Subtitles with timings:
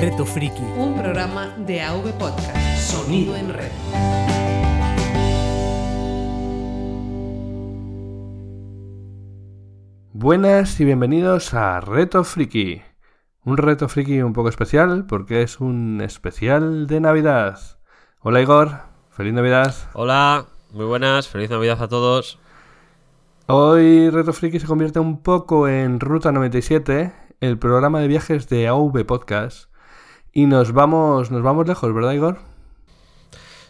[0.00, 0.62] Reto Friki.
[0.78, 2.56] Un programa de AV Podcast.
[2.78, 3.70] Sonido en red.
[10.14, 12.80] Buenas y bienvenidos a Reto Friki.
[13.44, 17.58] Un reto friki un poco especial porque es un especial de Navidad.
[18.20, 18.78] Hola Igor,
[19.10, 19.74] feliz Navidad.
[19.92, 22.38] Hola, muy buenas, feliz Navidad a todos.
[23.48, 28.66] Hoy Reto Friki se convierte un poco en Ruta 97, el programa de viajes de
[28.66, 29.69] AV Podcast.
[30.32, 32.38] Y nos vamos, nos vamos lejos, ¿verdad Igor?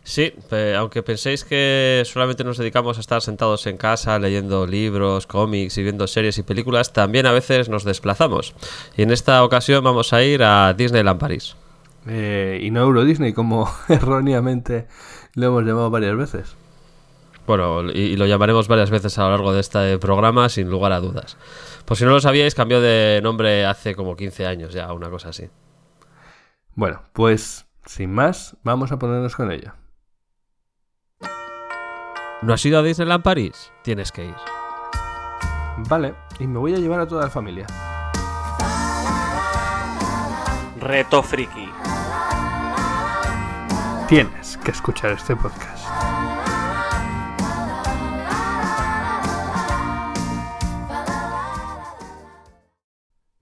[0.03, 0.33] Sí,
[0.77, 5.83] aunque penséis que solamente nos dedicamos a estar sentados en casa leyendo libros, cómics y
[5.83, 8.55] viendo series y películas, también a veces nos desplazamos.
[8.97, 11.55] Y en esta ocasión vamos a ir a Disneyland París.
[12.07, 14.87] Eh, y no Euro Disney, como erróneamente
[15.35, 16.57] lo hemos llamado varias veces.
[17.47, 20.93] Bueno, y, y lo llamaremos varias veces a lo largo de este programa, sin lugar
[20.93, 21.37] a dudas.
[21.85, 25.29] Por si no lo sabíais, cambió de nombre hace como 15 años ya, una cosa
[25.29, 25.49] así.
[26.81, 29.75] Bueno, pues sin más, vamos a ponernos con ello.
[32.41, 33.71] ¿No has ido a Disneyland París?
[33.83, 34.35] Tienes que ir.
[35.91, 37.67] Vale, y me voy a llevar a toda la familia.
[40.79, 41.69] Reto Friki.
[44.09, 45.87] Tienes que escuchar este podcast.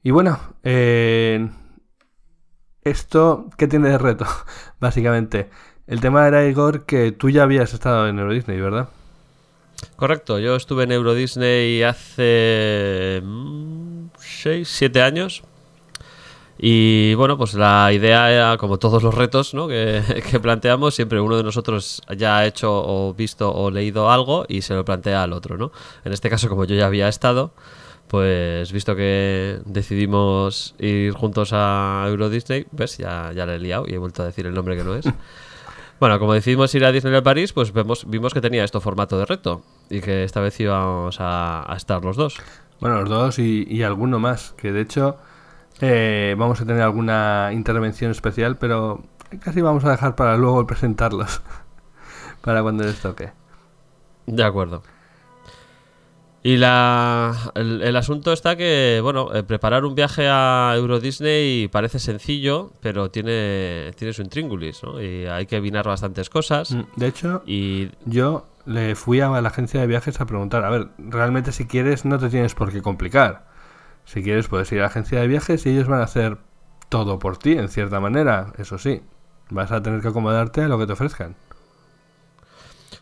[0.03, 1.49] Y bueno, eh,
[2.91, 4.27] esto, ¿qué tiene de reto?
[4.81, 5.51] Básicamente,
[5.87, 8.89] el tema era, Igor, que tú ya habías estado en Euro Disney, ¿verdad?
[9.97, 13.23] Correcto, yo estuve en Euro Disney hace
[14.19, 15.43] 6, 7 años.
[16.61, 19.69] Y bueno, pues la idea era, como todos los retos ¿no?
[19.69, 24.63] que planteamos, siempre uno de nosotros ya ha hecho o visto o leído algo y
[24.63, 25.57] se lo plantea al otro.
[25.57, 25.71] ¿no?
[26.05, 27.53] En este caso, como yo ya había estado,
[28.09, 33.85] pues visto que decidimos ir juntos a Euro Disney, ves, ya, ya le he liado
[33.87, 35.07] y he vuelto a decir el nombre que no es.
[36.01, 39.27] Bueno, como decidimos ir a Disneyland París, pues vemos, vimos que tenía esto formato de
[39.27, 42.37] reto y que esta vez íbamos a, a estar los dos.
[42.79, 45.17] Bueno, los dos y, y alguno más, que de hecho
[45.81, 49.03] eh, vamos a tener alguna intervención especial, pero
[49.41, 51.41] casi vamos a dejar para luego presentarlos,
[52.43, 53.33] para cuando les toque.
[54.27, 54.83] De acuerdo.
[56.43, 61.69] Y la, el, el asunto está que, bueno, eh, preparar un viaje a Euro Disney
[61.69, 65.03] parece sencillo, pero tiene, tiene su intríngulis, ¿no?
[65.03, 66.71] Y hay que vinar bastantes cosas.
[66.73, 70.71] Mm, De hecho, Y yo le fui a la agencia de viajes a preguntar, a
[70.71, 73.47] ver, realmente si quieres no te tienes por qué complicar.
[74.05, 76.39] Si quieres puedes ir a la agencia de viajes y ellos van a hacer
[76.89, 79.03] todo por ti, en cierta manera, eso sí.
[79.51, 81.35] Vas a tener que acomodarte a lo que te ofrezcan.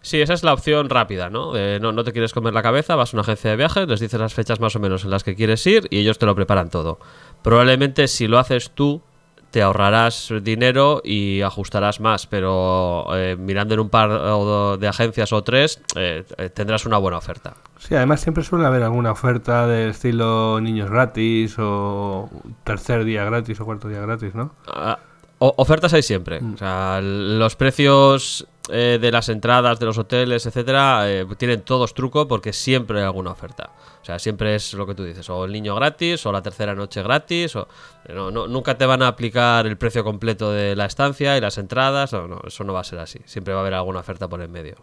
[0.06, 1.56] Sí, esa es la opción rápida, ¿no?
[1.56, 3.98] Eh, no, no te quieres comer la cabeza, vas a una agencia de viajes, les
[3.98, 6.36] dices las fechas más o menos en las que quieres ir y ellos te lo
[6.36, 7.00] preparan todo.
[7.42, 9.02] Probablemente si lo haces tú,
[9.50, 15.42] te ahorrarás dinero y ajustarás más, pero eh, mirando en un par de agencias o
[15.42, 16.22] tres, eh,
[16.54, 17.54] tendrás una buena oferta.
[17.80, 22.30] Sí, además siempre suele haber alguna oferta del estilo niños gratis o
[22.62, 24.52] tercer día gratis o cuarto día gratis, ¿no?
[24.68, 25.00] Ah,
[25.38, 26.40] ofertas hay siempre.
[26.54, 31.94] O sea, los precios eh, de las entradas, de los hoteles, etcétera, eh, tienen todos
[31.94, 33.70] truco porque siempre hay alguna oferta.
[34.02, 36.74] O sea, siempre es lo que tú dices, o el niño gratis, o la tercera
[36.74, 37.66] noche gratis, o
[38.08, 41.58] no, no- nunca te van a aplicar el precio completo de la estancia y las
[41.58, 42.12] entradas.
[42.12, 43.20] No, no, eso no va a ser así.
[43.24, 44.76] Siempre va a haber alguna oferta por en medio.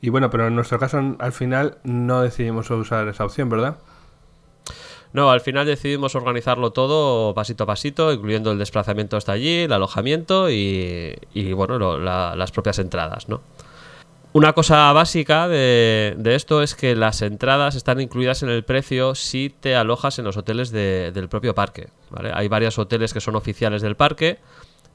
[0.00, 3.76] Y bueno, pero en nuestro caso al final no decidimos usar esa opción, ¿verdad?
[5.16, 9.72] No, al final decidimos organizarlo todo pasito a pasito, incluyendo el desplazamiento hasta allí, el
[9.72, 13.40] alojamiento y, y, bueno, las propias entradas, ¿no?
[14.34, 19.48] Una cosa básica de, esto es que las entradas están incluidas en el precio si
[19.48, 21.88] te alojas en los hoteles de- del propio parque.
[22.34, 24.36] Hay varios hoteles que son oficiales del parque,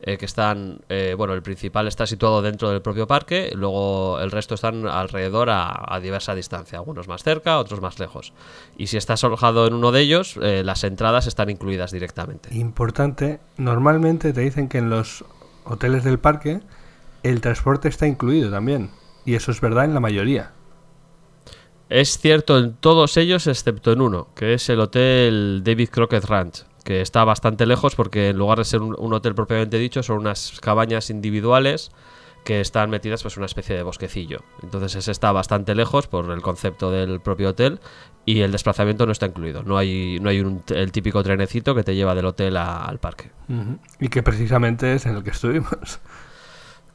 [0.03, 4.31] eh, que están, eh, bueno, el principal está situado dentro del propio parque, luego el
[4.31, 8.33] resto están alrededor a, a diversa distancia, algunos más cerca, otros más lejos.
[8.77, 12.49] Y si estás alojado en uno de ellos, eh, las entradas están incluidas directamente.
[12.55, 15.23] Importante, normalmente te dicen que en los
[15.65, 16.61] hoteles del parque
[17.23, 18.89] el transporte está incluido también.
[19.25, 20.53] Y eso es verdad en la mayoría.
[21.89, 26.63] Es cierto en todos ellos excepto en uno, que es el hotel David Crockett Ranch,
[26.83, 30.17] que está bastante lejos porque en lugar de ser un, un hotel propiamente dicho, son
[30.19, 31.91] unas cabañas individuales
[32.43, 34.39] que están metidas pues en una especie de bosquecillo.
[34.63, 37.79] Entonces ese está bastante lejos por el concepto del propio hotel
[38.25, 39.61] y el desplazamiento no está incluido.
[39.61, 42.97] No hay, no hay un- el típico trenecito que te lleva del hotel a- al
[42.97, 43.29] parque.
[43.99, 45.99] Y que precisamente es en el que estuvimos.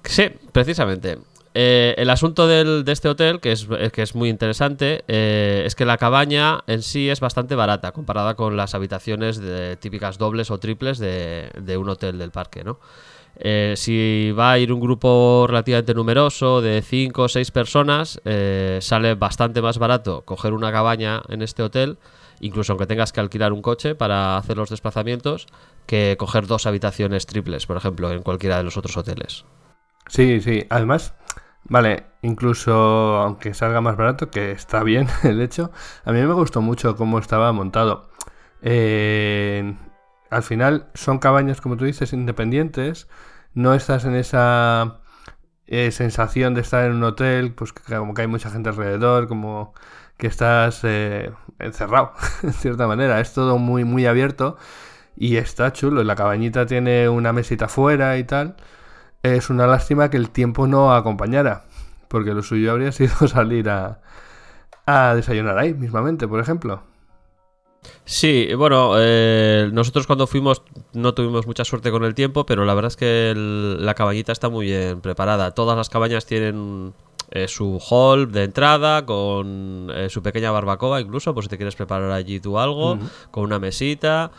[0.05, 1.19] Sí, precisamente.
[1.59, 5.63] Eh, el asunto del- de este hotel, que es, eh, que es muy interesante, eh,
[5.65, 9.41] es que la cabaña en sí es bastante barata comparada con las habitaciones
[9.81, 12.79] típicas dobles o triples de, de un hotel del parque, ¿no?
[13.75, 18.19] Si va a ir un grupo relativamente numeroso de 5 o 6 personas,
[18.81, 21.99] sale bastante más barato coger una cabaña en este hotel,
[22.41, 25.47] incluso aunque tengas que alquilar un coche para hacer los desplazamientos,
[25.87, 29.45] que coger dos habitaciones triples, por ejemplo, en cualquiera de los otros hoteles.
[30.09, 30.65] Sí, sí.
[30.71, 31.15] Además,
[31.69, 32.73] vale, incluso
[33.19, 35.71] aunque salga más barato, que está bien el hecho,
[36.05, 38.11] a mí me gustó mucho cómo estaba montado.
[38.63, 39.77] Eh,
[40.31, 43.09] al final son cabañas, como tú dices, independientes.
[43.55, 45.01] No estás en esa
[45.67, 49.29] eh, sensación de estar en un hotel, pues que como que hay mucha gente alrededor,
[49.29, 49.75] como
[50.17, 52.13] que estás eh, encerrado,
[52.43, 53.21] en cierta manera.
[53.21, 54.57] Es todo muy, muy abierto
[55.17, 56.05] y está chulo.
[56.05, 58.57] La cabañita tiene una mesita afuera y tal.
[59.35, 61.65] Es una lástima que el tiempo no acompañara,
[62.09, 64.01] porque lo suyo habría sido salir a,
[64.87, 66.83] a desayunar ahí mismamente, por ejemplo.
[68.05, 70.63] Sí, bueno, eh, nosotros cuando fuimos
[70.93, 74.33] no tuvimos mucha suerte con el tiempo, pero la verdad es que el- la cabañita
[74.33, 75.53] está muy bien preparada.
[75.53, 76.95] Todas las cabañas tienen
[77.33, 81.75] eh, su hall de entrada con eh, su pequeña barbacoa, incluso, por si te quieres
[81.75, 82.99] preparar allí tú algo,
[83.33, 84.31] con una mesita.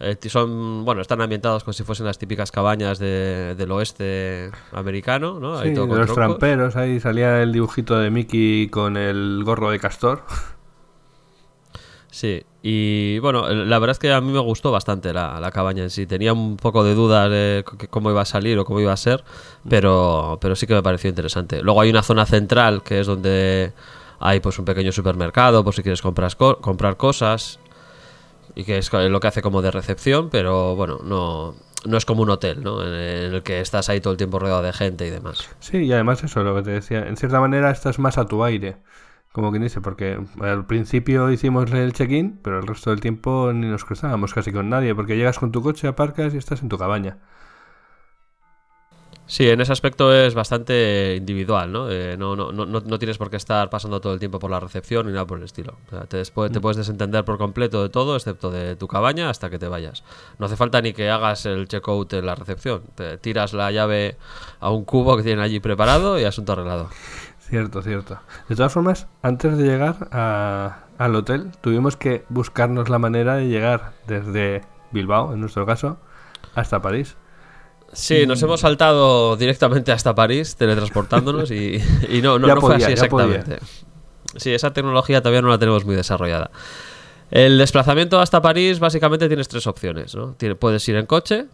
[0.00, 5.38] Eh, son, bueno, están ambientados como si fuesen las típicas cabañas de- del oeste americano,
[5.38, 5.58] ¿no?
[5.58, 6.24] Ahí Sí, todo de con los troncos.
[6.38, 10.22] tramperos, ahí salía el dibujito de Mickey con el gorro de castor.
[12.10, 15.84] Sí, y bueno, la verdad es que a mí me gustó bastante la, la cabaña
[15.84, 16.06] en sí.
[16.06, 19.22] Tenía un poco de dudas de cómo iba a salir o cómo iba a ser,
[19.68, 21.62] pero, pero sí que me pareció interesante.
[21.62, 23.72] Luego hay una zona central que es donde
[24.18, 27.60] hay pues un pequeño supermercado por si quieres comprar, co- comprar cosas
[28.54, 31.54] y que es lo que hace como de recepción, pero bueno, no,
[31.86, 32.82] no es como un hotel, ¿no?
[32.82, 35.48] En el que estás ahí todo el tiempo rodeado de gente y demás.
[35.60, 38.44] Sí, y además eso, lo que te decía, en cierta manera estás más a tu
[38.44, 38.76] aire,
[39.32, 43.66] como quien dice, porque al principio hicimos el check-in, pero el resto del tiempo ni
[43.68, 46.78] nos cruzábamos casi con nadie, porque llegas con tu coche, aparcas y estás en tu
[46.78, 47.18] cabaña.
[49.30, 51.88] Sí, en ese aspecto es bastante individual, ¿no?
[51.88, 54.58] Eh, no, no, no, no tienes por qué estar pasando todo el tiempo por la
[54.58, 55.76] recepción ni nada por el estilo.
[55.86, 59.30] O sea, te, después, te puedes desentender por completo de todo, excepto de tu cabaña,
[59.30, 60.02] hasta que te vayas.
[60.40, 62.82] No hace falta ni que hagas el checkout en la recepción.
[62.96, 64.16] Te tiras la llave
[64.58, 66.88] a un cubo que tienen allí preparado y asunto arreglado.
[67.38, 68.18] Cierto, cierto.
[68.48, 73.46] De todas formas, antes de llegar a- al hotel, tuvimos que buscarnos la manera de
[73.46, 75.98] llegar desde Bilbao, en nuestro caso,
[76.56, 77.16] hasta París.
[77.92, 82.70] Sí, nos hemos saltado directamente hasta París, teletransportándonos y, y no, no, Ya no fue
[82.76, 83.58] así exactamente.
[84.36, 86.50] Sí, esa tecnología todavía no la tenemos muy desarrollada.
[87.32, 90.36] El desplazamiento hasta París básicamente tienes tres opciones, ¿no?
[90.58, 91.46] Puedes ir en coche,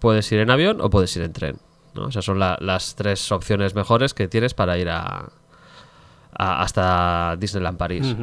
[0.00, 1.56] puedes ir en avión o puedes ir en tren.
[1.94, 2.08] ¿no?
[2.08, 5.28] Esas son la- las tres opciones mejores que tienes para ir a,
[6.36, 8.16] a- hasta Disneyland París.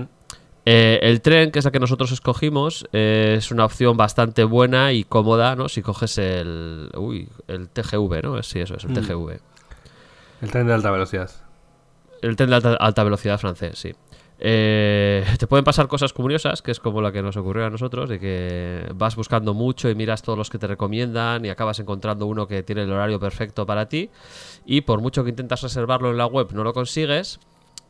[0.66, 4.94] Eh, el tren, que es la que nosotros escogimos, eh, es una opción bastante buena
[4.94, 5.69] y cómoda, ¿no?
[5.69, 8.44] Si coges el, uy, el TGV, ¿no?
[8.44, 9.40] Sí, eso es, el TGV.
[10.42, 11.31] El tren de alta velocidad.
[12.22, 13.94] El tren de alta, alta velocidad francés, sí.
[14.44, 18.10] Eh, te pueden pasar cosas curiosas, que es como la que nos ocurrió a nosotros,
[18.10, 22.25] de que vas buscando mucho y miras todos los que te recomiendan y acabas encontrando
[22.25, 24.10] uno que tiene el horario perfecto para ti
[24.66, 27.40] y por mucho que intentas reservarlo en la web no lo consigues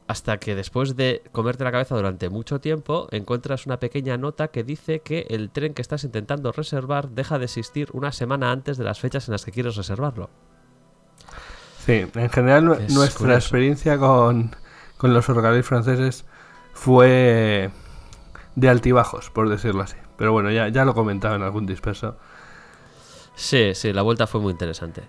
[0.08, 4.64] hasta que después de comerte la cabeza durante mucho tiempo encuentras una pequeña nota que
[4.64, 8.84] dice que el tren que estás intentando reservar deja de existir una semana antes de
[8.84, 10.30] las fechas en las que quieres reservarlo.
[11.86, 13.38] Sí, en general nu- Es nuestra curioso.
[13.40, 14.56] experiencia con,
[14.98, 16.26] con los ferrocarriles franceses
[16.74, 17.72] fue
[18.56, 19.98] de altibajos, por decirlo así.
[20.18, 22.18] Pero bueno, ya, ya lo comentaba en algún disperso.
[23.34, 25.04] Sí, sí, la vuelta fue muy interesante.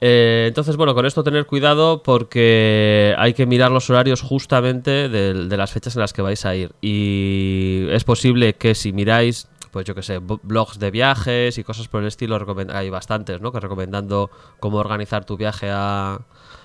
[0.00, 5.34] Eh, entonces, bueno, con esto tener cuidado porque hay que mirar los horarios justamente de,
[5.34, 6.72] de las fechas en las que vais a ir.
[6.80, 11.88] Y es posible que si miráis, pues yo que sé, blogs de viajes y cosas
[11.88, 12.38] por el estilo,
[12.72, 13.52] hay bastantes, ¿no?
[13.52, 16.20] Que recomendando cómo organizar tu viaje a,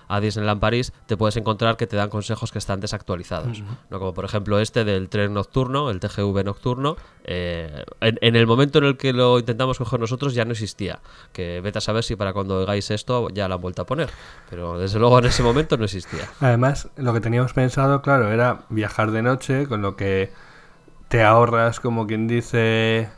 [0.07, 3.61] a Disneyland París, te puedes encontrar que te dan consejos que están desactualizados.
[3.89, 3.99] ¿no?
[3.99, 6.95] Como por ejemplo este del tren nocturno, el TGV nocturno.
[7.25, 10.99] eh, en, en el momento en el que lo intentamos coger nosotros ya no existía.
[11.31, 14.09] Que vete a saber si para cuando oigáis esto ya lo han vuelto a poner.
[14.49, 16.29] Pero desde luego en ese momento no existía.
[16.41, 20.31] Además, lo que teníamos pensado, claro, era viajar de noche, con lo que
[21.07, 23.09] te ahorras, como quien dice,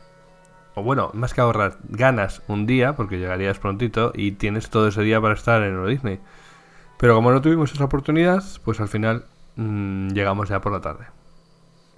[0.74, 5.00] o bueno, más que ahorrar, ganas un día, porque llegarías prontito y tienes todo ese
[5.02, 6.20] día para estar en Euro Disney.
[6.98, 9.24] Pero como no tuvimos esa oportunidad, pues al final
[9.56, 11.06] mm, llegamos ya por la tarde.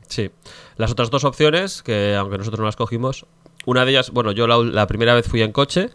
[0.08, 0.30] Sí.
[0.76, 3.26] Las otras dos opciones, que aunque nosotros no las cogimos,
[3.66, 5.90] una de ellas, bueno, yo la, la primera vez fui en coche.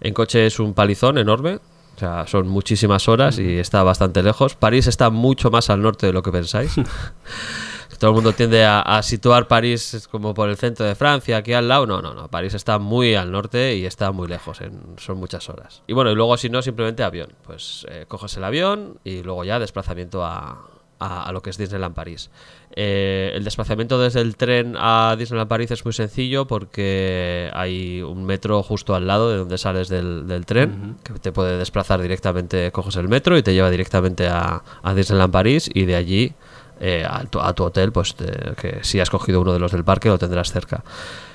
[0.00, 1.60] En coche es un palizón enorme.
[1.96, 4.54] O sea, son muchísimas horas y está bastante lejos.
[4.54, 6.76] París está mucho más al norte de lo que pensáis.
[7.98, 11.52] Todo el mundo tiende a, a situar París como por el centro de Francia, aquí
[11.52, 11.86] al lado.
[11.86, 12.28] No, no, no.
[12.28, 14.60] París está muy al norte y está muy lejos.
[14.60, 15.82] en- son muchas horas.
[15.86, 17.32] Y bueno, y luego si no, simplemente avión.
[17.44, 20.64] Pues eh, coges el avión y luego ya desplazamiento a,
[21.00, 22.30] a- a lo que es Disneyland París.
[22.76, 28.24] Eh, el desplazamiento desde el tren a Disneyland París es muy sencillo porque hay un
[28.24, 32.70] metro justo al lado de donde sales del, del tren que te puede desplazar directamente,
[32.70, 36.32] coges el metro y te lleva directamente a, a Disneyland París y de allí
[36.80, 39.72] eh, a, tu, a tu hotel, pues te- que si has cogido uno de los
[39.72, 40.84] del parque lo tendrás cerca.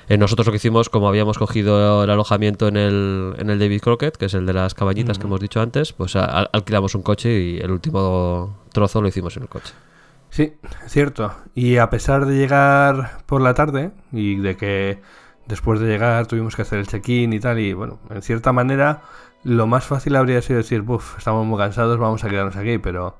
[0.08, 3.80] Eh, nosotros lo que hicimos, como habíamos cogido el alojamiento en el, en el David
[3.80, 6.94] Crockett, que es el de las cabañitas que hemos dicho antes, pues a- a- alquilamos
[6.94, 9.72] un coche y el último trozo lo hicimos en el coche.
[10.30, 10.54] Sí,
[10.88, 11.32] cierto.
[11.54, 15.00] Y a pesar de llegar por la tarde y de que
[15.46, 19.02] después de llegar tuvimos que hacer el check-in y tal, y bueno, en cierta manera
[19.44, 23.16] lo más fácil habría sido decir, buf, estamos muy cansados, vamos a quedarnos aquí, pero...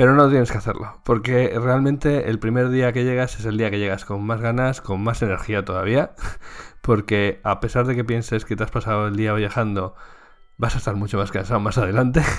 [0.00, 3.70] Pero no tienes que hacerlo, porque realmente el primer día que llegas es el día
[3.70, 6.12] que llegas con más ganas, con más energía todavía,
[6.80, 9.94] porque a pesar de que pienses que te has pasado el día viajando,
[10.56, 12.22] vas a estar mucho más cansado más adelante.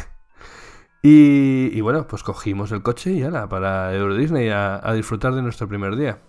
[1.03, 5.43] Y, bueno, pues cogimos el coche y ala, para Euro Disney a, a disfrutar de
[5.43, 6.19] nuestro primer día.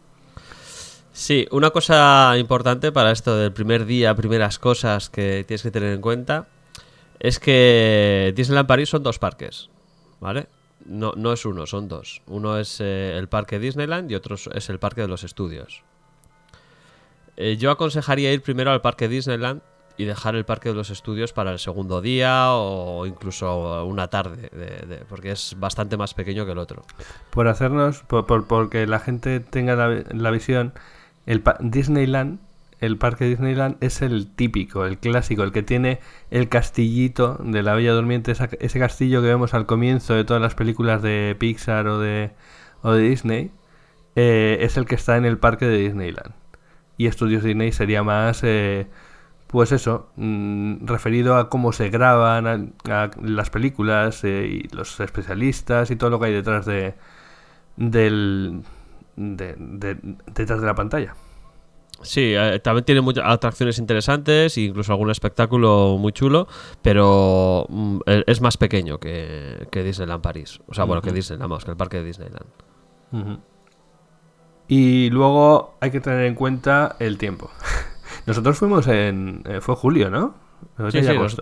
[1.12, 5.94] Sí, una cosa importante para esto del primer día, primeras cosas que tienes que tener
[5.94, 6.48] en cuenta,
[7.20, 9.70] es que Disneyland París son dos parques,
[10.20, 10.48] ¿vale?
[10.84, 12.22] No, no es uno, son dos.
[12.26, 15.82] Uno es eh, el parque Disneyland y otro es el parque de los estudios.
[17.36, 19.62] Eh, yo aconsejaría ir primero al parque Disneyland
[19.96, 24.48] y dejar el parque de los estudios para el segundo día o incluso una tarde,
[24.52, 26.82] de- de- porque es bastante más pequeño que el otro.
[27.30, 30.72] Por hacernos, por, por- porque la gente tenga la, la visión,
[31.26, 32.40] el pa- Disneyland,
[32.82, 37.74] el parque Disneyland es el típico, el clásico, el que tiene el castillito de la
[37.74, 41.98] Bella Durmiente, ese castillo que vemos al comienzo de todas las películas de Pixar o
[42.00, 42.32] de,
[42.82, 43.50] o de Disney,
[44.16, 46.34] eh, es el que está en el parque de Disneyland.
[46.98, 48.86] Y Estudios Disney sería más, eh,
[49.48, 52.74] pues eso, mm, referido a cómo se graban
[53.22, 56.94] las películas eh, y los especialistas y todo lo que hay detrás de-
[59.16, 61.14] detrás de la pantalla.
[62.00, 66.48] Sí, eh, también tiene muchas atracciones interesantes incluso algún espectáculo muy chulo,
[66.82, 70.60] pero mm, e- es más pequeño que, que Disneyland París.
[70.66, 72.46] O sea, bueno, que Disneyland, vamos, que el parque de Disneyland.
[74.68, 77.50] Y luego hay que tener en cuenta el tiempo.
[78.26, 79.42] Nosotros fuimos en...
[79.46, 80.34] eh, fue julio, ¿no?
[80.92, 81.36] Sí, sí, nos-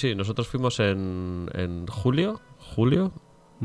[0.00, 3.12] sí, nosotros fuimos en, en julio, julio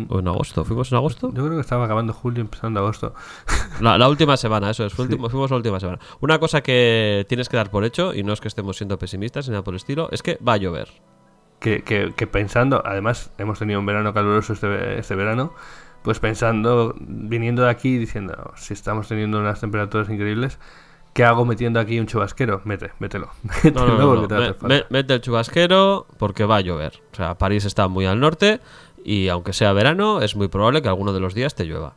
[0.09, 0.65] o en agosto.
[0.65, 1.27] ¿Fuimos en agosto?
[1.33, 3.13] Yo creo que estaba acabando julio, empezando agosto.
[3.81, 5.11] La, la última semana, eso es, fue Sí.
[5.13, 5.99] último- fuimos la última semana.
[6.21, 9.47] Una cosa que tienes que dar por hecho, y no es que estemos siendo pesimistas
[9.47, 10.89] ni nada por el estilo, es que va a llover.
[11.59, 15.53] Que, que- que pensando, además hemos tenido un verano caluroso este, este verano,
[16.03, 20.59] pues pensando, viniendo de aquí diciendo, si estamos teniendo unas temperaturas increíbles,
[21.13, 22.61] ¿qué hago metiendo aquí un chubasquero?
[22.65, 23.29] Mete, mételo.
[23.43, 27.01] No, Mételo no, no, te Me- me- mete el chubasquero porque va a llover.
[27.13, 28.59] O sea, París está muy al norte
[29.03, 31.95] y aunque sea verano, es muy probable que alguno de los días te llueva.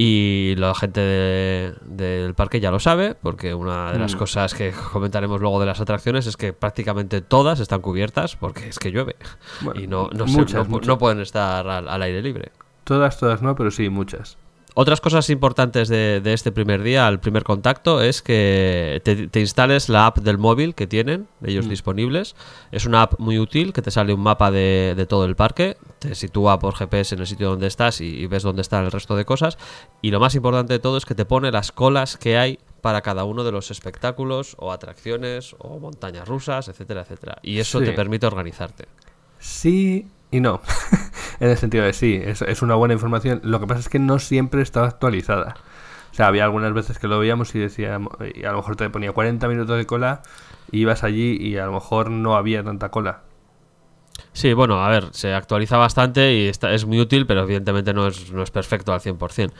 [0.00, 4.18] Y la gente de- del parque ya lo sabe, porque una de las Mm.
[4.18, 8.78] cosas que comentaremos luego de las atracciones es que prácticamente todas están cubiertas porque es
[8.78, 9.16] que llueve.
[9.60, 12.52] Bueno, y no, no, se- pueden estar al- al aire libre.
[12.84, 14.38] Todas, todas no, pero sí, muchas.
[14.74, 19.40] Otras cosas importantes de, de este primer día, al primer contacto, es que te, te
[19.40, 22.36] instales la app del móvil que tienen ellos disponibles.
[22.70, 25.76] Es una app muy útil que te sale un mapa de, de todo el parque,
[25.98, 28.92] te sitúa por GPS en el sitio donde estás y, y ves dónde están el
[28.92, 29.58] resto de cosas.
[30.00, 33.00] Y lo más importante de todo es que te pone las colas que hay para
[33.00, 37.38] cada uno de los espectáculos o atracciones o montañas rusas, etcétera, etcétera.
[37.42, 37.86] Y eso Sí.
[37.86, 38.84] te permite organizarte.
[39.40, 40.60] Sí y no.
[41.40, 43.40] en el sentido de sí, es, es una buena información.
[43.44, 45.56] Lo que pasa es que no siempre estaba actualizada.
[46.10, 48.88] O sea, había algunas veces que lo veíamos y decíamos, y a lo mejor te
[48.90, 50.22] ponía 40 minutos de cola,
[50.70, 53.22] y ibas allí y a lo mejor no había tanta cola.
[54.32, 58.06] Sí, bueno, a ver, se actualiza bastante y está, es muy útil, pero evidentemente no
[58.06, 59.52] es, no es perfecto al 100%.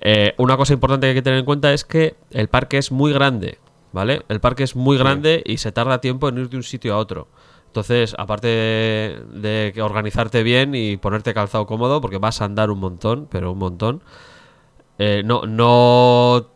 [0.00, 2.92] Eh, una cosa importante que hay que tener en cuenta es que el parque es
[2.92, 3.58] muy grande,
[3.92, 4.22] ¿vale?
[4.28, 6.98] El parque es muy grande y se tarda tiempo en ir de un sitio a
[6.98, 7.28] otro.
[7.72, 13.28] Entonces, aparte de, organizarte bien y ponerte calzado cómodo, porque vas a andar un montón,
[13.30, 14.02] pero un montón,
[14.98, 16.50] eh, no, no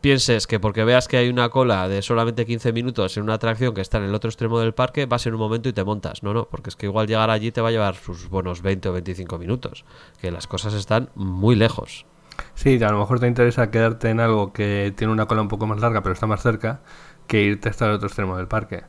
[0.00, 3.74] pienses que porque veas que hay una cola de solamente 15 minutos en una atracción
[3.74, 6.22] que está en el otro extremo del parque, vas en un momento y te montas.
[6.22, 8.90] No, no, porque es que igual llegar allí te va a llevar sus buenos 20
[8.90, 9.84] o 25 minutos,
[10.20, 12.06] que las cosas están muy lejos.
[12.54, 15.66] Sí, a lo mejor te interesa quedarte en algo que tiene una cola un poco
[15.66, 16.82] más larga, pero está más cerca,
[17.26, 18.84] que irte hasta el otro extremo del parque.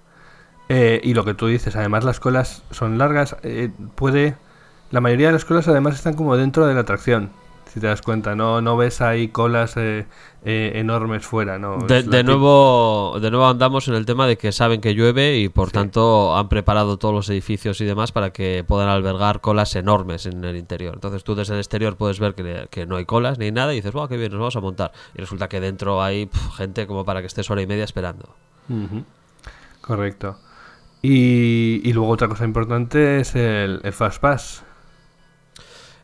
[0.69, 4.35] Eh, y lo que tú dices, además las colas son largas, eh, puede...
[4.91, 7.31] La mayoría de las colas además están como dentro de la atracción,
[7.73, 10.05] si te das cuenta, no, no ves ahí colas eh,
[10.45, 11.79] eh, enormes fuera, ¿no?
[11.79, 15.71] De, nuevo, de nuevo andamos en el tema de que saben que llueve y por
[15.71, 20.43] tanto han preparado todos los edificios y demás para que puedan albergar colas enormes en
[20.43, 20.93] el interior.
[20.93, 23.77] Entonces tú desde el exterior puedes ver que, que no hay colas ni nada y
[23.77, 24.91] dices, wow, qué bien, nos vamos a montar.
[25.15, 28.35] Y resulta que dentro hay gente como para que estés hora y media esperando.
[29.81, 30.37] Correcto.
[31.03, 34.63] Y, y luego otra cosa importante es el, el Fast Pass.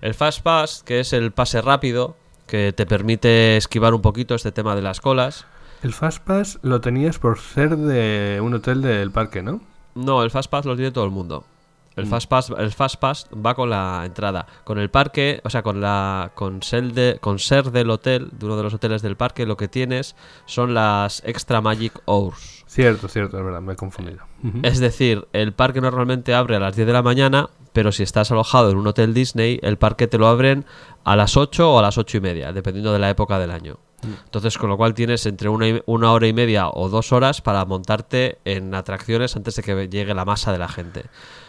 [0.02, 4.52] El Fast Pass, que es el pase rápido, que te permite esquivar un poquito este
[4.52, 5.46] tema de las colas.
[5.84, 9.62] El Fast Pass lo tenías por ser de un hotel del parque, ¿no?
[9.96, 11.46] No, el Fast Pass lo tiene todo el mundo.
[12.00, 14.46] El Fast Pass, el Fast Pass va con la entrada.
[14.64, 18.46] Con el parque, o sea, con la con ser, de, con ser del hotel, de
[18.46, 20.16] uno de los hoteles del parque, lo que tienes
[20.46, 22.64] son las Extra Magic Hours.
[22.68, 24.20] Cierto, cierto, es verdad, me he confundido.
[24.64, 28.32] Es decir, el parque normalmente abre a las 10 de la mañana, pero si estás
[28.32, 30.66] alojado en un hotel Disney, el parque te lo abren
[31.04, 33.78] a las 8 o a las 8 y media, dependiendo de la época del año.
[34.02, 37.42] Entonces, con lo cual tienes entre una, y- una hora y media o dos horas
[37.42, 41.04] para montarte en atracciones antes de que llegue la masa de la gente.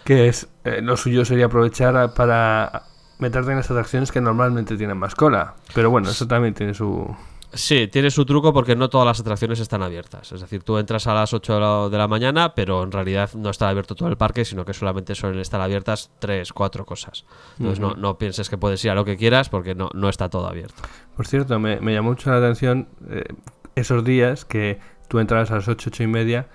[0.05, 2.85] Que es, eh, lo suyo sería aprovechar a- para
[3.19, 5.55] meterte en las atracciones que normalmente tienen más cola.
[5.75, 7.15] Pero bueno, eso también tiene su...
[7.53, 10.31] Sí, tiene su truco porque no todas las atracciones están abiertas.
[10.31, 13.29] Es decir, tú entras a las 8 de la, de la mañana, pero en realidad
[13.35, 17.25] no está abierto todo el parque, sino que solamente suelen estar abiertas 3, 4 cosas.
[17.59, 20.29] Entonces no, no pienses que puedes ir a lo que quieras porque no, no está
[20.29, 20.81] todo abierto.
[21.17, 23.25] Por cierto, me, me llamó mucho la atención eh,
[23.75, 24.79] esos días que
[25.09, 26.49] tú entrabas a las 8, 8 y media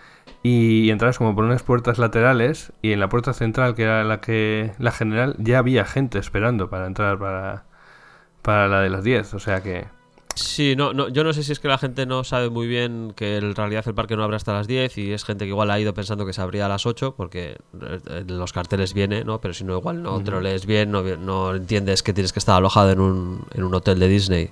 [0.48, 4.22] y, entrabas como por unas puertas laterales y en la puerta central, que era la
[4.22, 7.64] que la general, ya había gente esperando para entrar para,
[8.44, 9.34] para la de las 10.
[9.34, 9.86] O sea que...
[10.36, 13.14] Sí, no, no, yo no sé si es que la gente no sabe muy bien
[13.16, 15.72] que en realidad el parque no abre hasta las 10 y es gente que igual
[15.72, 19.24] ha ido pensando que se abría a las 8 porque eh, en los carteles viene,
[19.24, 19.42] ¿no?
[19.42, 22.40] Pero si no, igual no te lo lees bien, no, no entiendes que tienes que
[22.40, 24.52] estar alojado en un, en un hotel de Disney.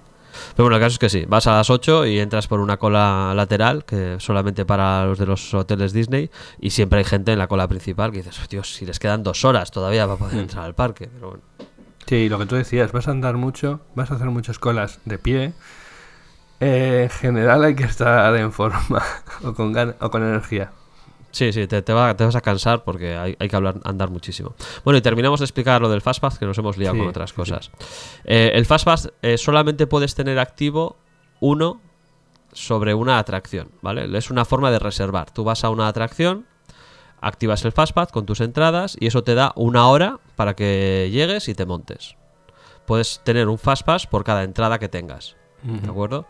[0.56, 2.78] Pero bueno, el caso es que sí, vas a las 8 y entras por una
[2.78, 7.40] cola lateral que solamente para los de los hoteles Disney y siempre hay gente en
[7.40, 10.40] la cola principal que dices, "Oh, Dios, si les quedan dos horas todavía para poder
[10.40, 11.10] entrar al parque.
[11.14, 11.44] Pero bueno.
[12.06, 15.18] Sí, lo que tú decías, vas a andar mucho, vas a hacer muchas colas de
[15.18, 15.54] pie.
[16.60, 19.02] Eh, en general hay que estar en forma
[19.44, 20.72] o con, gan- o con energía.
[21.34, 24.10] Sí, sí, te, te va- te vas a cansar porque hay, hay que hablar, andar
[24.10, 24.54] muchísimo.
[24.86, 27.32] Bueno, y terminamos de explicar lo del Fastpass, que nos hemos liado Sí, con otras
[27.32, 27.72] sí, cosas.
[28.24, 30.96] Eh, el Fastpass eh, solamente puedes tener activo
[31.42, 31.82] uno
[32.52, 34.16] sobre una atracción, ¿vale?
[34.18, 35.32] Es una forma de reservar.
[35.32, 36.46] Tú vas a una atracción,
[37.20, 41.50] activas el Fastpass con tus entradas y eso te da una hora para que llegues
[41.50, 42.16] y te montes.
[42.86, 46.28] Puedes tener un Fastpass por cada entrada que tengas, ¿de acuerdo?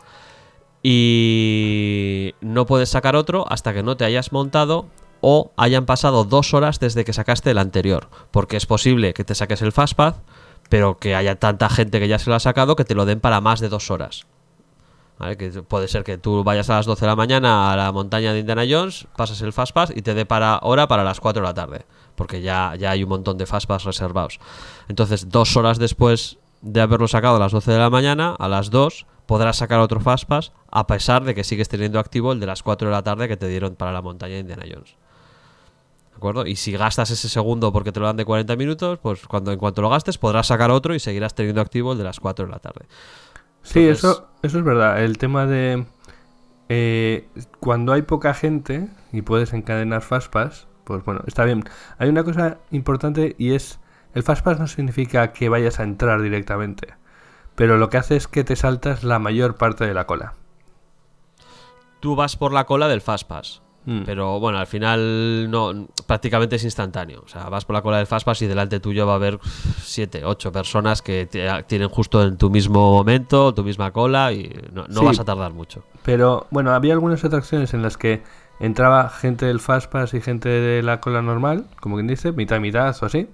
[0.86, 4.84] Y no puedes sacar otro hasta que no te hayas montado
[5.22, 8.10] o hayan pasado dos horas desde que sacaste el anterior.
[8.30, 10.16] Porque es posible que te saques el Fastpass,
[10.68, 13.20] pero que haya tanta gente que ya se lo ha sacado que te lo den
[13.20, 14.26] para más de dos horas.
[15.68, 18.40] Puede ser que tú vayas a las 12 de la mañana a la montaña de
[18.40, 21.54] Indiana Jones, pasas el Fastpass y te dé para hora para las 4 de la
[21.54, 21.86] tarde.
[22.14, 24.38] Porque ya, ya hay un montón de Fastpass reservados.
[24.88, 28.68] Entonces, dos horas después de haberlo sacado a las 12 de la mañana, a las
[28.68, 32.62] 2 podrás sacar otro Fastpass a pesar de que sigues teniendo activo el de las
[32.62, 34.96] 4 de la tarde que te dieron para la montaña de Indiana Jones.
[36.10, 36.46] ¿De acuerdo?
[36.46, 39.58] Y si gastas ese segundo porque te lo dan de 40 minutos, pues cuando en
[39.58, 42.52] cuanto lo gastes podrás sacar otro y seguirás teniendo activo el de las 4 de
[42.52, 42.86] la tarde.
[43.62, 45.02] Sí, Entonces- eso, eso es verdad.
[45.02, 45.86] El tema de
[46.68, 47.28] eh,
[47.60, 51.64] cuando hay poca gente y puedes encadenar Fastpass, pues bueno, está bien.
[51.98, 53.80] Hay una cosa importante y es
[54.14, 56.94] el Fastpass no significa que vayas a entrar directamente,
[57.54, 60.34] pero lo que hace es que te saltas la mayor parte de la cola.
[62.00, 63.62] Tú vas por la cola del Fastpass.
[63.86, 64.04] Mm.
[64.06, 67.22] Pero bueno, al final no prácticamente es instantáneo.
[67.24, 69.38] O sea, vas por la cola del Fastpass y delante tuyo va a haber
[69.82, 74.50] siete, ocho personas que te- tienen justo en tu mismo momento, tu misma cola y
[74.72, 75.04] no, no Sí.
[75.06, 75.84] vas a tardar mucho.
[76.02, 78.22] Pero bueno, había algunas atracciones en las que
[78.58, 82.60] entraba gente del Fastpass y gente de la cola normal, como quien dice, mitad y
[82.60, 83.28] mitad o así.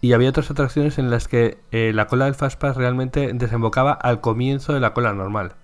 [0.00, 4.20] Y había otras atracciones en las que eh, la cola del Fastpass realmente desembocaba al
[4.20, 5.54] comienzo de la cola normal.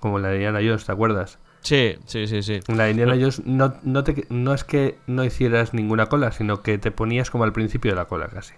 [0.00, 1.38] Como la de Indiana Jones, ¿te acuerdas?
[1.62, 2.60] Sí, sí, sí, sí.
[2.68, 6.30] En la de Indiana Jones no, no, te- no es que no hicieras ninguna cola,
[6.30, 8.54] sino que te ponías como al principio de la cola casi.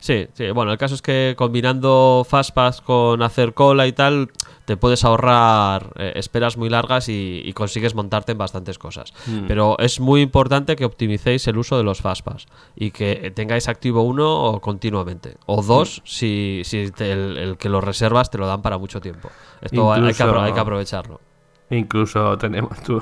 [0.00, 4.30] Sí, sí, bueno, el caso es que combinando Fastpass con hacer cola y tal,
[4.64, 9.12] te puedes ahorrar eh, esperas muy largas y, y consigues montarte en bastantes cosas.
[9.26, 9.46] Mm.
[9.46, 14.00] Pero es muy importante que optimicéis el uso de los Fastpass y que tengáis activo
[14.02, 15.36] uno continuamente.
[15.44, 19.00] O dos si, si te- el, el que lo reservas te lo dan para mucho
[19.02, 19.28] tiempo.
[19.60, 21.20] Esto hay, que, Incluso- hay que aprovecharlo.
[21.68, 23.00] Incluso tenemos tú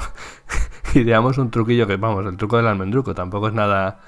[0.94, 4.00] ideamos un truquillo que, vamos, el truco del almendruco, tampoco es nada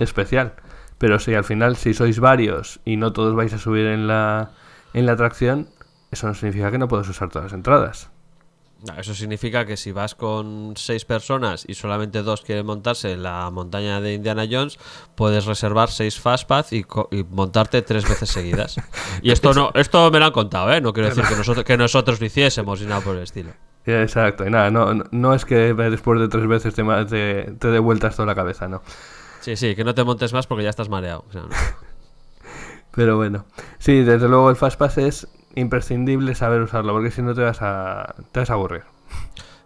[0.00, 0.54] especial.
[1.02, 4.52] Pero si al final, si sois varios y no todos vais a subir en la,
[4.94, 5.68] en la atracción,
[6.12, 8.12] eso no significa que no puedes usar todas las entradas.
[8.86, 13.24] No, Eso significa que si vas con seis personas y solamente dos quieren montarse en
[13.24, 14.78] la montaña de Indiana Jones,
[15.16, 18.76] puedes reservar seis Fastpath y, y montarte tres veces seguidas.
[19.22, 20.80] Y esto no, esto me lo han contado, ¿eh?
[20.80, 23.50] No quiero decir que nosotros, que nosotros lo hiciésemos ni nada por el estilo.
[23.86, 27.78] Exacto, y nada, no, no, es que después de tres veces te, te, te dé
[27.80, 28.82] vueltas toda la cabeza, no.
[29.42, 31.24] Sí, sí, que no te montes más porque ya estás mareado.
[31.28, 31.48] O sea, no.
[32.94, 33.44] Pero bueno,
[33.78, 38.14] sí, desde luego el Fastpass es imprescindible saber usarlo, porque si no te vas a,
[38.30, 38.82] te vas a aburrir.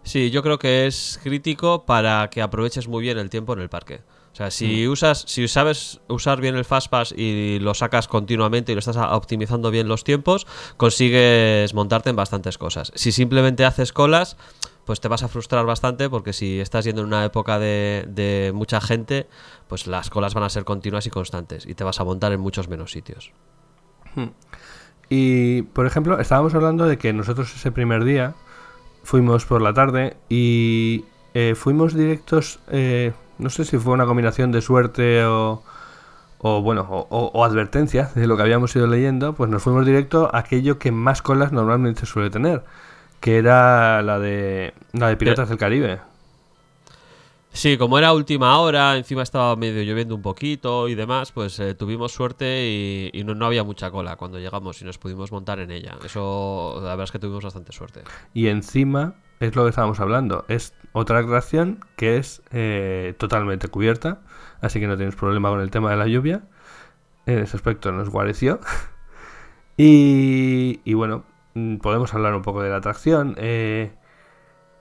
[0.03, 3.69] Sí, yo creo que es crítico para que aproveches muy bien el tiempo en el
[3.69, 4.01] parque.
[4.31, 8.75] O sea, si usas, si sabes usar bien el Fastpass y lo sacas continuamente y
[8.75, 10.45] lo estás optimizando bien los tiempos,
[10.77, 12.91] consigues montarte en bastantes cosas.
[12.93, 14.37] Si simplemente haces colas,
[14.87, 18.79] pues te vas a frustrar bastante porque si estás yendo en una época de, mucha
[18.81, 19.27] gente,
[19.67, 22.39] pues las colas van a ser continuas y constantes y te vas a montar en
[22.39, 23.33] muchos menos sitios.
[25.09, 28.33] Y, por ejemplo, estábamos hablando de que nosotros ese primer día
[29.03, 34.51] fuimos por la tarde y eh, fuimos directos, eh, no sé si fue una combinación
[34.53, 35.63] de suerte o,
[36.39, 40.33] o bueno, o- o advertencia de lo que habíamos ido leyendo, pues nos fuimos directo
[40.33, 42.63] a aquello que más colas normalmente suele tener,
[43.19, 45.99] que era la de, la de Piratas del Caribe.
[47.57, 51.73] Sí, como era última hora, encima estaba medio lloviendo un poquito y demás, pues eh,
[51.73, 55.57] tuvimos suerte y, y no, no había mucha cola cuando llegamos y nos pudimos montar
[55.57, 55.97] en ella.
[56.05, 58.03] Eso, la verdad es que tuvimos bastante suerte.
[58.35, 64.21] Y encima, es lo que estábamos hablando, es otra atracción que es eh, totalmente cubierta,
[64.61, 66.43] así que no tienes problema con el tema de la lluvia.
[67.25, 68.59] En ese aspecto nos guareció.
[69.77, 71.23] y, y bueno,
[71.81, 73.35] podemos hablar un poco de la atracción.
[73.37, 73.91] Eh,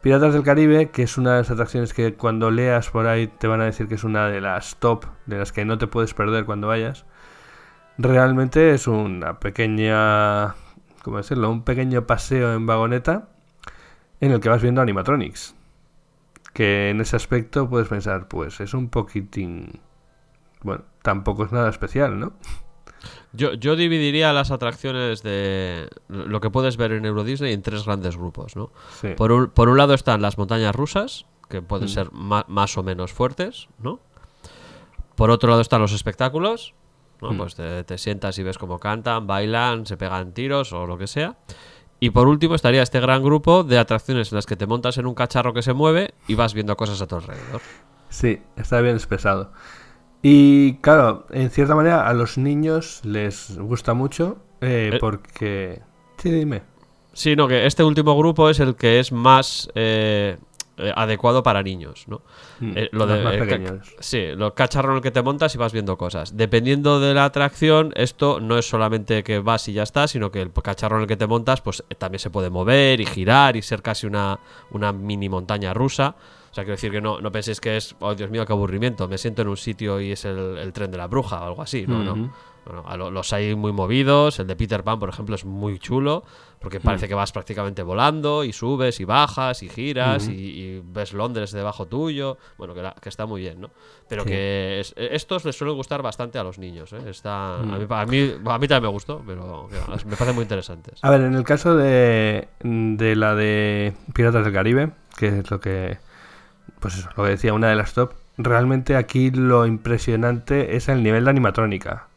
[0.01, 3.49] Piratas del Caribe, que es una de las atracciones que cuando leas por ahí te
[3.49, 6.15] van a decir que es una de las top, de las que no te puedes
[6.15, 7.05] perder cuando vayas.
[7.99, 10.55] Realmente es una pequeña,
[11.03, 11.51] ¿cómo decirlo?
[11.51, 13.29] Un pequeño paseo en vagoneta
[14.21, 15.57] en el que vas viendo animatronics.
[16.53, 19.81] Que en ese aspecto puedes pensar, pues es un poquitín...
[20.63, 22.33] Bueno, tampoco es nada especial, ¿no?
[23.33, 27.85] Yo, yo dividiría las atracciones de lo que puedes ver en Euro Disney en tres
[27.85, 28.71] grandes grupos, ¿no?
[29.01, 29.09] Sí.
[29.17, 32.83] Por un, por un lado están las montañas rusas, que pueden ser ma- más o
[32.83, 34.01] menos fuertes, ¿no?
[35.15, 36.75] Por otro lado están los espectáculos,
[37.23, 37.37] ¿no?
[37.37, 41.07] Pues te, te sientas y ves cómo cantan, bailan, se pegan tiros o lo que
[41.07, 41.37] sea.
[41.99, 45.07] Y por último estaría este gran grupo de atracciones en las que te montas en
[45.07, 47.63] un cacharro que se mueve y vas viendo cosas a tu alrededor.
[48.11, 49.51] Sí, está bien expresado.
[50.23, 54.99] Y claro, en cierta manera a los niños les gusta mucho eh, Eh.
[55.01, 55.83] porque...
[56.19, 56.63] Sí, dime.
[57.13, 60.37] Sí, no, que este último grupo es el que es más eh,
[60.79, 62.23] eh, adecuado para niños, ¿no?
[62.61, 63.95] Mm, Eh, lo los de, más eh, pequeños.
[64.01, 66.37] sí, lo cacharro en el que te montas y vas viendo cosas.
[66.37, 70.43] Dependiendo de la atracción, esto no es solamente que vas y ya está, sino que
[70.43, 73.63] el cacharro en el que te montas, pues también se puede mover y girar y
[73.63, 74.39] ser casi una,
[74.71, 76.17] una mini montaña rusa.
[76.57, 79.07] O sea, quiero decir que no, no penséis que es, oh Dios mío, qué aburrimiento,
[79.09, 81.61] me siento en un sitio y es el, el tren de la bruja o algo
[81.61, 81.87] así.
[81.87, 82.33] No, no.
[82.65, 84.41] Bueno, los hay muy movidos.
[84.41, 86.25] El de Peter Pan, por ejemplo, es muy chulo.
[86.59, 91.13] Porque parece que vas prácticamente volando y subes y bajas y giras y, y ves
[91.13, 92.39] Londres debajo tuyo.
[92.57, 93.71] Bueno, que, la- que está muy bien, ¿no?
[94.09, 94.31] Pero Sí.
[94.31, 96.91] que es- estos les suelen gustar bastante a los niños.
[96.95, 96.99] ¿eh?
[97.07, 99.69] Está, a, mí, a, mí, a mí también me gustó, pero
[100.07, 100.99] me parecen muy interesantes.
[101.03, 105.61] A ver, en el caso de, de la de Piratas del Caribe, que es lo
[105.61, 105.99] que,
[106.81, 111.03] pues eso, lo que decía, una de las top, realmente aquí lo impresionante es el
[111.03, 112.09] nivel de animatrónica.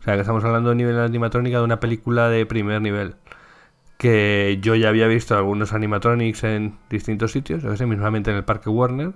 [0.00, 3.16] O sea, que estamos hablando de nivel de animatrónica de una película de primer nivel.
[3.98, 8.44] Que yo ya había visto algunos animatronics en distintos sitios, que sé, mismamente en el
[8.44, 9.12] Parque Warner,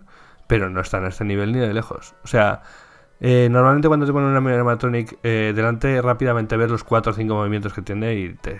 [0.46, 2.14] pero no están a este nivel ni de lejos.
[2.22, 2.62] O sea,
[3.20, 7.34] eh, normalmente cuando te ponen un animatronic eh, delante, rápidamente ves los 4 o 5
[7.34, 8.58] movimientos que tiene y te,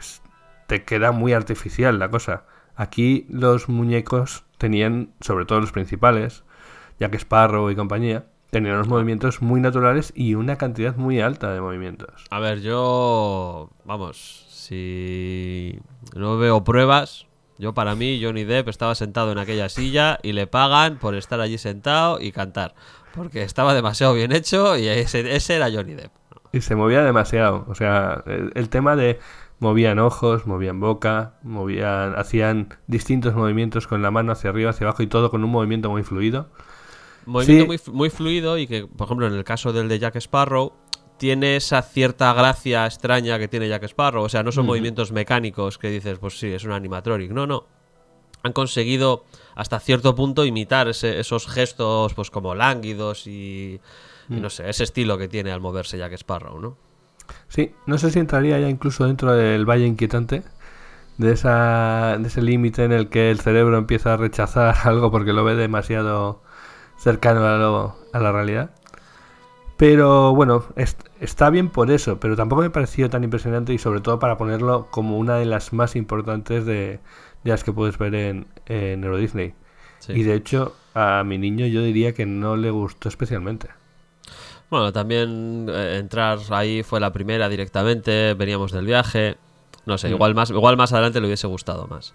[0.66, 2.44] te queda muy artificial la cosa.
[2.76, 6.44] Aquí los muñecos tenían, sobre todo los principales,
[6.98, 11.60] Jack Sparrow y compañía, tenían unos movimientos muy naturales y una cantidad muy alta de
[11.60, 12.24] movimientos.
[12.30, 13.70] A ver, yo.
[13.84, 15.78] Vamos, si
[16.14, 17.26] no veo pruebas.
[17.58, 21.40] Yo, para mí, Johnny Depp estaba sentado en aquella silla y le pagan por estar
[21.40, 22.74] allí sentado y cantar.
[23.14, 26.12] Porque estaba demasiado bien hecho y ese, ese era Johnny Depp.
[26.52, 27.64] Y se movía demasiado.
[27.68, 29.20] O sea, el, el tema de
[29.64, 35.02] movían ojos, movían boca, movían, hacían distintos movimientos con la mano hacia arriba, hacia abajo
[35.02, 36.50] y todo con un movimiento muy fluido.
[37.26, 37.90] Movimiento Sí.
[37.90, 40.72] muy, muy fluido y que, por ejemplo, en el caso del de Jack Sparrow,
[41.16, 44.24] tiene esa cierta gracia extraña que tiene Jack Sparrow.
[44.24, 47.30] O sea, no son movimientos mecánicos que dices, pues sí, es un animatronic.
[47.32, 47.66] No, no.
[48.42, 49.24] han conseguido
[49.54, 53.80] hasta cierto punto imitar ese- esos gestos pues como lánguidos y,
[54.28, 56.76] y no sé, ese estilo que tiene al moverse Jack Sparrow, ¿no?
[57.48, 60.42] Sí, no sé si entraría ya incluso dentro del valle inquietante,
[61.18, 65.32] de, esa, de ese límite en el que el cerebro empieza a rechazar algo porque
[65.32, 66.42] lo ve demasiado
[66.98, 68.72] cercano a, lo- a la realidad.
[69.76, 74.00] Pero bueno, es- está bien por eso, pero tampoco me pareció tan impresionante y sobre
[74.00, 77.00] todo para ponerlo como una de las más importantes de,
[77.44, 79.54] de las que puedes ver en, en Euro Disney.
[79.98, 80.12] Sí.
[80.12, 83.68] Y de hecho, a mi niño yo diría que no le gustó especialmente.
[84.74, 89.36] Bueno, también eh, entrar ahí fue la primera directamente, veníamos del viaje.
[89.86, 90.14] No sé, Mm.
[90.14, 92.12] igual, más, igual más adelante le hubiese gustado más.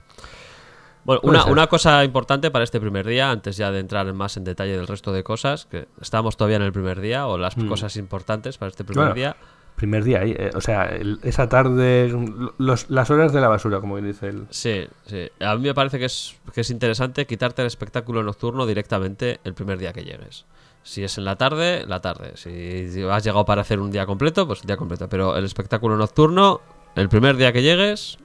[1.05, 4.35] Bueno, una, una cosa importante para este primer día, antes ya de entrar en más
[4.35, 7.55] en detalle del resto de cosas, que estamos todavía en el primer día, o las
[7.55, 7.69] Mm.
[7.69, 9.37] cosas importantes para este primer día.
[9.77, 12.13] Primer día, eh, o sea, el- esa tarde,
[12.57, 14.47] los- las horas de la basura, como dice él.
[14.49, 15.29] Sí, sí.
[15.39, 19.53] A mí me parece que es, que es interesante quitarte el espectáculo nocturno directamente el
[19.53, 20.43] primer día que llegues.
[20.89, 22.32] Si es en la tarde, la tarde.
[22.34, 25.08] Si has llegado para hacer un día completo, pues día completo.
[25.08, 26.62] Pero el espectáculo nocturno,
[26.95, 28.17] el primer día que llegues,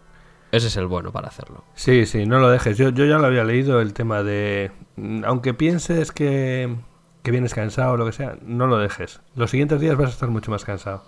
[0.51, 1.63] ese es el bueno para hacerlo.
[1.75, 2.79] Sí, sí, no lo dejes.
[2.79, 4.73] Yo, yo ya lo había leído, el tema de...
[4.97, 6.75] mm, Aunque pienses que,
[7.23, 9.21] que vienes cansado o lo que sea, no lo dejes.
[9.37, 11.05] Los siguientes días vas a estar mucho más cansado.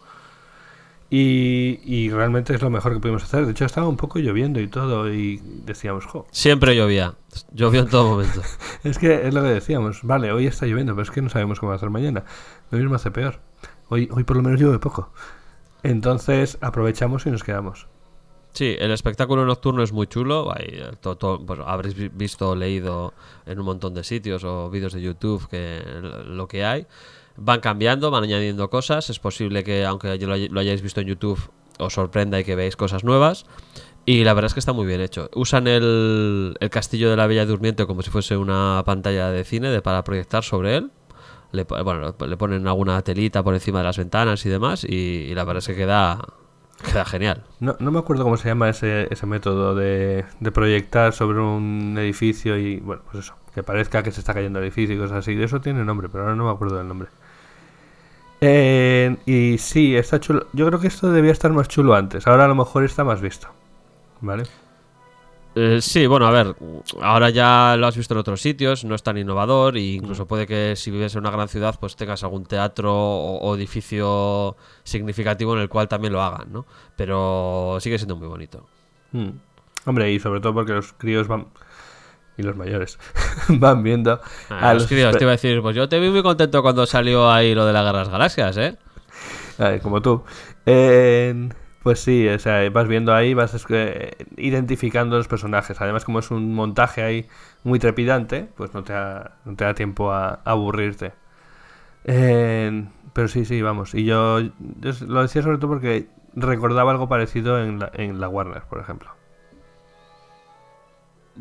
[1.09, 3.45] Y, y realmente es lo mejor que pudimos hacer.
[3.47, 7.15] De hecho, estaba un poco lloviendo y todo y decíamos, jo, Siempre llovía.
[7.53, 8.43] Llovió en todo momento.
[8.85, 10.01] es que es lo que decíamos.
[10.03, 12.25] Vale, hoy está lloviendo, pero es que no sabemos cómo va a ser mañana.
[12.71, 13.39] Lo mismo hace peor.
[13.89, 15.13] Hoy, hoy por lo menos llueve poco.
[15.85, 17.87] Entonces aprovechamos y nos quedamos.
[18.53, 20.51] Sí, el espectáculo nocturno es muy chulo.
[20.53, 23.13] Hay, eh, to- to- bueno, habréis vi- visto leído
[23.45, 25.83] en un montón de sitios o vídeos de YouTube que
[26.27, 26.87] lo que hay.
[27.37, 29.11] Van cambiando, van añadiendo cosas.
[29.11, 31.41] Es posible que, aunque lo, hay- lo hayáis visto en YouTube,
[31.79, 33.45] os sorprenda y que veáis cosas nuevas.
[34.09, 35.29] Y la verdad es que está muy bien hecho.
[35.35, 39.83] Usan el, castillo de la Bella Durmiente como si fuese una pantalla de cine de,
[39.83, 40.93] para proyectar sobre él.
[41.51, 44.85] Le, bueno, le ponen alguna telita por encima de las ventanas y demás.
[44.85, 46.21] Y, la verdad es que queda,
[47.07, 47.43] genial.
[47.59, 51.97] No, no me acuerdo cómo se llama ese, ese método de, de proyectar sobre un
[51.99, 55.19] edificio y, bueno, pues eso, que parezca que se está cayendo el edificio y cosas
[55.19, 55.35] así.
[55.35, 57.09] De eso tiene nombre, pero ahora no me acuerdo del nombre.
[58.41, 60.47] Eh, y sí, está chulo.
[60.53, 62.27] Yo creo que esto debía estar más chulo antes.
[62.27, 63.49] Ahora a lo mejor está más visto.
[64.21, 64.45] ¿Vale?
[65.55, 66.55] Eh, sí, bueno, a ver,
[67.01, 70.47] ahora ya lo has visto en otros sitios, no es tan innovador e incluso puede
[70.47, 75.55] que si vives en una gran ciudad pues tengas algún teatro o, o edificio significativo
[75.55, 76.67] en el cual también lo hagan, ¿no?
[76.95, 78.67] Pero sigue siendo muy bonito.
[79.13, 79.31] Mm.
[79.87, 81.47] Hombre, y sobre todo porque los críos van.
[82.39, 82.99] Y los mayores
[83.49, 84.21] van viendo.
[84.51, 86.87] Ah, a los críos, te iba a decir, pues yo te vi muy contento cuando
[86.87, 88.77] salió ahí lo de la Guerra de las Galaxias, ¿eh?
[89.59, 90.23] Ay, como tú.
[90.67, 91.49] Eh,
[91.83, 95.81] pues sí, o sea, vas viendo ahí, vas que, identificando los personajes.
[95.81, 97.29] Además, como es un montaje ahí
[97.65, 101.13] muy trepidante, pues no te da, no te da tiempo a, a aburrirte.
[102.05, 103.95] Eh, pero sí, sí, vamos.
[103.95, 108.29] Y yo, yo lo decía sobre todo porque recordaba algo parecido en la, en la
[108.29, 109.09] Warner, por ejemplo.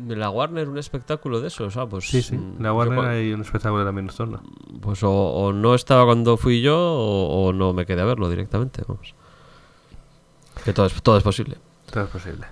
[0.08, 2.08] La Warner, un espectáculo de esos, ah, pues...
[2.08, 2.36] Sí, sí.
[2.36, 4.42] mm, la yo Warner cua- hay un espectáculo también nocturno.
[4.80, 8.28] Pues o, o no estaba cuando fui yo o, o no me quedé a verlo
[8.28, 9.14] directamente, vamos.
[10.64, 11.56] Que todo es, todo es posible.
[11.90, 12.46] Todo es posible.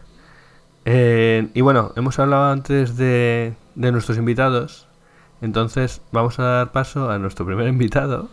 [0.86, 4.86] Eh, y bueno, hemos hablado antes de, de nuestros invitados.
[5.40, 8.28] Entonces vamos a dar paso a nuestro primer invitado,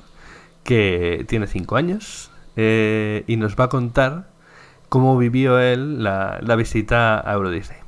[0.63, 4.29] que tiene 5 años, eh, y nos va a contar
[4.89, 7.79] cómo vivió él la, la visita a Euro Disney.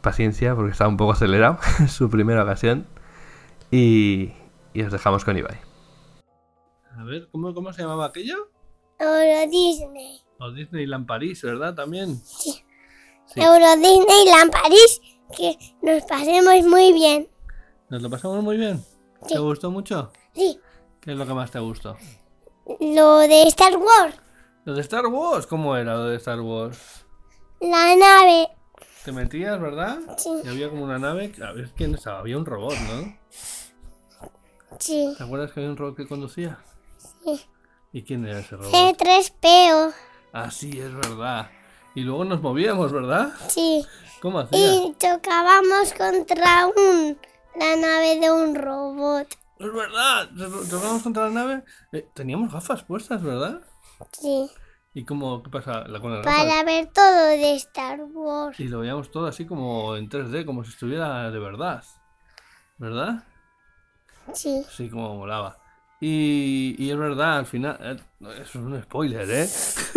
[0.00, 1.58] Paciencia, porque está un poco acelerado,
[1.88, 2.86] su primera ocasión.
[3.70, 4.32] Y,
[4.72, 5.58] y os dejamos con Ibai.
[6.96, 8.50] A ver, ¿cómo, cómo se llamaba aquello?
[8.98, 10.20] Euro Disney.
[10.40, 11.74] O Disneyland París, ¿verdad?
[11.74, 12.16] También.
[12.24, 12.64] Sí.
[13.26, 13.40] Sí.
[13.40, 15.00] Euro Disneyland París.
[15.36, 17.28] Que nos pasemos muy bien.
[17.90, 18.78] Nos lo pasamos muy bien.
[19.22, 19.34] Sí.
[19.34, 20.12] ¿Te gustó mucho?
[20.34, 20.58] Sí.
[21.00, 21.96] ¿Qué es lo que más te gustó?
[22.80, 24.14] Lo de Star Wars.
[24.64, 27.06] Lo de Star Wars, ¿cómo era lo de Star Wars?
[27.60, 28.48] La nave.
[29.08, 30.00] Te metías, ¿verdad?
[30.18, 30.28] Sí.
[30.44, 31.32] Y había como una nave.
[31.42, 32.18] A ver quién estaba.
[32.18, 33.16] Había un robot, ¿no?
[34.78, 35.14] Sí.
[35.16, 36.58] ¿Te acuerdas que había un robot que conducía?
[37.24, 37.40] Sí.
[37.90, 38.70] ¿Y quién era ese robot?
[38.70, 39.94] C3PO.
[40.34, 41.50] Ah, sí, es verdad.
[41.94, 43.32] Y luego nos movíamos, ¿verdad?
[43.48, 43.82] Sí.
[44.20, 44.58] ¿Cómo hacía?
[44.74, 47.16] Y chocábamos contra un.
[47.58, 49.26] La nave de un robot.
[49.58, 50.28] Es verdad.
[50.68, 51.64] Tocamos contra la nave.
[51.92, 53.62] Eh, teníamos gafas puestas, ¿verdad?
[54.12, 54.50] Sí.
[54.94, 55.42] ¿Y cómo?
[55.42, 56.34] ¿Qué pasa la- con gafas?
[56.34, 58.58] Para ver todo de Star Wars.
[58.58, 61.84] Y lo veíamos todo así como en 3D, como si estuviera de verdad.
[62.78, 63.24] ¿Verdad?
[64.32, 64.64] Sí.
[64.70, 65.58] Sí, como molaba.
[66.00, 67.76] Y, y es verdad, al final.
[67.80, 67.96] eh,
[68.40, 69.48] Eso es un spoiler, ¿eh?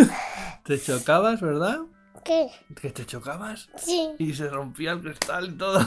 [0.64, 1.78] Te chocabas, ¿verdad?
[2.24, 2.48] ¿Qué?
[2.80, 3.68] ¿Que te chocabas?
[3.76, 5.80] Sí, Y se rompía el cristal y todo.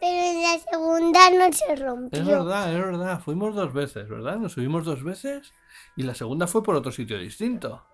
[0.00, 2.20] pero en la segunda no se rompió.
[2.20, 3.20] Es verdad, es verdad.
[3.20, 4.36] Fuimos dos veces, ¿verdad?
[4.38, 5.52] Nos subimos dos veces
[5.96, 7.84] y la segunda fue por otro sitio distinto.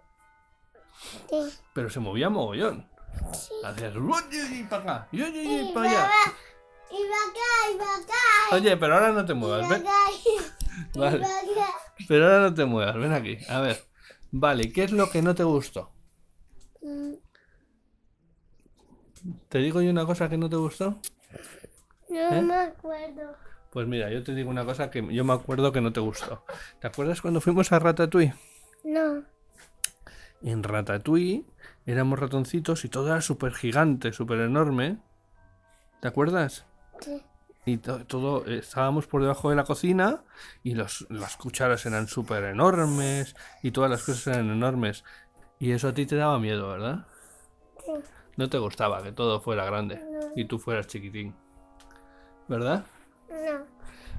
[1.30, 1.58] Sí.
[1.72, 2.88] Pero se movía mogollón.
[3.64, 4.14] Hacías "Uy,
[4.52, 6.10] y para acá, y y Y para allá.
[6.90, 8.56] y va acá, y va acá.
[8.56, 9.80] Oye, pero ahora no te muevas,
[10.94, 11.26] y Vale.
[12.08, 13.38] Pero ahora no te muevas, ven aquí.
[13.48, 13.84] A ver.
[14.32, 15.92] Vale, ¿qué es lo que no te gustó?
[16.82, 17.14] Mm,
[19.48, 20.98] ¿Te digo yo una cosa que no te gustó?
[22.08, 22.42] No ¿Eh?
[22.42, 23.36] me acuerdo.
[23.70, 26.44] Pues mira, yo te digo una cosa que yo me acuerdo que no te gustó.
[26.80, 28.34] ¿Te acuerdas cuando fuimos a Ratatouille?
[28.84, 29.24] No.
[30.44, 31.44] En Ratatouille
[31.86, 34.98] éramos ratoncitos y todo era súper gigante, súper enorme.
[36.00, 36.66] ¿Te acuerdas?
[37.00, 37.22] Sí.
[37.64, 40.22] Y to- todo, estábamos por debajo de la cocina
[40.62, 45.02] y los, las cucharas eran súper enormes y todas las cosas eran enormes.
[45.58, 47.06] Y eso a ti te daba miedo, ¿verdad?
[47.84, 47.92] Sí.
[48.36, 49.98] No te gustaba que todo fuera grande
[50.36, 51.34] y tú fueras chiquitín.
[52.48, 52.84] ¿Verdad?
[53.30, 53.64] No.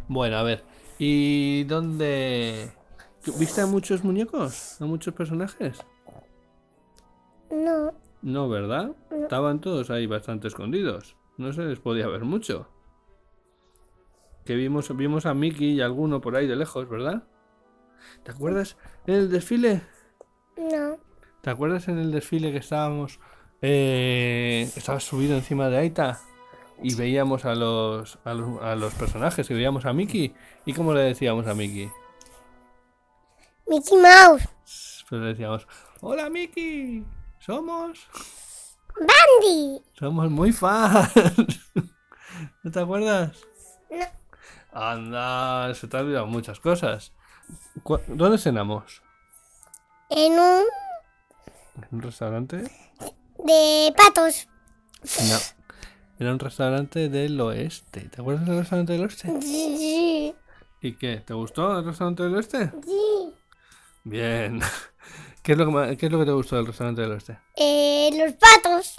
[0.07, 0.63] Bueno, a ver.
[0.97, 2.71] ¿Y dónde...
[3.37, 4.81] ¿Viste a muchos muñecos?
[4.81, 5.77] ¿A muchos personajes?
[7.49, 7.93] No.
[8.21, 8.95] No, ¿verdad?
[9.11, 11.15] Estaban todos ahí bastante escondidos.
[11.37, 12.67] No se les podía ver mucho.
[14.45, 17.23] Que vimos, vimos a Mickey y alguno por ahí de lejos, ¿verdad?
[18.23, 18.77] ¿Te acuerdas
[19.07, 19.81] en el desfile?
[20.57, 20.97] No.
[21.41, 23.19] ¿Te acuerdas en el desfile que estábamos...
[23.61, 26.19] Eh, estabas subido encima de Aita
[26.83, 30.33] y veíamos a los, a los, a los personajes y veíamos a Mickey?
[30.65, 31.89] ¿Y cómo le decíamos a Mickey?
[33.67, 34.47] Mickey Mouse.
[35.09, 35.67] Pues le decíamos,
[36.01, 37.05] hola Mickey,
[37.45, 38.07] somos...
[38.95, 39.81] Bandy.
[39.93, 41.11] Somos muy fans.
[42.63, 43.37] ¿No te acuerdas?
[43.91, 44.05] No.
[44.71, 47.11] Anda, se te han olvidado muchas cosas.
[48.07, 49.01] ¿Dónde cenamos?
[50.09, 50.63] En un
[51.75, 52.63] ¿En un restaurante?
[53.37, 54.47] de patos.
[55.29, 55.37] No.
[56.17, 58.09] Era un restaurante del oeste.
[58.09, 59.41] ¿Te acuerdas del restaurante del oeste?
[59.41, 60.35] Sí.
[60.81, 61.17] ¿Y qué?
[61.17, 62.71] ¿Te gustó el restaurante del oeste?
[62.85, 63.33] Sí.
[64.03, 64.61] Bien.
[65.45, 67.37] ¿Qué es lo que, ma- qué es lo que te gustó del restaurante del oeste?
[67.55, 68.95] Eh, los patos.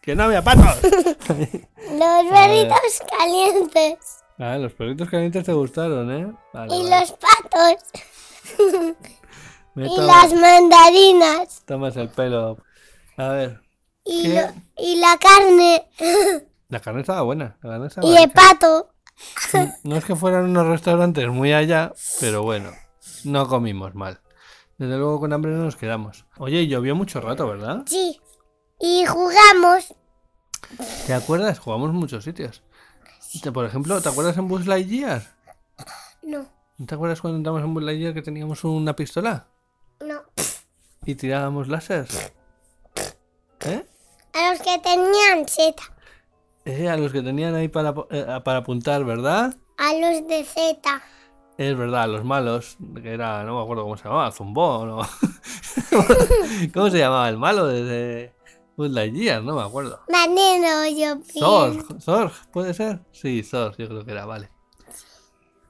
[0.00, 0.78] ¡Que no había patos!
[0.82, 3.98] Los perritos calientes.
[4.38, 6.32] ah, los perritos calientes te gustaron, ¿eh?
[6.54, 7.00] Vale, Y vale.
[7.00, 7.84] los patos.
[9.76, 11.62] Y las mandarinas.
[11.64, 12.58] tomas el pelo.
[13.16, 13.60] A ver.
[14.04, 14.28] Y, ¿Qué?
[14.42, 15.86] lo- y la carne.
[16.68, 17.56] La carne estaba buena.
[17.62, 18.92] La carne estaba Y el pato.
[19.84, 22.70] No es que fueran unos restaurantes muy allá, pero bueno,
[23.24, 24.20] no comimos mal.
[24.80, 26.24] Desde luego con hambre no nos quedamos.
[26.38, 27.82] Oye, llovió mucho rato, ¿verdad?
[27.84, 28.18] Sí.
[28.80, 29.94] Y jugamos.
[31.06, 31.58] ¿Te acuerdas?
[31.58, 32.62] Jugamos en muchos sitios.
[33.52, 35.36] Por ejemplo, ¿te acuerdas en Buzz Lightyear?
[36.22, 36.46] No.
[36.78, 39.48] ¿No ¿Te acuerdas cuando entramos en Buzz Lightyear que teníamos una pistola?
[40.00, 40.22] No.
[41.04, 42.08] Y tirábamos láser.
[43.66, 43.86] ¿Eh?
[44.32, 45.74] A los que tenían Z.
[46.64, 49.54] Eh, a los que tenían ahí para, eh, para apuntar, ¿verdad?
[49.76, 51.02] A los de Z.
[51.60, 55.02] Es verdad, los malos, que era, no me acuerdo cómo se llamaba, Zumbón o...
[56.72, 58.32] ¿Cómo se llamaba el malo desde
[58.78, 59.42] Buzz Lightyear?
[59.42, 60.00] No me acuerdo.
[60.08, 61.84] Veneno, yo pienso.
[61.84, 63.00] Zorg, Zorg, ¿puede ser?
[63.12, 64.48] Sí, Zorg, yo creo que era, vale.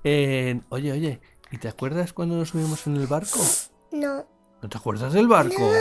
[0.05, 3.41] Eh, oye, oye, ¿y te acuerdas cuando nos subimos en el barco?
[3.91, 4.25] No.
[4.63, 5.73] ¿No te acuerdas del barco?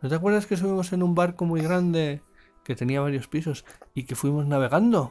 [0.00, 2.22] ¿No te acuerdas que subimos en un barco muy grande
[2.62, 5.10] que tenía varios pisos y que fuimos navegando?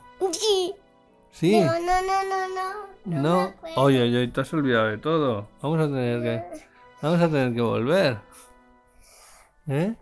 [1.33, 1.59] Sí.
[1.59, 3.21] No, no, no, no, no.
[3.21, 3.53] No.
[3.75, 5.49] Oye, oye, te has olvidado de todo.
[5.61, 6.63] Vamos a tener que.
[7.01, 8.17] Vamos a tener que volver.
[9.67, 9.95] ¿Eh?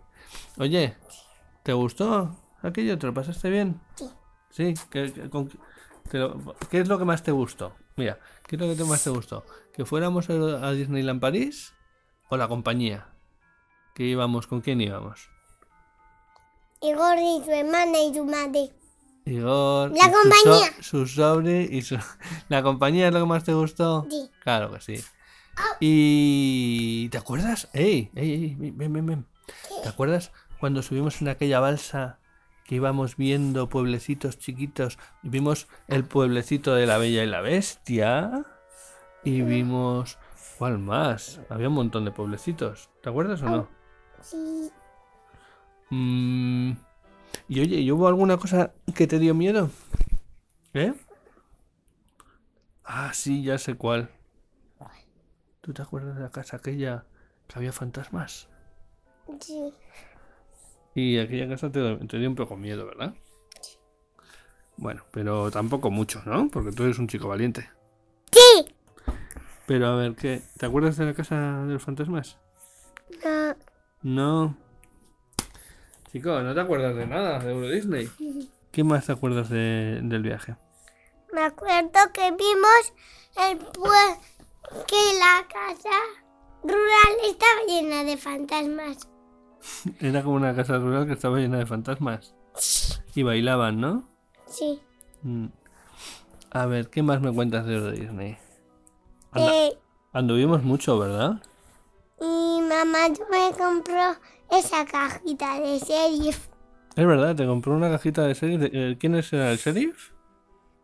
[0.58, 0.96] Oye,
[1.64, 2.98] ¿te gustó aquello?
[2.98, 3.80] ¿Te lo pasaste bien?
[3.96, 4.10] Sí.
[4.50, 4.74] Sí.
[4.90, 5.50] ¿Qué, qué- con-
[6.10, 7.74] te lo- qué es lo que más te gustó?
[7.96, 9.44] Mira, ¿qué es lo que te- más te gustó?
[9.74, 10.34] ¿Que fuéramos a
[10.68, 11.74] a Disneyland París
[12.28, 13.08] o la compañía?
[13.94, 14.46] ¿Que íbamos?
[14.46, 15.28] ¿Con quién íbamos?
[16.80, 18.70] Igor y su hermana y su madre.
[19.24, 19.90] Igor.
[19.92, 20.72] La su so- compañía.
[20.80, 21.98] Su, sobre y su.
[22.48, 24.06] ¿La compañía es lo que más te gustó?
[24.10, 24.30] Sí.
[24.42, 25.04] Claro que sí.
[25.80, 27.08] Y.
[27.10, 27.68] ¿Te acuerdas?
[27.72, 28.10] ¡Ey!
[28.14, 28.32] ¡Ey!
[28.60, 29.26] ey, ven, ven, ven!
[29.82, 32.18] ¿Te acuerdas cuando subimos en aquella balsa
[32.64, 38.44] que íbamos viendo pueblecitos chiquitos y vimos el pueblecito de la Bella y la Bestia?
[39.24, 40.18] Y vimos.
[40.58, 41.40] ¿Cuál más?
[41.48, 42.88] Había un montón de pueblecitos.
[43.02, 43.68] ¿Te acuerdas o no?
[44.20, 44.70] Sí.
[45.90, 46.72] Mm,
[47.52, 49.68] y oye, ¿y hubo alguna cosa que te dio miedo?
[50.72, 50.94] ¿Eh?
[52.82, 54.08] Ah, sí, ya sé cuál.
[55.60, 57.04] ¿Tú te acuerdas de la casa aquella
[57.46, 58.48] que había fantasmas?
[59.38, 59.74] Sí.
[60.94, 63.12] Y aquella casa te, te dio un poco miedo, ¿verdad?
[64.78, 66.48] Bueno, pero tampoco mucho, ¿no?
[66.48, 67.68] Porque tú eres un chico valiente.
[68.30, 68.74] Sí.
[69.66, 70.40] Pero a ver, ¿qué?
[70.56, 72.38] ¿Te acuerdas de la casa de los fantasmas?
[73.22, 73.56] No.
[74.00, 74.71] No.
[76.12, 78.08] Chico, ¿no te acuerdas de nada de Euro Disney?
[78.70, 80.56] ¿Qué más te acuerdas de- del viaje?
[81.32, 82.92] Me acuerdo que vimos
[83.48, 84.18] el pue-
[84.86, 85.96] que la casa
[86.62, 89.08] rural estaba llena de fantasmas.
[90.00, 92.34] Era como una casa rural que estaba llena de fantasmas.
[93.14, 94.08] Y bailaban, ¿no?
[94.46, 94.80] Sí.
[95.22, 95.46] Mm.
[96.50, 98.36] A ver, ¿qué más me cuentas de Euro Disney?
[99.32, 99.54] Anda.
[99.54, 99.78] Eh,
[100.12, 101.42] Anduvimos mucho, ¿verdad?
[102.20, 104.14] y mamá me compró
[104.52, 106.48] esa cajita de sheriff
[106.96, 108.60] Es verdad, te compró una cajita de sheriff.
[108.60, 110.10] de- eh, ¿Quién es el sheriff?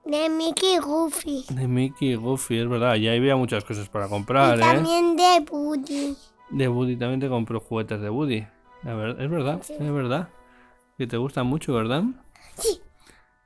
[0.05, 1.45] de Mickey Goofy.
[1.51, 2.95] De Mickey y Goofy, es verdad.
[2.95, 4.61] Ya había muchas cosas para Y comprar, ¿eh?
[4.61, 6.17] también de Woody.
[6.49, 8.47] De Woody también te compró juguetes de Woody.
[8.85, 9.75] La ver- es verdad, Sí.
[9.79, 10.31] es verdad.
[10.97, 12.05] Que te gustan mucho, ¿verdad?
[12.57, 12.81] Sí.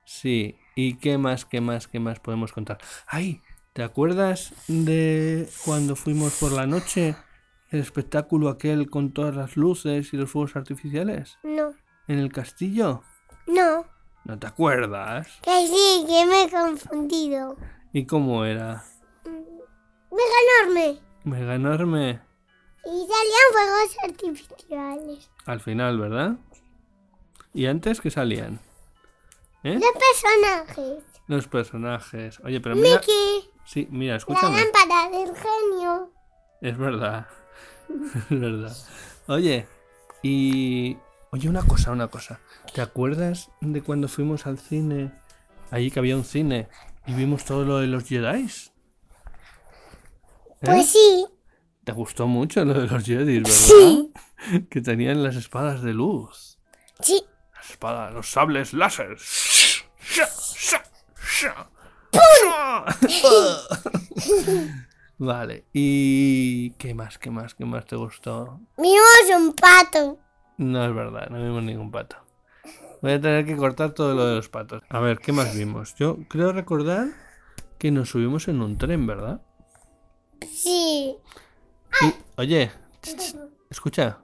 [0.05, 0.57] Sí.
[0.77, 2.79] ¿Y qué más, qué más, qué más podemos contar?
[3.09, 3.41] ¡Ay!
[3.73, 7.17] ¿Te acuerdas de cuando fuimos por la noche?
[7.73, 11.39] El espectáculo aquel con todas las luces y los fuegos artificiales.
[11.43, 11.73] No.
[12.07, 13.03] ¿En el castillo?
[13.47, 13.85] No.
[14.25, 15.27] ¿No te acuerdas?
[15.43, 17.57] Que sí, que me he confundido.
[17.93, 18.85] ¿Y cómo era?
[19.25, 21.01] Mega enorme.
[21.25, 22.21] Mega enorme.
[22.85, 25.31] Y salían fuegos artificiales.
[25.47, 26.37] Al final, ¿verdad?
[27.55, 28.61] ¿Y antes qué salían?
[29.65, 29.79] ¿Eh?
[29.79, 31.05] De personajes.
[31.27, 32.39] Los personajes.
[32.45, 32.99] Oye, pero mira.
[32.99, 33.51] Mickey.
[33.65, 34.61] Sí, mira, La escúchame.
[34.61, 36.11] lámpara del genio.
[36.61, 37.27] Es verdad.
[38.31, 38.77] es verdad.
[39.27, 39.67] Oye,
[40.23, 40.97] y.
[41.31, 42.41] Oye, una cosa, una cosa.
[42.75, 45.13] ¿Te acuerdas de cuando fuimos al cine?
[45.71, 46.69] Allí que había un cine
[47.07, 48.51] y vimos todo lo de los Jedi.
[50.61, 51.27] Pues sí.
[51.85, 53.51] ¿Te gustó mucho lo de los Jedi, verdad?
[53.51, 54.13] Sí.
[54.71, 56.59] Que tenían las espadas de luz.
[57.01, 57.23] Sí.
[57.55, 59.17] Las espadas, los sables láser.
[65.19, 68.61] Vale, ¿y qué más, qué más, qué más te gustó?
[68.77, 70.19] Vimos un pato.
[70.59, 72.17] No es verdad, no vimos ningún pato.
[73.03, 74.83] Voy a tener que cortar todo lo de los patos.
[74.89, 75.95] A ver, ¿qué más vimos?
[75.97, 77.09] Yo creo recordar
[77.79, 79.43] que nos subimos en un tren, ¿verdad?
[80.51, 81.17] Sí.
[82.01, 82.71] Y, oye,
[83.03, 83.37] ch, ch,
[83.71, 84.19] escucha.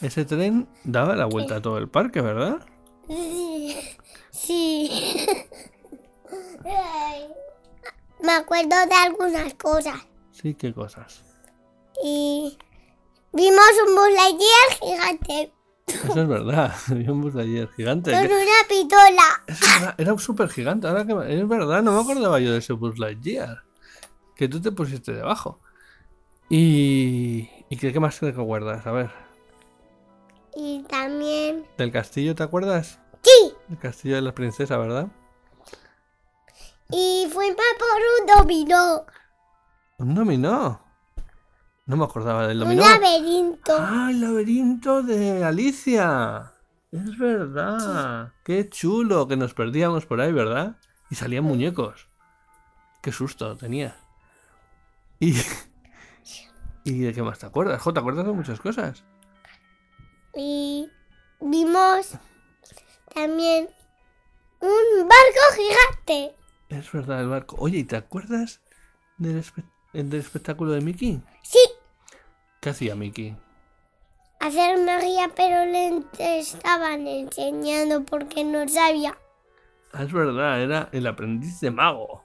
[0.00, 2.66] Ese tren daba la vuelta a todo el parque, ¿verdad?
[3.06, 3.76] Sí.
[4.30, 5.26] Sí.
[8.22, 9.96] Me acuerdo de algunas cosas.
[10.30, 11.24] Sí, qué cosas.
[12.02, 12.56] Y
[13.32, 15.52] vimos un Buzz Lightyear gigante
[15.86, 16.74] Eso es verdad.
[16.90, 18.12] Había un bus de ayer gigante.
[18.12, 19.94] con una pistola.
[19.98, 20.86] Era un súper gigante.
[20.88, 23.62] Ahora que me- es verdad, no me acordaba yo de ese Buzz Lightyear.
[24.36, 25.60] Que tú te pusiste debajo.
[26.48, 27.48] Y.
[27.68, 28.86] ¿Y qué, qué más te acuerdas?
[28.86, 29.10] A ver.
[30.54, 31.64] Y también...
[31.78, 32.98] ¿Del castillo te acuerdas?
[33.22, 33.54] Sí.
[33.70, 35.08] El castillo de la princesa, ¿verdad?
[36.92, 39.06] Y fuimos por un dominó.
[39.98, 40.80] Un dominó.
[41.86, 42.82] No me acordaba del Un dominó.
[42.82, 43.76] laberinto.
[43.78, 46.52] ¡Ah, el laberinto de Alicia!
[46.90, 48.32] Es verdad.
[48.44, 50.76] Qué chulo que nos perdíamos por ahí, ¿verdad?
[51.10, 52.08] Y salían muñecos.
[53.02, 53.96] Qué susto tenía.
[55.18, 55.34] Y.
[56.84, 57.80] ¿Y de qué más te acuerdas?
[57.80, 59.04] Jo, ¿te acuerdas de muchas cosas?
[60.34, 60.90] Y
[61.40, 62.12] vimos
[63.14, 63.68] también
[64.60, 66.34] un barco gigante.
[66.72, 67.56] Es verdad, el barco.
[67.58, 68.60] Oye, ¿y te acuerdas
[69.18, 71.20] del, espe- del espectáculo de Mickey?
[71.42, 71.58] Sí.
[72.60, 73.36] ¿Qué hacía Mickey?
[74.40, 76.02] Hacer magia, pero le
[76.40, 79.16] estaban enseñando porque no sabía.
[79.92, 82.24] Ah, es verdad, era el aprendiz de mago.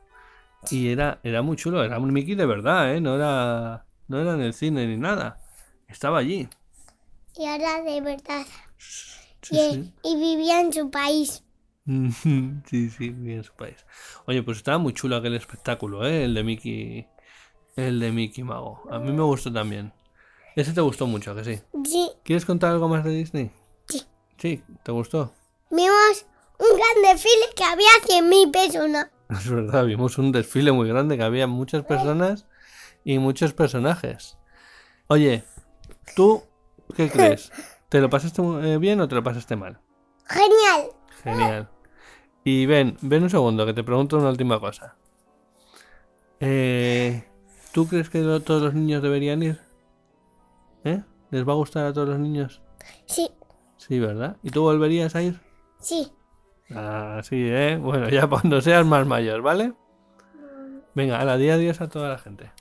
[0.72, 3.02] Y era, era muy chulo, era un Mickey de verdad, ¿eh?
[3.02, 5.40] No era, no era en el cine ni nada.
[5.88, 6.48] Estaba allí.
[7.36, 8.46] Y ahora de verdad.
[8.78, 9.94] Sí, y, sí.
[10.04, 11.44] y vivía en su país.
[12.66, 13.78] sí, sí, bien en su país.
[14.26, 16.26] Oye, pues estaba muy chulo aquel espectáculo, ¿eh?
[16.26, 17.08] El de Mickey.
[17.76, 18.84] El de Mickey Mago.
[18.92, 19.94] A mí me gustó también.
[20.56, 21.62] Ese te gustó mucho, ¿a que sí.
[21.86, 22.12] Sí.
[22.24, 23.52] ¿Quieres contar algo más de Disney?
[23.88, 24.04] Sí.
[24.38, 25.34] Sí, ¿te gustó?
[25.70, 26.26] Vimos
[26.60, 29.10] un gran desfile que había 100.000 personas.
[29.30, 32.48] Es verdad, vimos un desfile muy grande que había muchas personas
[33.04, 34.38] y muchos personajes.
[35.08, 35.44] Oye,
[36.16, 36.44] ¿tú
[36.96, 37.52] qué crees?
[37.90, 39.82] ¿Te lo pasaste eh, bien o te lo pasaste mal?
[40.26, 40.92] Genial.
[41.24, 41.70] Genial.
[42.50, 44.96] Y ven, ven un segundo que te pregunto una última cosa.
[46.40, 47.28] Eh,
[47.74, 49.60] ¿Tú crees que lo- todos los niños deberían ir?
[50.86, 51.04] ¿Eh?
[51.30, 52.62] ¿Les va a gustar a todos los niños?
[53.06, 53.30] Sí,
[53.76, 54.38] Sí, ¿verdad?
[54.44, 55.42] ¿Y tú volverías a ir?
[55.82, 56.10] sí.
[56.74, 57.78] Ah, sí, ¿eh?
[57.82, 59.74] Bueno, ya cuando seas más mayor, ¿vale?
[60.96, 62.52] Venga, a la día adiós a toda la gente.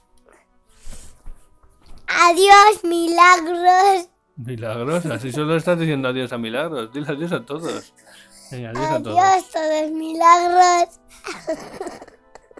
[2.08, 4.08] Adiós, milagros.
[4.36, 6.92] Milagros, así solo estás diciendo adiós a Milagros.
[6.92, 7.94] Dile adiós a todos.
[8.50, 9.18] Venga, adiós a todos.
[9.18, 11.00] Adiós, todos milagros.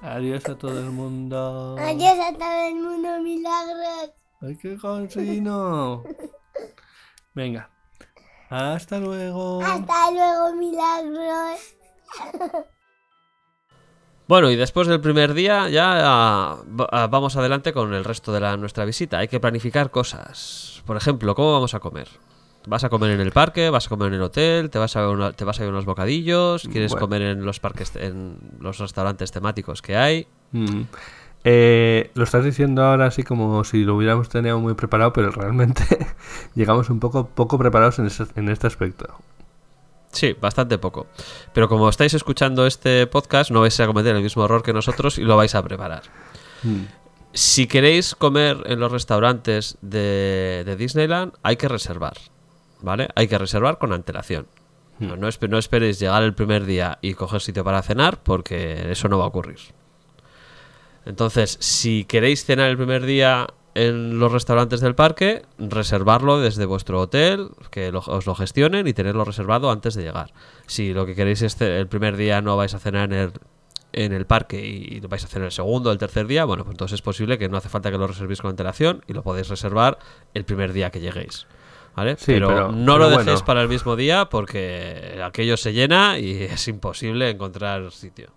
[0.03, 1.77] Adiós a todo el mundo.
[1.79, 4.11] Adiós a todo el mundo, milagros.
[4.43, 6.03] ¡Ay, qué cansino!
[7.35, 7.71] Venga.
[8.51, 9.63] Hasta luego.
[9.63, 11.61] Hasta luego, milagros.
[14.29, 18.41] Bueno, y después del primer día ya ah, va- vamos adelante con el resto de
[18.41, 19.19] la, nuestra visita.
[19.19, 20.83] Hay que planificar cosas.
[20.85, 22.09] Por ejemplo, ¿cómo vamos a comer?
[22.67, 23.71] ¿Vas a comer en el parque?
[23.71, 24.71] ¿Vas a comer en el hotel?
[24.71, 26.69] ¿Te vas a ver, una- te vas a ver unos bocadillos?
[26.71, 27.07] ¿Quieres Bueno.
[27.07, 30.27] comer en los parques, en los restaurantes temáticos que hay?
[30.53, 30.83] Mm.
[31.45, 35.85] Eh, lo estás diciendo ahora así como si lo hubiéramos tenido muy preparado, pero realmente
[36.57, 39.07] llegamos un poco poco preparados en, ese- en este aspecto.
[40.11, 41.07] Sí, bastante poco.
[41.53, 45.19] Pero como estáis escuchando este podcast, no vais a cometer el mismo error que nosotros
[45.19, 46.03] y lo vais a preparar.
[46.65, 46.85] Mm.
[47.33, 52.15] Si queréis comer en los restaurantes de, de Disneyland, hay que reservar.
[52.87, 53.09] ¿Vale?
[53.17, 54.47] Hay que reservar con antelación.
[55.01, 59.09] No, no no esperéis llegar el primer día y coger sitio para cenar, porque eso
[59.09, 59.59] no va a ocurrir.
[61.05, 67.01] Entonces, si queréis cenar el primer día en los restaurantes del parque, reservarlo desde vuestro
[67.01, 70.33] hotel, que lo- os lo gestionen y tenerlo reservado antes de llegar.
[70.69, 73.33] Si lo que queréis es el primer día no vais a cenar en el,
[73.93, 76.63] en el parque y, y vais a cenar el segundo o el tercer día, bueno,
[76.65, 79.23] pues entonces es posible que no hace falta que lo reservéis con antelación y lo
[79.25, 79.99] podéis reservar
[80.35, 81.47] el primer día que lleguéis.
[81.97, 82.17] ¿Vale?
[82.19, 83.45] Sí, pero, pero- no pero lo dejéis bueno.
[83.47, 88.29] para el mismo día porque aquello se llena y es imposible encontrar sitio.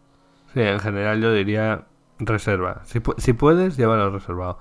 [0.53, 1.84] Sí, en general yo diría
[2.20, 2.82] reserva.
[2.86, 4.57] Si, pu- si puedes, llévalo reservado.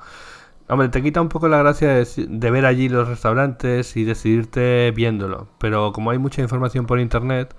[0.68, 5.48] Hombre, te quita un poco la gracia de ver allí los restaurantes y decidirte viéndolo.
[5.58, 7.54] Pero como hay mucha información por internet,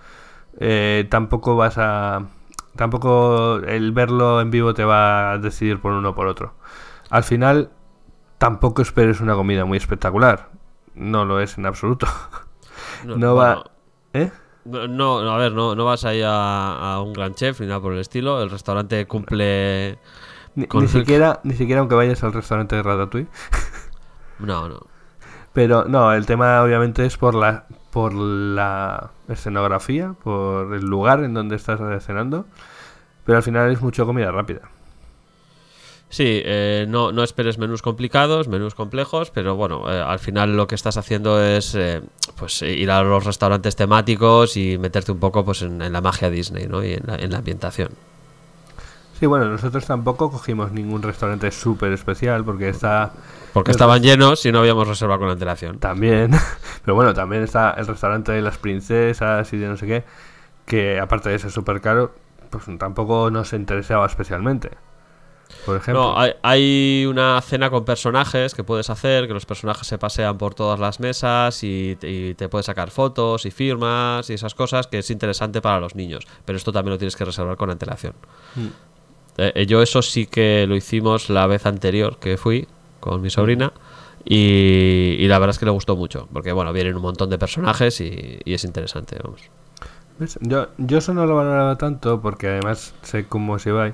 [0.60, 2.28] eh, tampoco vas a...
[2.76, 6.54] Tampoco el verlo en vivo te va a decidir por uno o por otro.
[7.10, 7.72] Al final,
[8.38, 10.50] tampoco esperes una comida muy espectacular.
[10.96, 12.08] No lo es en absoluto.
[13.06, 13.64] No va...
[14.14, 14.32] ¿Eh?
[14.66, 17.94] No, a ver, no, no vas ahí a, a un gran chef ni nada por
[17.94, 18.42] el estilo.
[18.42, 19.98] El restaurante cumple.
[20.56, 23.28] Ni, Con- ni siquiera, ni siquiera aunque vayas al restaurante de Ratatouille.
[24.40, 24.80] No, no.
[25.54, 31.34] Pero no, el tema obviamente es por la por la escenografía, por el lugar en
[31.34, 32.46] donde estás cenando.
[33.26, 34.62] Pero al final es mucho comida rápida.
[36.12, 40.66] Sí, eh, no, no esperes menús complicados, menús complejos, pero bueno, eh, al final lo
[40.66, 42.02] que estás haciendo es eh,
[42.36, 46.32] pues ir a los restaurantes temáticos y meterte un poco pues en, en la magia
[46.32, 46.84] Disney, ¿no?
[46.84, 47.90] Y en la, en la ambientación.
[49.14, 53.14] Sí, bueno, nosotros tampoco cogimos ningún restaurante súper especial porque está
[53.52, 55.80] Porque estaban llenos y no habíamos reservado con antelación.
[55.80, 56.32] también,
[56.86, 60.04] pero bueno, también está el restaurante de las princesas y de no sé qué,
[60.66, 62.14] que aparte de ser súper caro,
[62.50, 64.72] pues tampoco nos interesaba especialmente.
[65.66, 66.02] Por ejemplo.
[66.14, 70.38] No, hay, hay una cena con personajes que puedes hacer, que los personajes se pasean
[70.38, 74.54] por todas las mesas y, te- y te puedes sacar fotos y firmas y esas
[74.56, 76.26] cosas que es interesante para los niños.
[76.46, 78.14] Pero esto también lo tienes que reservar con antelación.
[79.38, 82.68] Eh, eh, yo eso sí que lo hicimos la vez anterior que fui
[83.00, 83.72] con mi sobrina
[84.26, 87.38] y, y la verdad es que le gustó mucho, porque bueno, vienen un montón de
[87.38, 89.42] personajes y, y es interesante, vamos.
[90.20, 90.38] ¿Ves?
[90.42, 93.94] Yo, yo eso no lo valoraba tanto porque además sé cómo se va.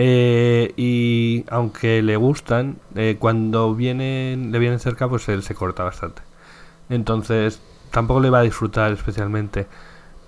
[0.00, 5.82] Eh, y aunque le gustan, eh, cuando vienen, le vienen cerca, pues él se corta
[5.82, 6.22] bastante.
[6.88, 9.66] Entonces, tampoco le va a disfrutar especialmente.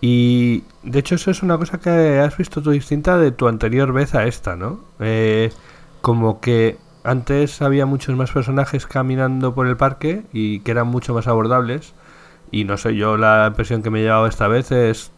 [0.00, 3.92] Y de hecho, eso es una cosa que has visto tú distinta de tu anterior
[3.92, 4.80] vez a esta, ¿no?
[4.98, 5.52] Eh,
[6.00, 11.14] como que antes había muchos más personajes caminando por el parque y que eran mucho
[11.14, 11.94] más abordables.
[12.50, 15.12] Y no sé, yo la impresión que me he llevado esta vez es.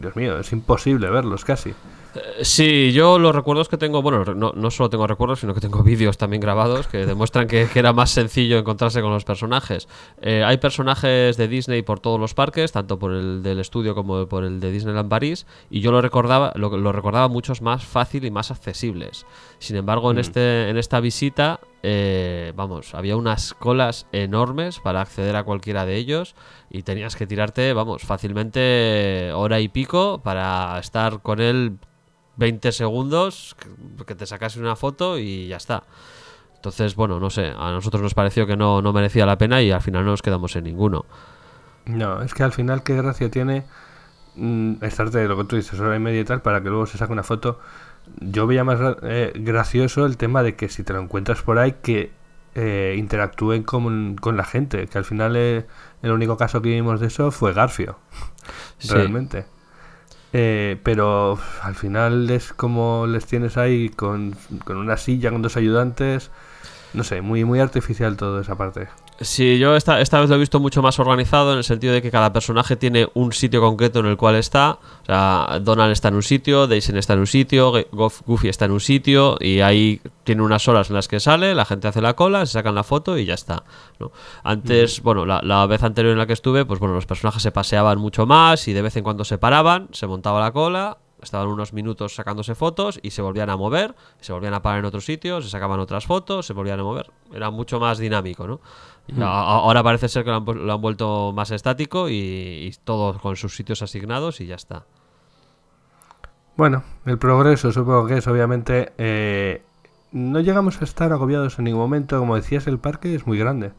[0.00, 1.74] Dios mío, es imposible verlos casi.
[2.16, 5.60] Eh, Sí, yo los recuerdos que tengo, bueno, no, no solo tengo recuerdos, sino que
[5.60, 9.88] tengo vídeos también grabados que demuestran que, que era más sencillo encontrarse con los personajes.
[10.20, 14.26] Eh, hay personajes de Disney por todos los parques, tanto por el del estudio como
[14.26, 18.24] por el de Disneyland París, y yo lo recordaba, lo, lo recordaba muchos más fácil
[18.24, 19.26] y más accesibles.
[19.58, 25.36] Sin embargo, en este, en esta visita, eh, vamos, había unas colas enormes para acceder
[25.36, 26.34] a cualquiera de ellos
[26.70, 31.78] y tenías que tirarte, vamos, fácilmente hora y pico para estar con él
[32.36, 33.56] 20 segundos,
[34.06, 35.82] que- te sacase una foto y ya está.
[36.56, 39.70] Entonces, bueno, no sé, a nosotros nos pareció que no, no merecía la pena y
[39.70, 41.04] al final no nos quedamos en ninguno.
[41.84, 43.64] No, es que al final, qué gracia tiene
[44.34, 46.98] mm, estarte lo que tú dices, hora y media y tal, para que luego se
[46.98, 47.60] saque una foto.
[48.20, 51.76] Yo veía más eh, gracioso el tema de que si te lo encuentras por ahí,
[51.82, 52.12] que
[52.54, 54.86] eh, interactúen con, con la gente.
[54.88, 55.66] Que al final, eh,
[56.02, 57.98] el único caso que vimos de eso fue Garfio,
[58.78, 58.88] Sí.
[58.94, 59.46] realmente.
[60.32, 65.56] Eh, pero al final es como les tienes ahí con, con una silla, con dos
[65.56, 66.30] ayudantes.
[66.94, 68.88] No sé, muy, muy artificial toda esa parte.
[69.20, 72.02] Sí, yo esta, esta vez lo he visto mucho más organizado en el sentido de
[72.02, 74.78] que cada personaje tiene un sitio concreto en el cual está.
[75.02, 78.72] O sea, Donald está en un sitio, Daisy está en un sitio, Goofy está en
[78.72, 82.14] un sitio y ahí tiene unas horas en las que sale, la gente hace la
[82.14, 83.64] cola, se sacan la foto y ya está.
[83.98, 84.12] ¿no?
[84.42, 87.52] Antes, bueno, la, la vez anterior en la que estuve, pues bueno, los personajes se
[87.52, 91.48] paseaban mucho más y de vez en cuando se paraban, se montaba la cola, estaban
[91.48, 95.00] unos minutos sacándose fotos y se volvían a mover, se volvían a parar en otro
[95.00, 97.10] sitio, se sacaban otras fotos, se volvían a mover.
[97.32, 98.60] Era mucho más dinámico, ¿no?
[99.20, 103.18] A- ahora parece ser que lo han, lo han vuelto más estático y, y todo
[103.20, 104.84] con sus sitios asignados y ya está.
[106.56, 108.92] Bueno, el progreso supongo que es obviamente...
[108.98, 109.62] eh,
[110.12, 113.72] no llegamos a estar agobiados en ningún momento, como decías, el parque es muy grande.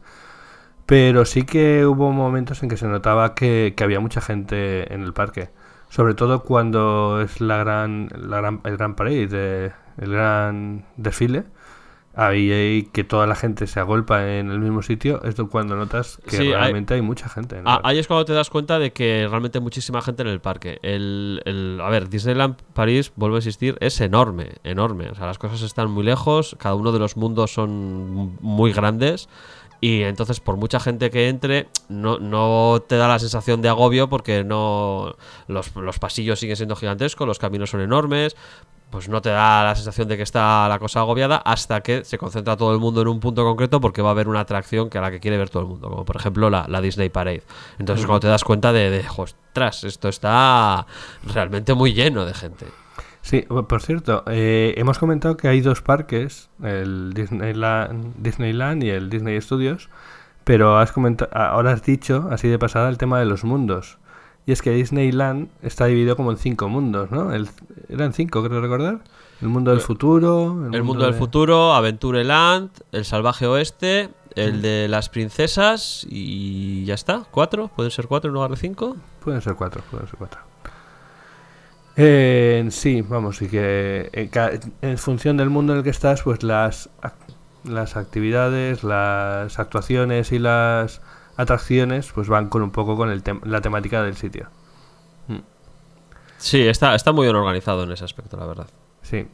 [0.86, 5.02] Pero sí que hubo momentos en que se notaba que, que había mucha gente en
[5.02, 5.50] el parque.
[5.90, 11.44] Sobre todo cuando es la gran, la gran- el gran parade, de- el gran desfile.
[12.20, 15.22] Ahí hay que toda la gente se agolpa en el mismo sitio.
[15.22, 17.54] Es cuando notas que Sí, realmente hay, mucha gente.
[17.54, 17.88] En el Ah, parque.
[17.90, 20.80] ahí es cuando te das cuenta de que realmente hay muchísima gente en el parque.
[20.82, 25.08] El, el- a ver, Disneyland París, vuelvo a insistir, es enorme, enorme.
[25.10, 29.28] O sea, las cosas están muy lejos, cada uno de los mundos son muy grandes.
[29.80, 34.08] Y entonces, por mucha gente que entre, no, no te da la sensación de agobio
[34.08, 35.14] porque no
[35.46, 38.36] los, los pasillos siguen siendo gigantescos, los caminos son enormes.
[38.90, 42.16] Pues no te da la sensación de que está la cosa agobiada hasta que se
[42.16, 44.96] concentra todo el mundo en un punto concreto porque va a haber una atracción que
[44.96, 47.42] a la que quiere ver todo el mundo, como por ejemplo la, la Disney Parade.
[47.78, 50.86] Entonces, cuando te das cuenta de, de, ostras, esto está
[51.22, 52.66] realmente muy lleno de gente.
[53.28, 59.10] Sí, por cierto, eh, hemos comentado que hay dos parques, el Disneyland, Disneyland y el
[59.10, 59.90] Disney Studios,
[60.44, 63.98] pero has comentado, ahora has dicho, así de pasada, el tema de los mundos.
[64.46, 67.34] Y es que Disneyland está dividido como en cinco mundos, ¿no?
[67.34, 67.50] El,
[67.90, 69.00] eran cinco, creo recordar.
[69.42, 70.70] El mundo del futuro.
[70.72, 77.24] El mundo del futuro, Aventureland, el salvaje oeste, el de las princesas y ya está.
[77.30, 77.68] ¿Cuatro?
[77.68, 78.96] ¿Pueden ser cuatro en lugar de cinco?
[79.22, 80.47] Pueden ser cuatro, pueden ser cuatro.
[82.00, 86.22] Eh, sí, vamos, y que en, ca- en función del mundo en el que estás,
[86.22, 86.88] pues las,
[87.64, 91.00] las actividades, las actuaciones y las
[91.36, 94.46] atracciones, pues van con un poco con el tem- la temática del sitio.
[96.36, 98.68] Sí, está, está muy bien organizado en ese aspecto, la verdad.
[99.02, 99.26] Sí.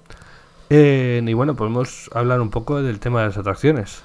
[0.70, 4.02] Eh, y bueno, podemos hablar un poco del tema de las atracciones.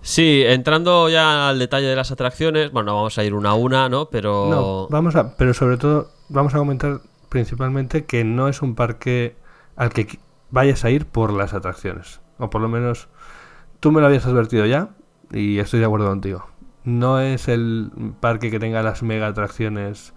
[0.00, 3.90] Sí, entrando ya al detalle de las atracciones, bueno, vamos a ir una a una,
[3.90, 4.06] ¿no?
[4.06, 4.48] Pero...
[4.48, 9.36] No, vamos a, pero sobre todo vamos a comentar principalmente que no es un parque
[9.76, 10.18] al que
[10.50, 12.20] vayas a ir por las atracciones.
[12.38, 13.08] O por lo menos
[13.80, 14.90] tú me lo habías advertido ya
[15.32, 16.46] y estoy de acuerdo contigo.
[16.84, 20.14] No es el parque que tenga las mega atracciones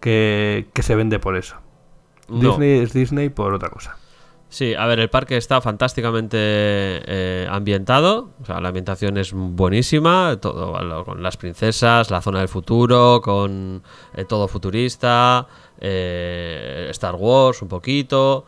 [0.00, 1.56] que, que se vende por eso.
[2.28, 2.40] No.
[2.50, 3.96] Disney es Disney por otra cosa.
[4.48, 10.38] Sí, a ver, el parque está fantásticamente eh, ambientado, o sea, la ambientación es buenísima,
[10.40, 13.82] todo lo- con las princesas, la zona del futuro, con
[14.14, 15.48] eh, todo futurista,
[15.80, 18.44] eh, Star Wars un poquito,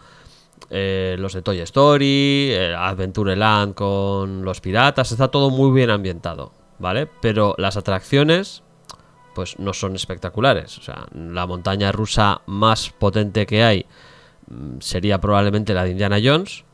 [0.71, 6.53] eh, los de Toy Story, eh, Adventureland con los piratas, está todo muy bien ambientado,
[6.79, 7.09] ¿vale?
[7.21, 8.63] Pero las atracciones
[9.35, 13.87] pues no son espectaculares, o sea, la montaña rusa más potente que hay
[14.51, 16.65] mm, sería probablemente la de Indiana Jones.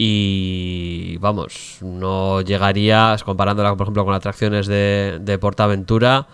[0.00, 6.28] Y vamos, no llegarías, comparándola por ejemplo con atracciones de, de Portaventura,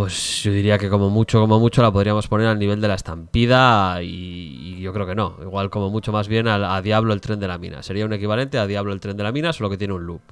[0.00, 2.94] pues yo diría que como mucho, como mucho la podríamos poner al nivel de la
[2.94, 5.36] estampida y, y yo creo que no.
[5.42, 7.82] Igual como mucho más bien a, Diablo el tren de la mina.
[7.82, 10.22] Sería un equivalente a Diablo el tren de la mina, solo que tiene un loop.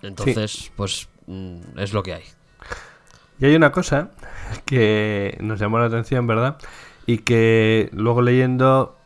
[0.00, 2.22] Entonces, pues mm, es lo que hay.
[3.38, 4.08] Y hay una cosa
[4.64, 6.56] que nos llamó la atención, ¿verdad?
[7.04, 8.96] Y que luego leyendo,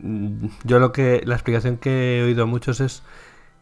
[0.00, 3.02] mm, yo lo que la explicación que he oído a muchos es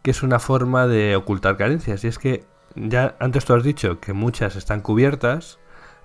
[0.03, 2.05] que es una forma de ocultar carencias.
[2.05, 5.59] Y es que ya antes tú has dicho que muchas están cubiertas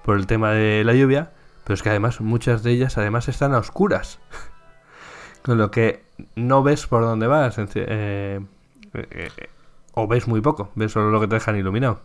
[0.04, 1.32] por el tema de la lluvia,
[1.64, 4.20] pero es que además muchas de ellas además están a oscuras.
[5.44, 6.04] Con lo que
[6.36, 7.58] no ves por dónde vas.
[7.58, 8.40] eh, eh,
[8.94, 9.30] eh,
[9.94, 12.02] o ves muy poco, ves solo lo que te dejan iluminado.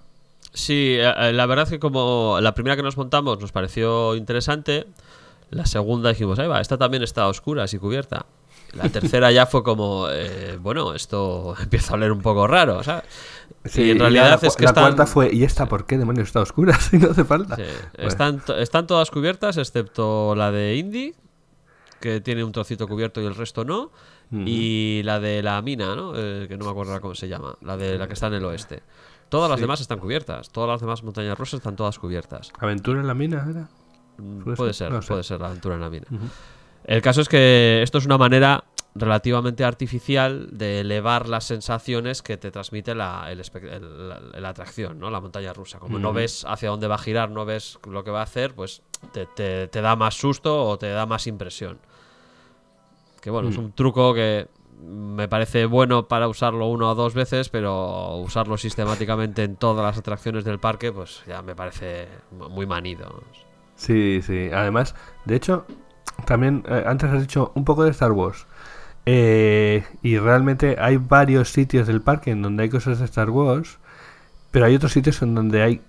[0.52, 4.86] Sí, eh, la verdad es que como la primera que nos montamos nos pareció interesante,
[5.50, 8.26] la segunda dijimos, ahí va, esta también está a oscuras y cubierta.
[8.76, 13.04] La tercera ya fue como, eh, bueno, esto empieza a oler un poco raro, ¿sabes?
[13.64, 15.96] Sí, y en realidad la, es que la están, cuarta fue, ¿y esta por qué
[15.98, 17.56] demonios está oscura si no hace falta?
[17.56, 17.62] sí,
[17.96, 21.14] Bueno, están, están todas cubiertas excepto la de Indy,
[22.00, 23.90] que tiene un trocito cubierto y el resto no,
[24.30, 26.12] y la de la mina, ¿no?
[26.16, 28.44] Eh, que no me acuerdo cómo se llama, la de la que está en el
[28.44, 28.82] oeste.
[29.28, 29.62] Todas las Sí.
[29.62, 32.52] demás están cubiertas, todas las demás montañas rusas están todas cubiertas.
[32.58, 33.68] ¿Aventura en la mina era?
[34.18, 34.90] Mm, ¿Puede ser?
[34.92, 35.08] No sé.
[35.08, 36.06] puede ser la aventura en la mina.
[36.84, 38.64] El caso es que esto es una manera
[38.96, 44.48] relativamente artificial de elevar las sensaciones que te transmite la, el espe- el- la- la
[44.50, 45.10] atracción, ¿no?
[45.10, 45.78] La montaña rusa.
[45.80, 48.54] Como no ves hacia dónde va a girar, no ves lo que va a hacer,
[48.54, 48.82] pues
[49.12, 51.78] te, te- te da más susto o te da más impresión.
[53.20, 53.60] Que bueno, es Mm.
[53.64, 54.46] un truco que
[54.80, 59.96] me parece bueno para usarlo una o dos veces, pero usarlo sistemáticamente en todas las
[59.98, 63.22] atracciones del parque, pues ya me parece muy manido.
[63.76, 64.50] Sí, sí.
[64.52, 65.66] Además, de hecho,
[66.26, 68.46] también eh, antes has dicho un poco de Star Wars.
[69.06, 73.78] Eh, y realmente hay varios sitios del parque en donde hay cosas de Star Wars,
[74.50, 75.82] pero hay otros sitios en donde hay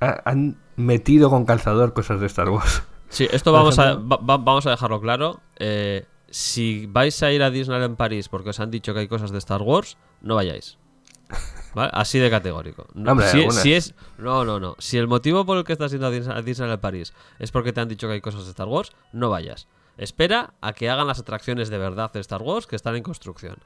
[0.00, 2.82] ha- han metido con calzador cosas de Star Wars.
[3.10, 5.40] Sí, esto vamos a, va- vamos a dejarlo claro.
[5.58, 9.08] Eh, si vais a ir a Disneyland en París porque os han dicho que hay
[9.08, 10.78] cosas de Star Wars, no vayáis.
[11.74, 11.90] ¿Vale?
[11.92, 12.86] Así de categórico.
[12.94, 14.76] No, Hombre, si, es, no, no, no.
[14.78, 17.50] Si el motivo por el que estás yendo a Dis- a Disneyland en París es
[17.50, 19.66] porque te han dicho que hay cosas de Star Wars, no vayas.
[19.96, 23.56] Espera a que hagan las atracciones de verdad de Star Wars que están en construcción.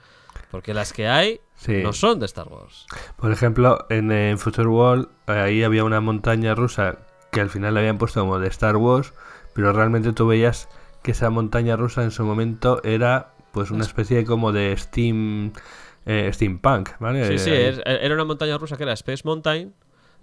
[0.51, 1.83] Porque las que hay Sí.
[1.83, 2.87] no son de Star Wars.
[3.17, 6.99] Por ejemplo, en, eh, Future World eh, ahí había una montaña rusa
[7.33, 9.13] que al final le habían puesto como de Star Wars,
[9.55, 10.69] pero realmente tú veías
[11.03, 15.53] que esa montaña rusa en su momento era pues una especie como de steam
[16.09, 17.25] eh, steampunk, ¿vale?
[17.29, 17.63] Sí, sí, Ahí.
[17.67, 19.73] es- era una montaña rusa que era Space Mountain,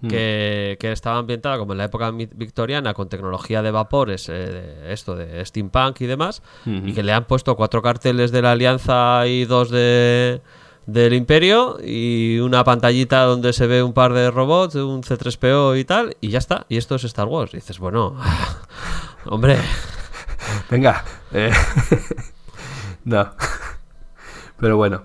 [0.02, 0.08] Mm.
[0.10, 4.92] que, que estaba ambientada como en la época victoriana con tecnología de vapores, eh, de
[4.92, 9.26] esto de steampunk y demás, y que le han puesto cuatro carteles de la Alianza
[9.26, 10.42] y dos de
[10.86, 15.86] del Imperio y una pantallita donde se ve un par de robots, un C3PO y
[15.86, 16.66] tal, y ya está.
[16.70, 17.54] Y esto es Star Wars.
[17.54, 18.16] Y dices, bueno,
[19.26, 19.58] hombre,
[20.70, 21.04] Venga.
[21.32, 21.52] eh,
[23.06, 23.32] no.
[24.60, 25.04] Pero bueno.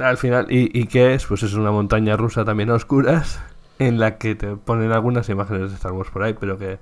[0.00, 1.26] Al final, ¿y, y qué es?
[1.26, 3.40] Pues es una montaña rusa también a oscuras
[3.78, 6.78] en la que te ponen algunas imágenes de Star Wars por ahí, pero que,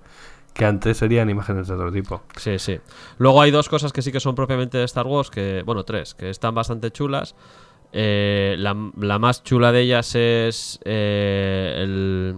[0.54, 2.22] que antes serían imágenes de otro tipo.
[2.36, 2.78] Sí, sí.
[3.18, 6.14] Luego hay dos cosas que sí que son propiamente de Star Wars, que, bueno, tres,
[6.14, 7.34] que están bastante chulas.
[7.92, 12.36] Eh, la, la más chula de ellas es eh, el,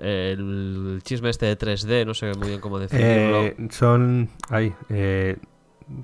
[0.00, 3.42] el chisme este de 3D, no sé muy bien cómo definirlo.
[3.44, 4.28] Eh, son.
[4.48, 4.72] Ahí.
[4.88, 5.36] eh,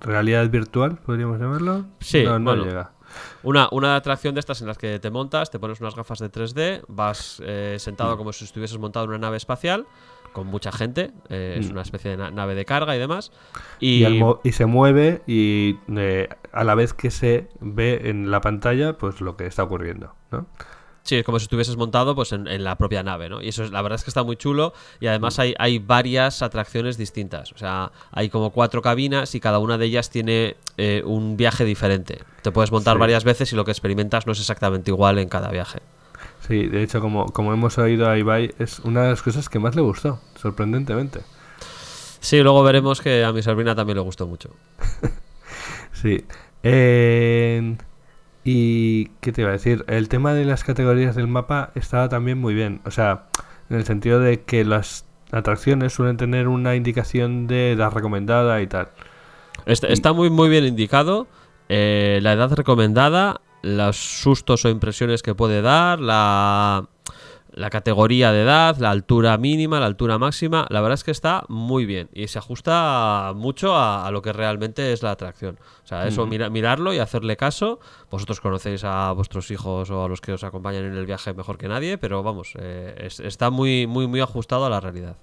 [0.01, 1.87] realidad virtual, podríamos llamarlo.
[2.01, 2.64] Sí, no, no bueno.
[2.64, 2.93] llega.
[3.45, 6.30] Una, una atracción de estas en las que te montas, te pones unas gafas de
[6.30, 9.86] 3D, vas eh, sentado como si estuvieses montado en una nave espacial
[10.32, 11.72] con mucha gente, eh, es Mm.
[11.72, 13.32] una especie de na- nave de carga y demás.
[13.80, 19.20] Y se mueve y eh, a la vez que se ve en la pantalla, pues
[19.20, 20.47] lo que está ocurriendo, ¿no?
[21.05, 23.43] Sí, es como si estuvieses montado pues en, en la propia nave, ¿no?
[23.43, 26.43] Y eso es, la verdad es que está muy chulo y además hay, hay varias
[26.43, 27.51] atracciones distintas.
[27.53, 31.65] O sea, hay como cuatro cabinas y cada una de ellas tiene eh, un viaje
[31.65, 32.21] diferente.
[32.43, 33.01] Te puedes montar Sí.
[33.01, 35.81] varias veces y lo que experimentas no es exactamente igual en cada viaje.
[36.47, 39.59] Sí, de hecho, como, como hemos oído a Ibai, es una de las cosas que
[39.59, 41.21] más le gustó, sorprendentemente.
[42.21, 44.51] Sí, luego veremos que a mi sobrina también le gustó mucho.
[45.93, 46.25] Sí.
[46.65, 47.77] Eh,
[48.45, 49.84] y, ¿qué te iba a decir?
[49.88, 52.80] El tema de las categorías del mapa estaba también muy bien.
[52.84, 53.26] O sea,
[53.70, 58.66] en el sentido de que las atracciones suelen tener una indicación de edad recomendada y
[58.66, 58.88] tal.
[59.66, 61.26] Está, está muy, muy bien indicado.
[61.68, 66.88] eh, la edad recomendada, los sustos o impresiones que puede dar, la,
[67.55, 70.67] la categoría de edad, la altura mínima, la altura máxima.
[70.71, 74.33] La verdad es que está muy bien y se ajusta mucho a, a lo que
[74.33, 75.59] realmente es la atracción.
[75.85, 77.79] O sea, eso, mira- mirarlo y hacerle caso.
[78.11, 81.59] Vosotros conocéis a vuestros hijos o a los que os acompañan en el viaje mejor
[81.59, 85.17] que nadie, pero vamos, eh, es- está muy, muy, muy ajustado a la realidad.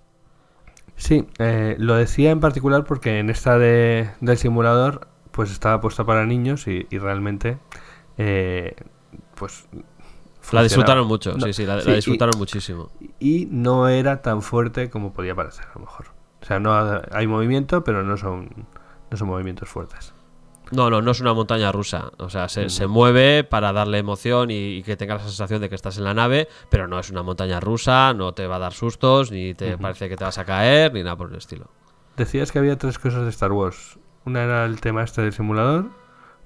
[0.95, 6.03] Sí, eh, lo decía en particular porque en esta de, del simulador pues estaba puesta
[6.05, 7.57] para niños y, y realmente
[8.17, 8.75] eh,
[9.35, 9.67] pues
[10.51, 12.89] La disfrutaron mucho, No, sí, sí, la, sí, la y- disfrutaron muchísimo.
[13.19, 16.07] y no era tan fuerte como podía parecer a lo mejor.
[16.41, 18.49] O sea, no ha- hay movimiento, pero no son
[19.11, 20.13] no son movimientos fuertes.
[20.71, 22.11] No, no, no es una montaña rusa.
[22.19, 22.69] O sea, se, Ujú.
[22.69, 26.03] se mueve para darle emoción y, y que tenga la sensación de que estás en
[26.03, 29.55] la nave, pero no es una montaña rusa, no te va a dar sustos, ni
[29.55, 31.71] te parece que te vas a caer, ni nada por el estilo.
[32.17, 33.97] Decías que había tres cosas de Star Wars.
[34.25, 35.85] Una era el tema este del simulador,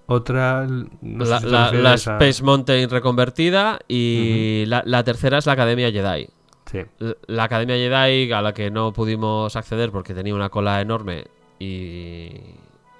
[0.07, 0.67] otra
[1.01, 5.37] no sé la, si la- la refieres a- Space Mountain reconvertida y la, la tercera
[5.37, 6.27] es la Academia Jedi.
[6.71, 6.79] Sí.
[7.27, 11.25] La Academia Jedi a la que no pudimos acceder porque tenía una cola enorme
[11.59, 12.29] y,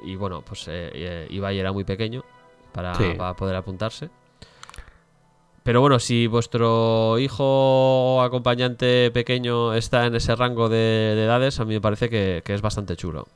[0.05, 2.23] y bueno, pues eh, eh, Ibai era muy pequeño
[2.71, 3.13] para, Sí.
[3.17, 4.09] para poder apuntarse.
[5.63, 7.43] Pero bueno, si vuestro hijo
[8.17, 10.75] o acompañante pequeño está en ese rango de,
[11.15, 13.27] de edades, a mí me parece que, que es bastante chulo.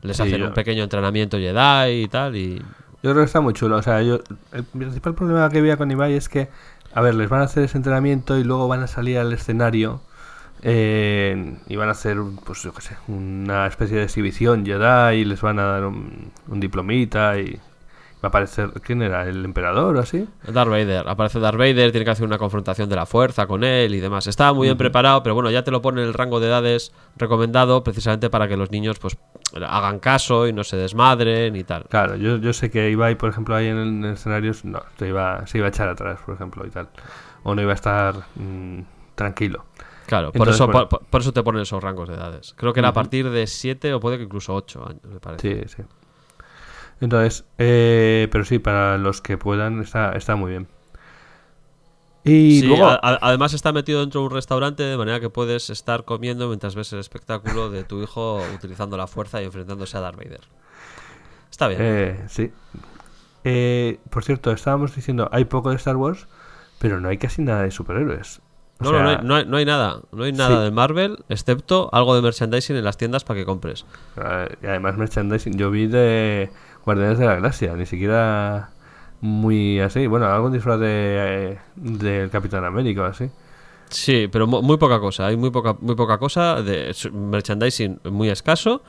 [0.00, 2.62] Les Sí, hacen yo- un pequeño entrenamiento Jedi y tal y...
[3.02, 3.76] Yo creo que está muy chulo.
[3.76, 4.20] O sea, yo,
[4.52, 6.50] el principal problema que había con Ibai es que,
[6.92, 10.02] a ver, les van a hacer ese entrenamiento y luego van a salir al escenario
[10.62, 15.24] Eh, y van a hacer, pues yo qué sé, una especie de exhibición Jedi y
[15.24, 17.60] les van a dar un, un diplomita y
[18.22, 19.26] va a aparecer, ¿quién era?
[19.26, 20.28] ¿El emperador o así?
[20.46, 21.08] Darth Vader.
[21.08, 24.26] Aparece Darth Vader, tiene que hacer una confrontación de la fuerza con él y demás.
[24.26, 26.92] Estaba muy bien preparado, pero bueno, ya te lo pone en el rango de edades
[27.16, 29.16] recomendado precisamente para que los niños pues
[29.54, 31.84] hagan caso y no se desmadren y tal.
[31.88, 35.46] Claro, yo, yo sé que Ibai, por ejemplo, ahí en, en escenarios, no, se iba,
[35.46, 36.88] se iba a echar atrás, por ejemplo, y tal.
[37.42, 38.80] O no iba a estar mm,
[39.14, 39.64] tranquilo.
[40.06, 40.88] Claro, por Entonces, eso, bueno.
[40.88, 42.52] por, por eso te ponen esos rangos de edades.
[42.56, 45.68] Creo que era a partir de 7 o puede que incluso 8 años, me parece.
[45.68, 45.82] Sí, sí.
[47.00, 50.68] Entonces, eh, pero sí, para los que puedan, está, está muy bien.
[52.22, 55.30] Y Sí, luego, a- a- además está metido dentro de un restaurante de manera que
[55.30, 59.96] puedes estar comiendo mientras ves el espectáculo de tu hijo utilizando la fuerza y enfrentándose
[59.96, 60.40] a Darth Vader.
[61.50, 61.80] Está bien.
[61.82, 62.52] eh, sí.
[63.44, 66.26] Eh, por cierto, estábamos diciendo, hay poco de Star Wars,
[66.78, 68.42] pero no hay casi nada de superhéroes.
[68.80, 70.00] O no, no, hay, no hay- no hay nada.
[70.12, 70.64] No hay nada Sí.
[70.64, 73.86] de Marvel, excepto algo de merchandising en las tiendas para que compres.
[74.18, 76.50] eh, y además merchandising, yo vi de
[76.94, 78.70] Guardianes de la Galaxia, ni siquiera
[79.20, 80.06] muy así.
[80.06, 83.30] Bueno, algún disfraz de, del Capitán América o así.
[83.88, 85.26] Sí, pero mu- muy poca cosa.
[85.26, 86.62] Hay muy poca, muy poca cosa.
[86.62, 88.82] De merchandising muy escaso.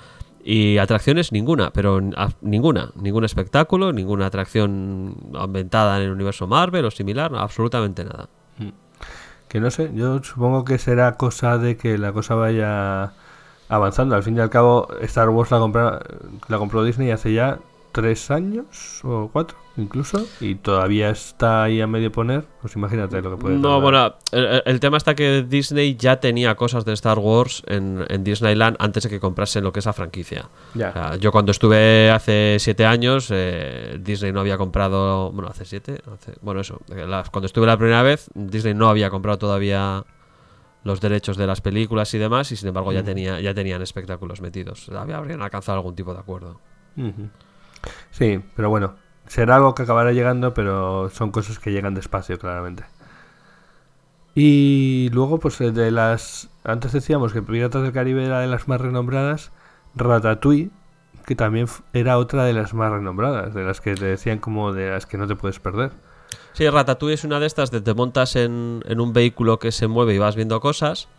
[0.43, 1.99] Y atracciones ninguna, pero
[2.41, 2.91] ninguna.
[2.95, 8.27] Ningún espectáculo, ninguna atracción ambientada en el universo Marvel o similar, absolutamente nada.
[9.47, 13.11] Que no sé, yo supongo que será cosa de que la cosa vaya
[13.69, 14.15] avanzando.
[14.15, 15.99] Al fin y al cabo, Star Wars la, compra,
[16.47, 17.59] la compró Disney hace ya
[17.91, 22.45] tres años o cuatro, incluso, y todavía está ahí a medio poner.
[22.61, 23.81] Pues imagínate lo que puede No, tardar.
[24.31, 28.77] bueno, el, tema está que Disney ya tenía cosas de Star Wars en, en Disneyland
[28.79, 30.49] antes de que comprasen lo que es la franquicia.
[30.73, 30.89] Ya.
[30.89, 35.31] O sea, yo cuando estuve hace siete años, eh, Disney no había comprado.
[35.31, 36.01] Bueno, hace siete.
[36.13, 36.79] hace- bueno, eso.
[36.95, 40.03] eh, la- cuando estuve la primera vez, Disney no había comprado todavía
[40.83, 44.41] los derechos de las películas y demás, y sin embargo ya, tenía, ya tenían espectáculos
[44.41, 44.89] metidos.
[44.89, 46.59] Había- Habrían alcanzado algún tipo de acuerdo.
[46.97, 47.29] Ujú.
[48.11, 48.95] Sí, pero bueno,
[49.27, 52.83] será algo que acabará llegando, pero son cosas que llegan despacio, claramente.
[54.35, 56.49] Y luego, pues eh, de las.
[56.63, 59.51] Antes decíamos que Piratas del Caribe era de las más renombradas.
[59.95, 60.71] Ratatouille,
[61.25, 64.89] que también era otra de las más renombradas, de las que te decían como de
[64.89, 65.91] las que no te puedes perder.
[66.53, 70.13] Sí, Ratatouille es una de estas de te montas en un vehículo que se mueve
[70.13, 71.09] y vas viendo cosas,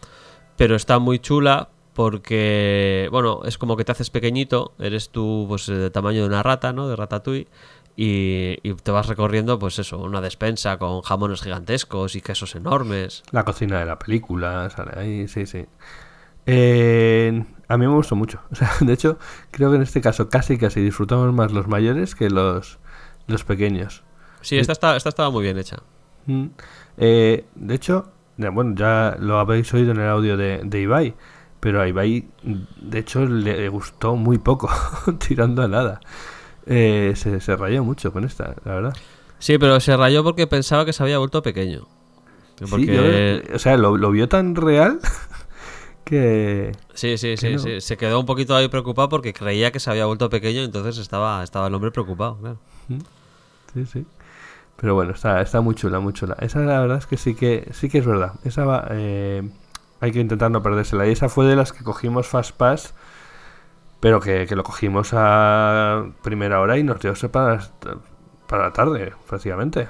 [0.56, 5.66] pero está muy chula porque, bueno, es como que te haces pequeñito, eres tú pues
[5.66, 6.88] de tamaño de una rata, ¿no?
[6.88, 7.48] De Ratatouille.
[7.94, 13.22] Y, y te vas recorriendo, pues eso, una despensa con jamones gigantescos y quesos enormes.
[13.32, 15.66] La cocina de la película, sale ahí, sí, sí.
[16.46, 18.40] Eh, a mí me gustó mucho.
[18.50, 19.18] O sea, de hecho,
[19.50, 22.78] creo que en este caso casi casi disfrutamos más los mayores que los,
[23.26, 24.02] los pequeños.
[24.40, 25.76] Sí, esta, está, esta estaba muy bien hecha.
[26.26, 26.46] Mm.
[26.98, 31.14] Eh, de hecho, bueno, ya lo habéis oído en el audio de, de Ibai,
[31.62, 34.68] pero a Ibai, de hecho, le gustó muy poco,
[35.28, 36.00] tirando a nada.
[36.66, 38.96] Eh, se, se rayó mucho con esta, la verdad.
[39.38, 41.86] Sí, pero se rayó porque pensaba que se había vuelto pequeño.
[42.58, 43.44] Sí, Porque...
[43.48, 44.98] yo- o sea, lo, lo vio tan real
[46.04, 46.72] que...
[46.94, 47.58] Sí, sí, sí, no.
[47.60, 47.80] sí.
[47.80, 51.44] Se quedó un poquito ahí preocupado porque creía que se había vuelto pequeño, entonces estaba,
[51.44, 52.58] estaba el hombre preocupado, claro.
[53.72, 54.06] Sí, sí.
[54.76, 56.36] Pero bueno, está, está muy chula, muy chula.
[56.40, 58.32] Esa la verdad es que sí que sí que es verdad.
[58.44, 59.48] Esa va, eh,
[60.02, 61.06] hay que intentar no perdérsela.
[61.06, 62.92] Y esa fue de las que cogimos Fast Pass,
[64.00, 67.60] pero que, que lo cogimos a primera hora y nos dio para,
[68.48, 69.88] para la tarde, prácticamente.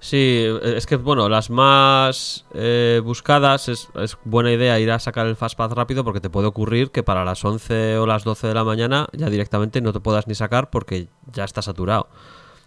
[0.00, 5.26] Sí, es que, bueno, las más eh, buscadas es, es buena idea ir a sacar
[5.26, 8.54] el Fastpass rápido porque te puede ocurrir que para las 11 o las 12 de
[8.54, 12.08] la mañana ya directamente no te puedas ni sacar porque ya está saturado.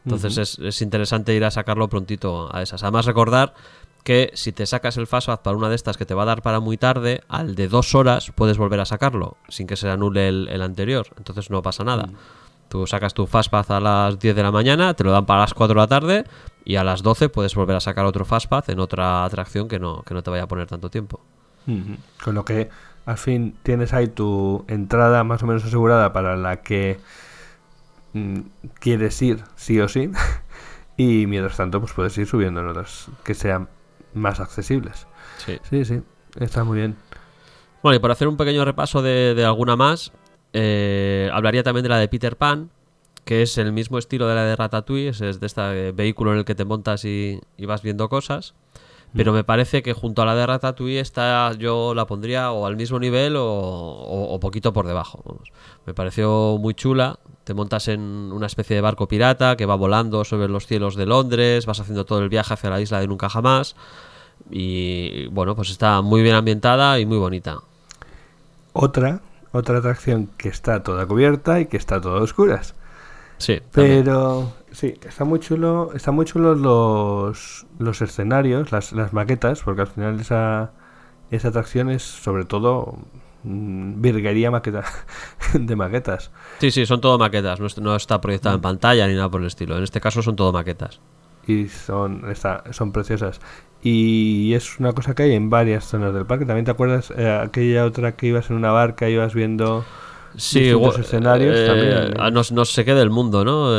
[0.05, 2.83] Entonces es, es interesante ir a sacarlo prontito a esas.
[2.83, 3.55] Además recordar
[4.05, 6.43] que si te sacas el Fastpass para una de estas que te va a dar
[6.43, 10.29] para muy tarde, al de dos horas puedes volver a sacarlo sin que se anule
[10.29, 11.07] el, el anterior.
[11.17, 12.07] Entonces no pasa nada.
[12.69, 15.55] Tú sacas tu Fastpass a las 10 de la mañana, te lo dan para las
[15.55, 16.23] 4 de la tarde
[16.63, 20.03] y a las 12 puedes volver a sacar otro Fastpass en otra atracción que no,
[20.03, 21.19] que no te vaya a poner tanto tiempo.
[22.23, 22.69] Con lo que
[23.07, 26.99] al fin tienes ahí tu entrada más o menos asegurada para la que
[28.13, 28.39] mm,
[28.79, 30.11] quieres ir sí o sí.
[30.95, 33.67] y mientras tanto, pues puedes ir subiendo en otras que sean
[34.15, 35.07] más accesibles.
[35.37, 35.59] Sí.
[35.69, 36.01] Sí, sí,
[36.39, 36.95] está muy bien.
[37.83, 40.11] Bueno, y por hacer un pequeño repaso de, de alguna más,
[40.53, 42.71] eh, hablaría también de la de Peter Pan,
[43.25, 46.39] que es el mismo estilo de la de Ratatouille, es, es de este vehículo en
[46.39, 48.55] el que te montas y, y vas viendo cosas.
[49.15, 52.75] Pero me parece que junto a la de Ratatouille esta yo la pondría o al
[52.75, 55.21] mismo nivel o, o- o poquito por debajo.
[55.25, 55.51] vamos.
[55.85, 57.17] Me pareció muy chula.
[57.45, 61.05] Te montas en una especie de barco pirata que va volando sobre los cielos de
[61.05, 63.75] Londres, vas haciendo todo el viaje hacia la isla de nunca jamás.
[64.51, 67.59] Y bueno, pues está muy bien ambientada y muy bonita.
[68.73, 69.21] Otra,
[69.53, 72.73] otra atracción que está toda cubierta y que está toda a oscuras.
[73.37, 74.03] Sí, también.
[74.05, 79.81] Pero sí, está muy chulo, están muy chulos los, los escenarios, las, las maquetas, porque
[79.81, 80.71] al final esa,
[81.31, 82.97] esa atracción es sobre todo
[83.43, 84.83] mm, virguería maqueta
[85.53, 86.31] de maquetas.
[86.59, 87.59] sí, sí, son todo maquetas.
[87.59, 89.77] No, no está proyectada en pantalla ni nada por el estilo.
[89.77, 90.99] En este caso son todo maquetas.
[91.47, 93.39] y son, está- son preciosas.
[93.81, 96.45] Y es una cosa que hay en varias zonas del parque.
[96.45, 99.85] ¿También te acuerdas eh, aquella otra que ibas en una barca, ibas viendo
[100.37, 101.55] Sí, distintos escenarios?
[101.55, 103.69] eh, también, no, no sé qué del mundo, ¿no?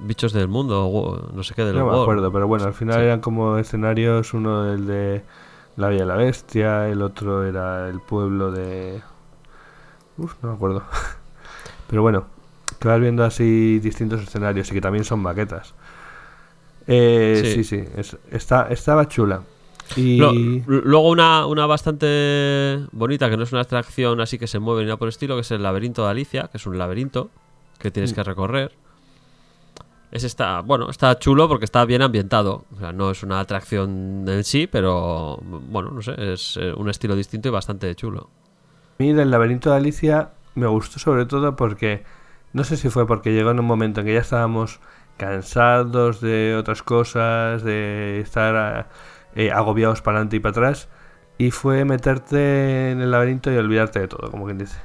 [0.00, 2.02] Bichos del mundo, no sé qué del no me world.
[2.02, 3.02] acuerdo, pero bueno, al final Sí.
[3.02, 5.22] eran como escenarios, uno el de
[5.76, 9.02] La Vía de la Bestia, el otro era el pueblo de...
[10.18, 10.82] Uf, no me acuerdo.
[11.88, 12.26] Pero bueno,
[12.78, 15.74] que vas viendo así distintos escenarios y que también son maquetas.
[16.86, 17.64] Eh, Sí.
[17.64, 19.42] sí, sí, es- está, estaba chula.
[19.96, 20.18] Y...
[20.66, 24.86] Luego una, una bastante bonita, que no es una atracción así que se mueve ni
[24.86, 27.30] nada por el estilo, que es el laberinto de Alicia, que es un laberinto
[27.78, 28.14] que tienes Mm.
[28.14, 28.72] que recorrer.
[30.14, 32.66] Es está, bueno, está chulo porque está bien ambientado.
[32.72, 36.88] O sea, no es una atracción en sí, pero bueno, no sé, es eh, un
[36.88, 38.30] estilo distinto y bastante chulo.
[39.00, 42.04] Mira, el laberinto de Alicia me gustó sobre todo porque
[42.52, 44.78] no sé si fue porque llegó en un momento en que ya estábamos
[45.16, 48.88] cansados de otras cosas, de estar
[49.34, 50.88] eh, agobiados para adelante y para atrás,
[51.38, 54.78] y fue meterte en el laberinto y olvidarte de todo, como quien dice.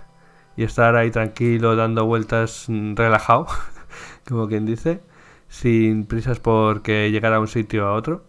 [0.58, 3.46] Y estar ahí tranquilo, dando vueltas, mm, relajado,
[4.28, 5.02] como quien dice,
[5.50, 8.24] sin prisas porque llegar a un sitio a otro.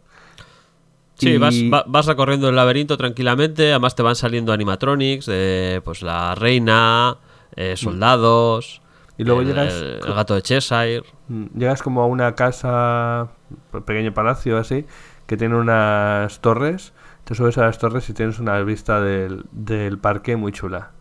[1.16, 5.82] Sí, Y- vas, va- vas recorriendo el laberinto tranquilamente, además te van saliendo animatronics de
[5.84, 7.18] pues la reina,
[7.56, 8.80] eh, soldados,
[9.18, 11.02] Y luego el, llegas el- el gato de Cheshire.
[11.28, 13.28] Mm, Llegas como a una casa,
[13.72, 14.86] un pequeño palacio así,
[15.26, 16.94] que tiene unas torres.
[17.24, 20.92] Te subes a las torres y tienes una vista del, del parque muy chula.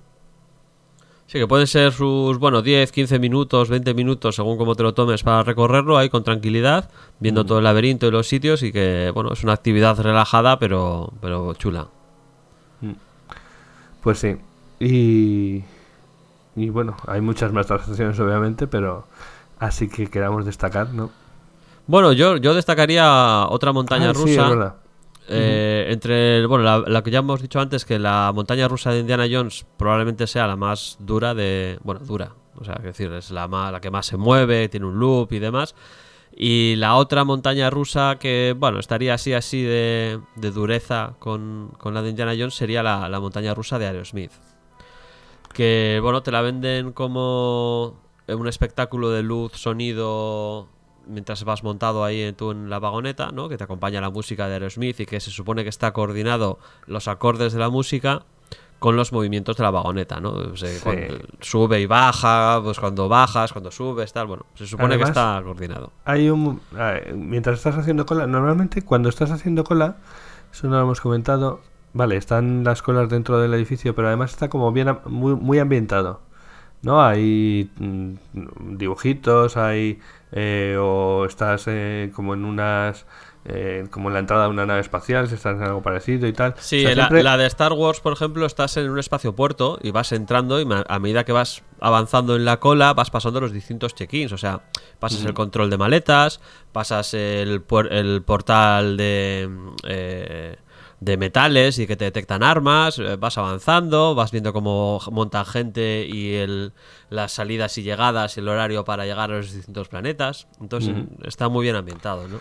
[1.32, 4.96] Sí, que pueden ser sus, bueno, 10, 15 minutos, 20 minutos, según como te lo
[4.96, 9.12] tomes para recorrerlo ahí con tranquilidad, viendo todo el laberinto y los sitios y que,
[9.14, 11.86] bueno, es una actividad relajada pero, pero chula.
[14.02, 14.38] Pues sí.
[14.80, 15.64] Y,
[16.56, 19.06] y bueno, hay muchas más atracciones obviamente, pero
[19.60, 21.12] así que queramos destacar, ¿no?
[21.86, 24.44] Bueno, yo, yo destacaría otra montaña Ah, sí, rusa.
[24.44, 24.76] es verdad.
[25.32, 28.92] Eh, entre el- bueno la, la que ya hemos dicho antes que la montaña rusa
[28.92, 33.12] de Indiana Jones probablemente sea la más dura de bueno dura o sea es decir
[33.14, 35.76] es la más, la que más se mueve tiene un loop y demás.
[36.42, 41.94] Y la otra montaña rusa que bueno estaría así así de, de dureza con, con
[41.94, 44.32] la de Indiana Jones sería la, la montaña rusa de Aerosmith
[45.54, 50.68] que bueno te la venden como un espectáculo de luz sonido
[51.08, 53.50] mientras vas montado ahí en, tú en la vagoneta, ¿no?
[53.50, 57.08] Que te acompaña la música de Aerosmith y que se supone que está coordinado los
[57.08, 58.24] acordes de la música
[58.80, 60.30] con los movimientos de la vagoneta, ¿no?
[60.32, 60.80] O sea, Sí.
[60.82, 65.12] cuando sube y baja, pues cuando bajas, cuando subes, tal, bueno, se supone Además- que
[65.12, 65.92] está coordinado.
[66.06, 66.62] Hay un...
[66.72, 69.98] ver, Mientras estás haciendo cola, normalmente cuando estás haciendo cola,
[70.54, 71.60] eso no lo hemos comentado,
[71.92, 76.22] vale, están las colas dentro del edificio, pero además está como bien muy, muy ambientado.
[76.82, 77.02] ¿No?
[77.04, 78.14] Hay mm,
[78.78, 80.00] dibujitos, hay...
[80.32, 83.06] eh, o estás eh, como en unas...
[83.46, 86.34] eh, como en la entrada de una nave espacial, si estás en algo parecido y
[86.34, 86.54] tal.
[86.60, 89.34] Sí, O sea, la, siempre- la de Star Wars, por ejemplo, estás en un espacio
[89.36, 93.42] puerto y vas entrando y a medida que vas avanzando en la cola vas pasando
[93.42, 94.32] los distintos check-ins.
[94.34, 94.62] O sea,
[95.00, 96.40] pasas el control de maletas,
[96.72, 100.58] pasas el, puer- el portal de, mm, eh,
[101.00, 106.06] de metales y que te detectan armas, eh, vas avanzando, vas viendo cómo montan gente
[106.06, 106.74] y el,
[107.10, 110.48] las salidas y llegadas y el horario para llegar a los distintos planetas.
[110.60, 112.40] Entonces está muy bien ambientado, ¿no?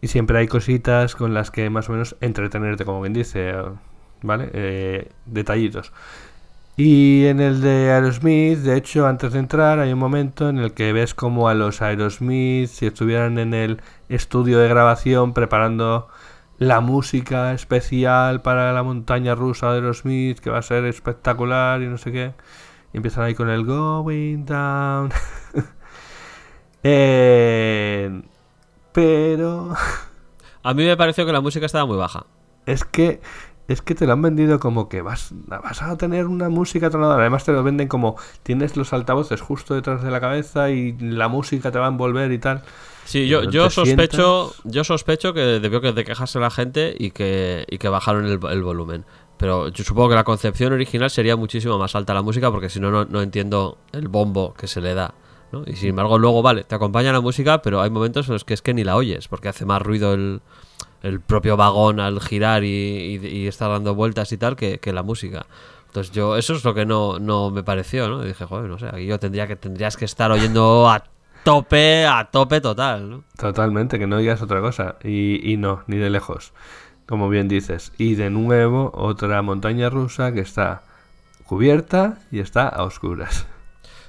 [0.00, 3.52] Y siempre hay cositas con las que más o menos entretenerte, como quien dice,
[4.22, 4.48] ¿vale?
[4.52, 5.92] Eh, detallitos.
[6.76, 10.74] Y en el de Aerosmith, de hecho, antes de entrar, hay un momento en el
[10.74, 16.06] que ves como a los Aerosmith, si estuvieran en el estudio de grabación preparando
[16.58, 21.86] la música especial para la montaña rusa de Aerosmith, que va a ser espectacular y
[21.86, 22.34] no sé qué.
[22.92, 25.10] Y empiezan ahí con el Going Down.
[26.84, 28.22] Eh,
[28.92, 29.74] pero
[30.62, 32.26] A mí me pareció que la música estaba muy baja.
[32.66, 33.20] es que
[33.68, 37.20] es que te lo han vendido como que vas, vas a tener una música tronadora.
[37.22, 41.28] Además te lo venden como tienes los altavoces justo detrás de la cabeza y la
[41.28, 42.62] música te va a envolver y tal.
[43.08, 47.10] Sí, yo, yo sospecho, sientas- yo sospecho que debió que de quejarse la gente y
[47.10, 49.04] que, y que bajaron el, el volumen.
[49.38, 52.80] Pero yo supongo que la concepción original sería muchísimo más alta la música porque si
[52.80, 55.14] no, no, no entiendo el bombo que se le da.
[55.52, 55.62] ¿no?
[55.66, 58.52] Y sin embargo, luego, vale, te acompaña la música, pero hay momentos en los que
[58.52, 60.42] es que ni la oyes porque hace más ruido el,
[61.02, 62.68] el propio vagón al girar y,
[63.22, 65.46] y- y estar dando vueltas y tal que, que la música.
[65.86, 68.22] Entonces yo, eso es lo que no, no me pareció, ¿no?
[68.24, 71.02] Y dije, joder, no sé, aquí yo tendría que, tendrías que estar oyendo a
[71.48, 73.22] tope, a tope total.
[73.38, 74.96] Totalmente, que no digas otra cosa.
[75.02, 76.52] Y, y no, ni de lejos.
[77.06, 77.92] Como bien dices.
[77.96, 80.82] Y de nuevo, otra montaña rusa que está
[81.46, 83.46] cubierta y está a oscuras.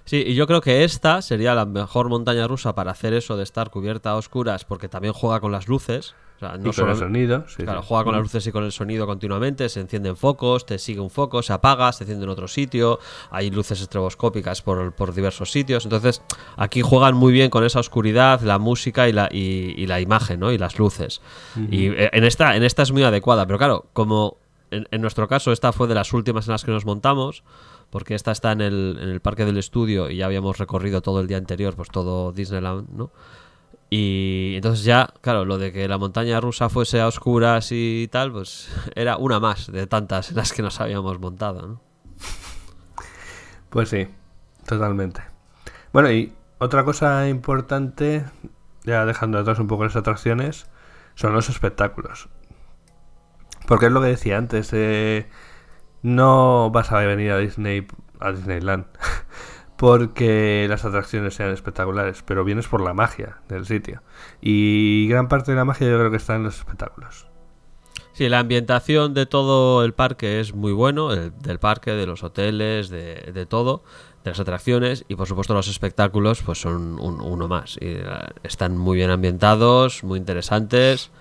[0.10, 3.44] Sí, y yo creo que esta sería la mejor montaña rusa para hacer eso de
[3.44, 6.16] estar cubierta a oscuras, porque también juega con las luces.
[6.38, 7.44] O sea, y no con solo, el sonido.
[7.48, 7.88] sí, Claro, sí.
[7.88, 11.12] juega con las luces y con el sonido continuamente, se encienden focos, te sigue un
[11.12, 12.98] foco, se apaga, se enciende en otro sitio,
[13.30, 15.86] hay luces estroboscópicas por, por diversos sitios.
[15.86, 16.24] Entonces,
[16.58, 20.40] aquí juegan muy bien con esa oscuridad, la música y la, y, y la imagen,
[20.40, 20.52] ¿no?
[20.52, 21.22] Y las luces.
[21.70, 24.38] Y eh, en esta, en esta es muy adecuada, pero claro, como
[24.72, 27.44] en, en nuestro caso esta fue de las últimas en las que nos montamos,
[27.90, 31.22] porque esta está en el, en el parque del estudio y ya habíamos recorrido todo
[31.22, 33.12] el día anterior, pues todo Disneyland, ¿no?
[33.90, 38.32] Y entonces ya, claro, lo de que la montaña rusa fuese a oscuras y tal,
[38.32, 41.82] pues era una más de tantas en las que nos habíamos montado, ¿no?
[43.70, 44.08] Pues sí,
[44.66, 45.22] totalmente.
[45.92, 48.26] Bueno, y otra cosa importante,
[48.84, 50.68] ya dejando atrás un poco las atracciones,
[51.16, 52.30] son los espectáculos.
[53.68, 55.28] Porque es lo que decía antes, eh,
[56.02, 57.86] no vas a venir a Disney,
[58.20, 58.86] a Disneyland,
[59.78, 64.02] porque las atracciones sean espectaculares, pero vienes por la magia del sitio.
[64.42, 67.28] Y gran parte de la magia yo creo que está en los espectáculos.
[68.12, 72.22] Sí, la ambientación de todo el parque es muy bueno, el- del parque, de los
[72.24, 73.84] hoteles, de, todo,
[74.26, 77.78] de las atracciones y por supuesto los espectáculos pues son un- uno más.
[77.80, 78.04] Y, eh,
[78.44, 81.12] están muy bien ambientados, muy interesantes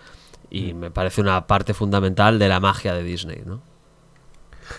[0.51, 3.61] y me parece una parte fundamental de la magia de Disney, ¿no?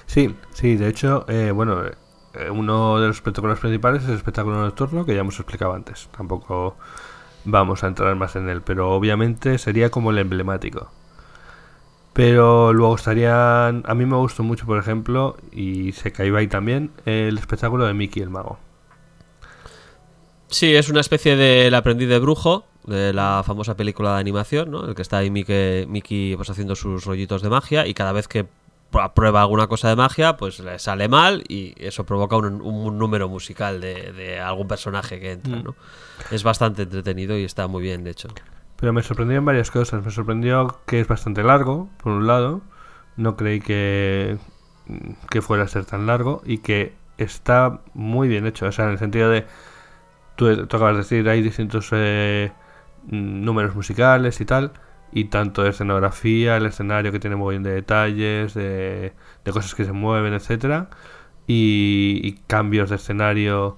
[0.05, 4.61] Sí, sí, de hecho, eh, bueno, eh, uno de los espectáculos principales es el espectáculo
[4.61, 6.09] nocturno, que ya hemos explicado antes.
[6.15, 6.77] Tampoco
[7.45, 10.91] vamos a entrar más en él, pero obviamente sería como el emblemático.
[12.13, 16.91] Pero luego estarían, a mí me gustó mucho, por ejemplo, y se caía ahí también,
[17.05, 18.59] el espectáculo de Mickey el Mago.
[20.47, 24.71] Sí, es una especie de El aprendiz de brujo, de la famosa película de animación,
[24.71, 24.85] ¿no?
[24.85, 28.27] El que está ahí Mickey, Mickey pues, haciendo sus rollitos de magia y cada vez
[28.27, 28.47] que
[28.89, 33.29] prueba alguna cosa de magia, pues le sale mal y eso provoca un, un número
[33.29, 35.75] musical de, de algún personaje que entra, ¿no?
[36.31, 38.29] Es bastante entretenido y está muy bien, de hecho.
[38.79, 40.03] Pero me sorprendieron varias cosas.
[40.03, 42.61] Me sorprendió que es bastante largo, por un lado.
[43.17, 44.37] No creí que,
[45.29, 46.41] que fuera a ser tan largo.
[46.45, 48.67] Y que está muy bien hecho.
[48.67, 49.45] O sea, en el sentido de.
[50.35, 52.53] Tú, tú acabas de decir, hay distintos eh,
[53.07, 54.71] mm, números musicales y tal.
[55.11, 59.13] Y tanto de escenografía, el escenario que tiene muy bien de detalles, de,
[59.45, 60.89] de cosas que se mueven, etcétera
[61.47, 63.77] y, y cambios de escenario.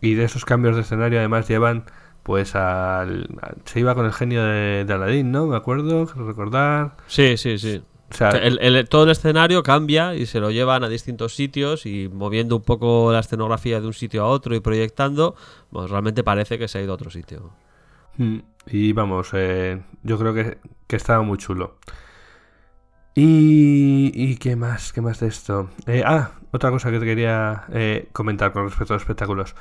[0.00, 1.84] Y de esos cambios de escenario además llevan
[2.22, 5.46] pues al, al- se iba con el genio de, de Aladdin, ¿no?
[5.46, 6.96] Me acuerdo, creo recordar.
[7.06, 7.82] Sí, sí, sí.
[8.10, 10.88] O sea, O sea, el- el- todo el escenario cambia y se lo llevan a
[10.88, 15.34] distintos sitios y moviendo un poco la escenografía de un sitio a otro y proyectando,
[15.70, 17.52] pues realmente parece que se ha ido a otro sitio.
[18.18, 21.78] mm, y vamos, eh, yo creo que, que estaba muy chulo.
[23.14, 25.70] Y, y qué más, qué más de esto.
[25.86, 29.54] Eh, ah, otra cosa que te quería eh, comentar con respecto a los espectáculos.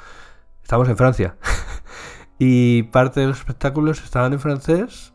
[0.62, 1.38] Estamos en Francia.
[2.40, 5.14] y parte de los espectáculos estaban en francés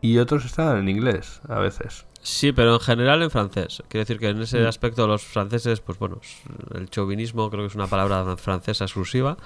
[0.00, 2.06] y otros estaban en inglés a veces.
[2.22, 3.82] Sí, pero en general en francés.
[3.88, 4.66] Quiere decir que en ese Mm.
[4.66, 6.20] aspecto los franceses, pues bueno,
[6.74, 9.36] el chauvinismo creo que es una palabra francesa exclusiva.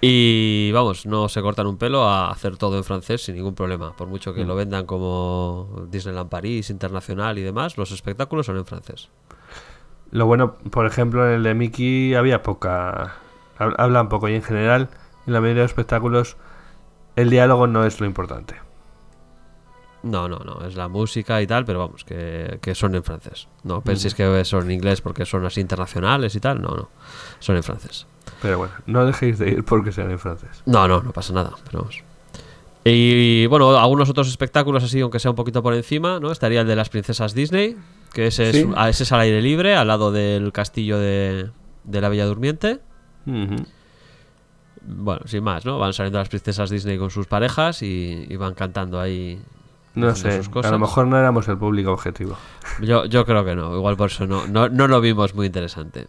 [0.00, 3.96] Y vamos, no se cortan un pelo a hacer todo en francés sin ningún problema.
[3.96, 4.48] Por mucho que Mm.
[4.48, 9.08] lo vendan como Disneyland París, Internacional y demás, los espectáculos son en francés.
[10.10, 13.16] Lo bueno, por ejemplo, en el de Mickey había poca.
[13.58, 14.90] hab- Hablan poco y en general,
[15.26, 16.36] en la mayoría de los espectáculos,
[17.16, 18.54] el diálogo no es lo importante.
[20.10, 23.48] No, no, no, es la música y tal, pero vamos, que, que son en francés.
[23.64, 26.88] No penséis que son en inglés porque son así internacionales y tal, no, no,
[27.38, 28.06] son en francés.
[28.42, 30.62] Pero bueno, no dejéis de ir porque sean en francés.
[30.66, 32.02] No, no, no pasa nada, pero vamos.
[32.84, 36.30] Y bueno, algunos otros espectáculos así, aunque sea un poquito por encima, ¿no?
[36.30, 37.76] Estaría el de las princesas Disney,
[38.12, 38.58] que ese, Sí.
[38.60, 41.50] es, ese es al aire libre, al lado del castillo de,
[41.82, 42.78] de la Bella Durmiente.
[44.88, 45.78] Bueno, sin más, ¿no?
[45.78, 49.40] Van saliendo las princesas Disney con sus parejas y, y van cantando ahí.
[49.96, 52.36] No sé, sus a lo mejor no éramos el público objetivo.
[52.80, 56.08] Yo, yo creo que no, igual por eso no, no, no lo vimos muy interesante.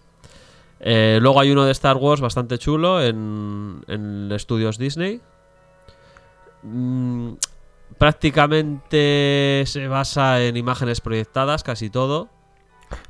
[0.79, 5.21] Eh, luego hay uno de Star Wars bastante chulo en, en estudios Disney.
[6.63, 7.33] Mm,
[7.97, 12.29] prácticamente se basa en imágenes proyectadas, casi todo.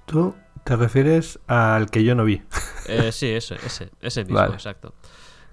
[0.06, 2.42] Tú te refieres al que yo no vi.
[2.88, 4.54] Eh, sí, ese, ese, ese mismo, Vale.
[4.54, 4.94] exacto.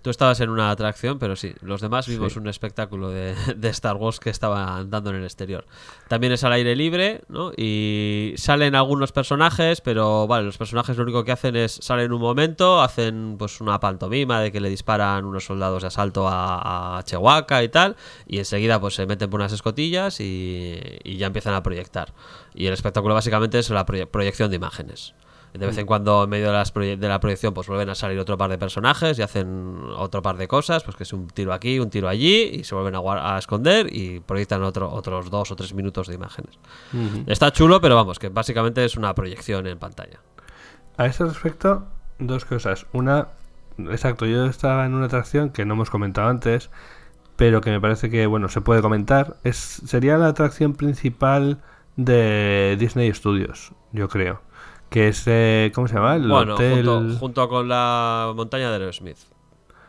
[0.04, 2.38] Tú estabas en una atracción, pero sí, los demás vimos Sí.
[2.38, 5.64] un espectáculo de, de Star Wars que estaban dando en el exterior.
[6.08, 7.52] También es al aire libre, ¿no?
[7.56, 12.20] Y salen algunos personajes, pero vale, los personajes lo único que hacen es salen un
[12.20, 17.02] momento, hacen pues una pantomima de que le disparan unos soldados de asalto a, a
[17.04, 21.54] Chewbacca y tal, y enseguida pues se meten por unas escotillas y, y ya empiezan
[21.54, 22.12] a proyectar.
[22.54, 25.14] Y el espectáculo básicamente es la proye- proyección de imágenes.
[25.54, 27.94] De vez en cuando, en medio de, las proye- de la proyección, pues vuelven a
[27.94, 31.28] salir otro par de personajes y hacen otro par de cosas, pues que es un
[31.28, 35.52] tiro aquí, un tiro allí, y se vuelven a, esconder y proyectan otro, otros dos
[35.52, 36.58] o tres minutos de imágenes.
[37.26, 40.18] Está chulo, pero vamos, que básicamente es una proyección en pantalla.
[40.96, 41.86] A ese respecto,
[42.18, 42.86] dos cosas.
[42.92, 43.28] Una,
[43.78, 46.68] exacto, yo estaba en una atracción que no hemos comentado antes,
[47.36, 49.36] pero que me parece que, bueno, se puede comentar.
[49.44, 51.60] Es, sería la atracción principal
[51.96, 54.42] de Disney Studios, yo creo.
[54.94, 56.14] Que es, eh, ¿cómo se llama?
[56.14, 56.86] El bueno, hotel...
[56.86, 59.18] junto, junto con la montaña de Aerosmith.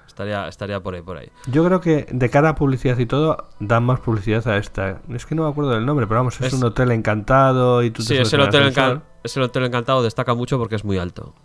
[0.07, 1.29] Estaría, estaría por ahí, por ahí.
[1.45, 5.01] Yo creo que de cara a publicidad y todo, dan más publicidad a esta.
[5.09, 7.91] Es que no me acuerdo del nombre, pero vamos, es, Es- un hotel encantado y
[7.91, 10.83] tú te Sí, subes ese en hotel, encan- ese hotel encantado destaca mucho porque es
[10.83, 11.35] muy alto.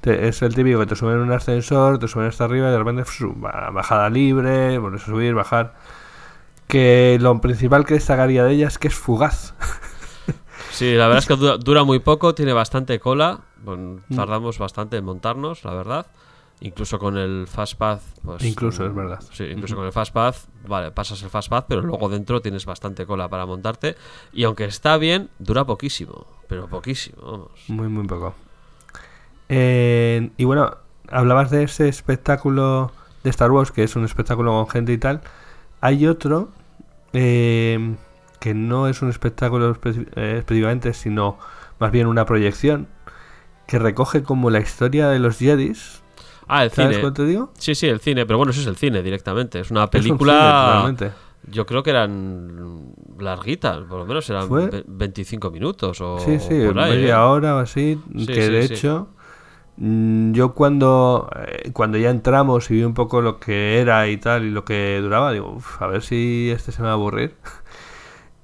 [0.00, 2.70] Te- es el típico que te suben en un ascensor, te suben hasta arriba y
[2.70, 3.02] de repente
[3.72, 5.74] bajada libre, volver a subir, bajar.
[6.68, 9.54] Que lo principal que destacaría de ella es que es fugaz.
[10.74, 13.40] Sí, la verdad es que dura, dura muy poco, tiene bastante cola.
[13.64, 14.16] Bueno, Mm.
[14.16, 16.06] tardamos bastante en montarnos, la verdad.
[16.60, 18.00] Incluso con el Fastpath.
[18.24, 19.20] Pues, Incluso, mm, es verdad.
[19.32, 20.36] Sí, incluso con el Fastpath,
[20.66, 23.96] vale, pasas el Fastpath, pero luego dentro tienes bastante cola para montarte.
[24.32, 26.26] Y aunque está bien, dura poquísimo.
[26.48, 27.50] Pero poquísimo, vamos.
[27.68, 28.34] Muy, muy poco.
[29.48, 30.76] Eh, y bueno,
[31.10, 32.92] hablabas de ese espectáculo
[33.22, 35.20] de Star Wars, que es un espectáculo con gente y tal.
[35.80, 36.48] Hay otro
[37.12, 37.94] eh,
[38.44, 41.38] que no es un espectáculo espe- eh, específicamente, sino
[41.80, 42.88] más bien una proyección
[43.66, 46.02] que recoge como la historia de los Jedis.
[46.46, 47.12] Ah, el ¿Sabes cine.
[47.12, 47.50] te digo?
[47.58, 49.60] Sí, sí, el cine, pero bueno, eso es el cine directamente.
[49.60, 50.92] Es una Es un cine, película.
[51.50, 54.66] yo creo que eran larguitas, por lo menos eran ¿Fue?
[54.68, 56.18] ve- 25 minutos o.
[56.18, 57.24] Sí, sí, por ahí, media ¿eh?
[57.24, 57.98] hora o así.
[58.18, 58.74] Sí, que sí, de sí.
[58.74, 59.08] hecho,
[59.78, 64.16] mm, yo cuando, eh, cuando ya entramos y vi un poco lo que era y
[64.18, 66.94] tal y lo que duraba, digo, "Uf, a ver si este se me va a
[66.96, 67.36] aburrir.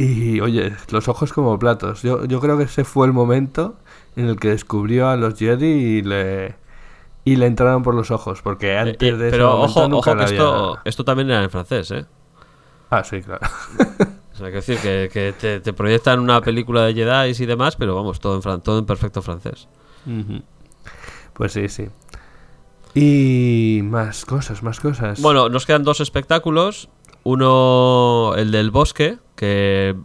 [0.03, 2.01] Y oye, los ojos como platos.
[2.03, 3.77] Yo, yo creo que ese fue el momento
[4.17, 6.55] en el que descubrió a los Jedi y le,
[7.27, 8.41] y le entraron por los ojos.
[8.41, 11.51] Porque Eh, antes eh, de pero ojo, ojo que esto, había- esto también era en
[11.51, 12.07] francés, ¿eh?
[12.89, 13.47] Ah, sí, claro.
[14.33, 17.77] O sea, que decir que, que te, te proyectan una película de Jedi y demás,
[17.77, 19.69] pero vamos, todo en, fran- todo en perfecto francés.
[21.35, 21.89] Pues sí, sí.
[22.95, 25.21] Y más cosas, más cosas.
[25.21, 26.89] Bueno, nos quedan dos espectáculos.
[27.23, 29.97] Uno, el del bosque, que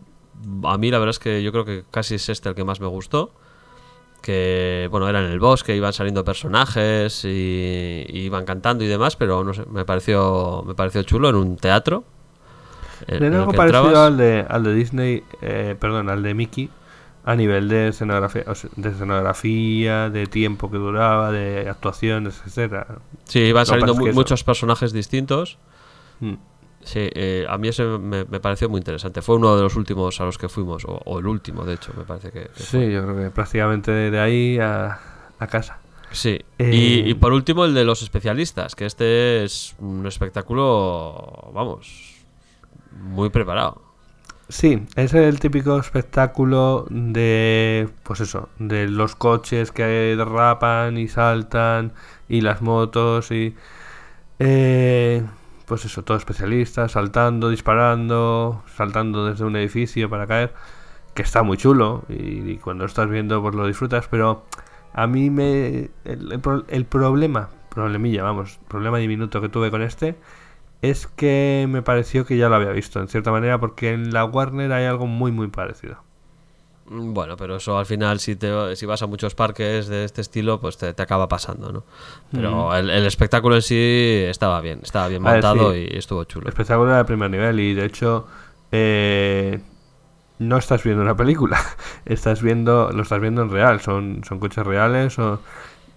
[0.64, 2.80] a mí la verdad es que yo creo que casi es este el que más
[2.80, 3.32] me gustó.
[4.22, 9.16] Que, bueno, era en el bosque, iban saliendo personajes y, y iban cantando y demás,
[9.16, 12.06] pero no sé, me pareció, me pareció chulo en un teatro.
[13.08, 14.08] en- en algo parecido entrabas.
[14.08, 16.70] al de, al de Disney, eh, perdón, al de Mickey,
[17.24, 22.88] a nivel de escenografía, o sea, de escenografía, de tiempo que duraba, de actuaciones, etcétera.
[23.26, 25.58] Sí, iban saliendo mu- muchos personajes distintos.
[26.20, 26.34] Mm.
[26.86, 29.22] Sí, eh, a mí ese me, me pareció muy interesante.
[29.24, 31.94] Fue uno de los últimos a los que fuimos, o, o el último, de hecho,
[31.98, 35.00] me parece que, que Sí, yo creo que prácticamente de ahí a,
[35.40, 35.80] a casa.
[36.12, 36.40] Sí.
[36.60, 42.24] Eh, Y, y por último, el de los especialistas, que este es un espectáculo, vamos,
[42.92, 43.82] muy preparado.
[44.48, 51.94] Sí, es el típico espectáculo de, pues eso, de los coches que derrapan y saltan
[52.30, 53.56] y las motos y,
[54.40, 55.24] eh,
[55.66, 60.54] pues eso, todo especialista, saltando, disparando, saltando desde un edificio para caer,
[61.14, 64.46] que está muy chulo y, y cuando lo estás viendo pues lo disfrutas, pero
[64.94, 70.16] a mí me, el, el el problema, problemilla, vamos, problema diminuto que tuve con este
[70.82, 74.26] es que me pareció que ya lo había visto, en cierta manera, porque en la
[74.26, 76.04] Warner hay algo muy, muy parecido.
[76.88, 80.22] Mm, Bueno, pero eso al final, si, te, si vas a muchos parques de este
[80.22, 81.84] estilo, pues te, te acaba pasando, ¿no?
[82.32, 85.88] Pero el, el espectáculo en sí estaba bien, estaba bien ver, montado sí.
[85.92, 86.46] y estuvo chulo.
[86.46, 88.28] El espectáculo era de primer nivel y, de hecho,
[88.72, 89.62] eh,
[90.40, 91.60] no estás viendo una película,
[92.06, 95.18] estás viendo, lo estás viendo en real, son, son coches reales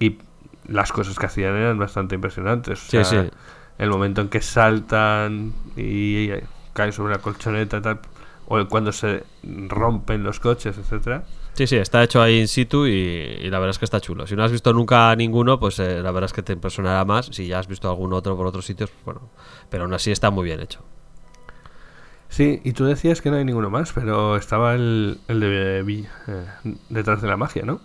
[0.01, 0.19] y
[0.67, 2.81] las cosas que hacían eran bastante impresionantes.
[2.89, 3.31] O Sí, sea, sí.
[3.79, 6.31] El momento en que saltan y
[6.73, 8.01] caen sobre la colchoneta y tal,
[8.51, 11.25] o cuando se rompen los coches, etcétera.
[11.53, 14.27] Sí, sí, está hecho ahí in situ y, y la verdad es que está chulo.
[14.27, 17.27] Si no has visto nunca ninguno, pues eh, la verdad es que te impresionará más.
[17.27, 19.29] Si ya has visto algún otro por otros sitios, pues bueno.
[19.69, 20.83] Pero aún así está muy bien hecho.
[22.31, 26.47] Sí, y tú decías que no hay ninguno más, pero estaba el, el de eh,
[26.89, 27.81] detrás de la magia, ¿no?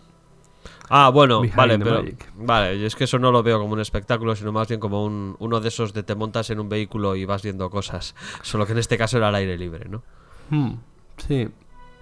[0.89, 2.03] Ah, bueno, Behind vale, pero.
[2.03, 2.31] Magic.
[2.35, 5.35] Vale, es que eso no lo veo como un espectáculo, sino más bien como un,
[5.39, 8.15] uno de esos de te montas en un vehículo y vas viendo cosas.
[8.43, 10.03] Solo que en este caso era al aire libre, ¿no?
[10.49, 10.73] Hmm,
[11.17, 11.49] sí.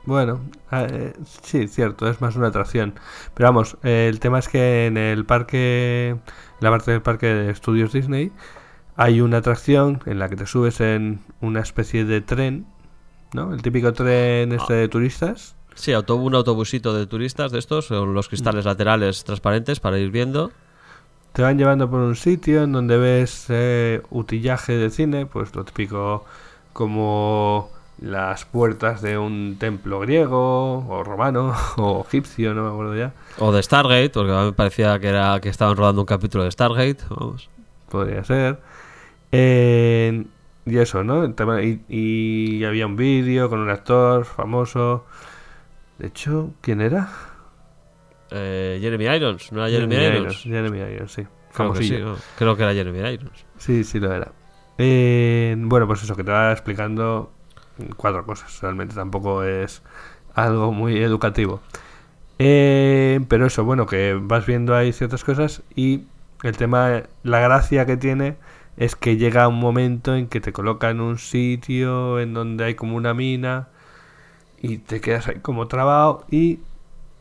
[0.04, 0.42] Bueno,
[0.72, 1.14] eh,
[1.44, 2.96] sí, cierto, es más una atracción.
[3.36, 6.20] Pero vamos, eh, el tema es que en el parque, en
[6.60, 8.32] la parte del parque de estudios Disney,
[8.96, 12.66] hay una atracción en la que te subes en una especie de tren,
[13.34, 13.54] ¿no?
[13.54, 15.56] El típico tren este de turistas.
[15.76, 20.10] Sí, auto- un autobusito de turistas de estos, con los cristales laterales transparentes para ir
[20.10, 20.52] viendo.
[21.34, 25.64] Te van llevando por un sitio en donde ves eh, utillaje de cine, pues lo
[25.64, 26.26] típico
[26.74, 27.70] como
[28.02, 33.14] las puertas de un templo griego o romano o egipcio, no me acuerdo ya.
[33.38, 36.44] O de Stargate, porque a mí me parecía que, era, que estaban rodando un capítulo
[36.44, 36.98] de Stargate.
[37.10, 37.50] Vamos.
[37.90, 38.60] podría ser.
[39.32, 40.26] Eh,
[40.66, 41.26] y eso, ¿no?
[41.26, 45.06] Y, y había un vídeo con un actor famoso.
[46.00, 47.10] De hecho, ¿quién era?
[48.32, 50.42] Eh, Jeremy Irons, ¿no era Jeremy, Irons?
[50.42, 51.28] Jeremy Irons, sí.
[51.54, 52.06] Creo que sí, Famosillo.
[52.12, 52.18] ¿no?
[52.38, 53.46] Creo que era Jeremy Irons.
[53.58, 54.32] Sí, sí lo era.
[54.78, 57.32] Eh, bueno, pues eso, que te va explicando
[57.98, 58.62] cuatro cosas.
[58.62, 59.82] Realmente tampoco es
[60.34, 61.62] algo muy educativo.
[62.40, 66.06] Eh, pero eso, bueno, que vas viendo ahí ciertas cosas y
[66.44, 68.38] el tema, la gracia que tiene
[68.78, 72.76] es que llega un momento en que te coloca en un sitio en donde hay
[72.76, 73.68] como una mina
[74.60, 76.60] y te quedas ahí como trabado y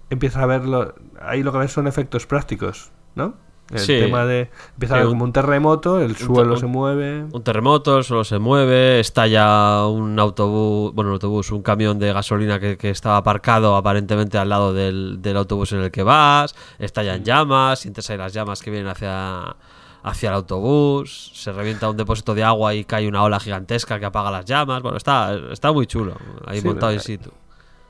[0.09, 0.95] empiezas a verlo.
[1.20, 3.35] Ahí lo que ves son efectos prácticos, ¿no?
[3.71, 3.99] El Sí.
[4.01, 4.51] tema de.
[4.75, 7.25] Empieza a Sí, haber un- como un terremoto, el suelo un- se mueve.
[7.31, 12.59] Un terremoto, solo se mueve, estalla un autobús, bueno, un autobús, un camión de gasolina
[12.59, 17.23] que, que estaba aparcado aparentemente al lado del, del autobús en el que vas, estallan
[17.25, 19.55] llamas, sientes ahí las llamas que vienen hacia,
[20.03, 24.07] hacia el autobús, se revienta un depósito de agua y cae una ola gigantesca que
[24.07, 26.17] apaga las llamas, bueno, está, está muy chulo,
[26.47, 27.31] ahí Sí, montado in situ.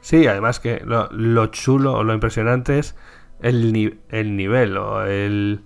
[0.02, 2.96] Sí, además que lo, lo chulo o lo impresionante es
[3.42, 5.62] el, ni- el nivel o el...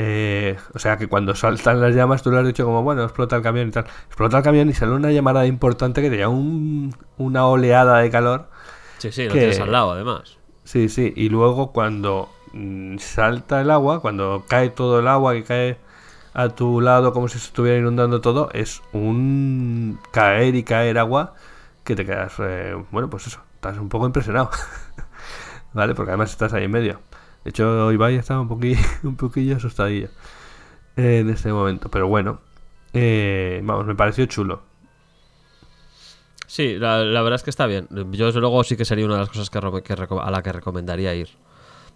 [0.00, 3.34] eh, o sea, que cuando saltan las llamas, tú lo has dicho como, bueno, explota
[3.36, 3.84] el camión y tal.
[4.06, 8.08] Explota el camión y sale una llamada importante que te lleva un- una oleada de
[8.10, 8.48] calor.
[8.98, 10.38] Sí, sí, lo que- tienes al lado además.
[10.62, 11.12] Sí, sí.
[11.16, 15.76] Y luego cuando mm, salta el agua, cuando cae todo el agua que cae
[16.32, 21.34] a tu lado como si se estuviera inundando todo, es un caer y caer agua
[21.84, 24.50] que te quedas, eh, bueno, pues eso, estás un poco impresionado.
[25.74, 25.94] ¿Vale?
[25.94, 27.00] Porque además estás ahí en medio.
[27.48, 30.10] De hecho, Ibai estaba un poquillo, un poquillo asustadillo
[30.96, 31.88] en este momento.
[31.90, 32.42] Pero bueno,
[32.92, 34.60] eh, vamos, me pareció chulo.
[36.46, 37.88] Sí, la, verdad es que está bien.
[38.10, 41.14] Yo desde luego sí que sería una de las cosas que, a la que recomendaría
[41.14, 41.30] ir.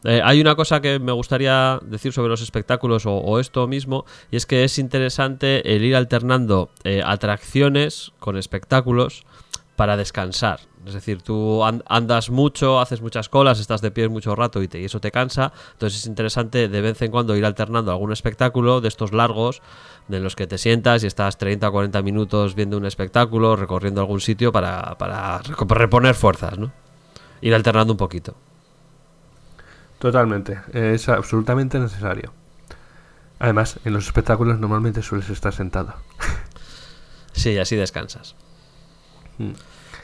[0.05, 4.37] Eh, hay una cosa que me gustaría decir sobre los espectáculos o, esto mismo, y
[4.37, 9.27] es que es interesante el ir alternando eh, atracciones con espectáculos
[9.77, 10.61] para descansar.
[10.85, 14.69] Es decir, tú an- andas mucho, haces muchas colas, estás de pie mucho rato y,
[14.69, 15.53] te- y eso te cansa.
[15.73, 19.63] Entonces es interesante de vez en cuando ir alternando algún espectáculo de estos largos,
[20.09, 24.01] de los que te sientas y estás 30 o 40 minutos viendo un espectáculo, recorriendo
[24.01, 26.73] algún sitio para, para reponer fuerzas, ¿no?
[27.41, 28.35] Ir alternando un poquito.
[29.99, 32.33] Totalmente, es absolutamente necesario.
[33.39, 35.95] Además, en los espectáculos normalmente sueles estar sentado.
[37.33, 38.35] Sí, así descansas.
[39.39, 39.53] Mm.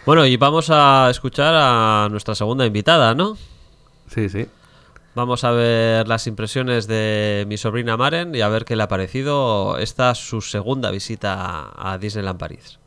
[0.07, 3.37] Bueno, y vamos a escuchar a nuestra segunda invitada, ¿no?
[4.07, 4.47] Sí, sí.
[5.15, 8.89] Vamos a ver las impresiones de mi sobrina Maren y a ver qué le ha
[8.89, 12.79] parecido esta su segunda visita a Disneyland París.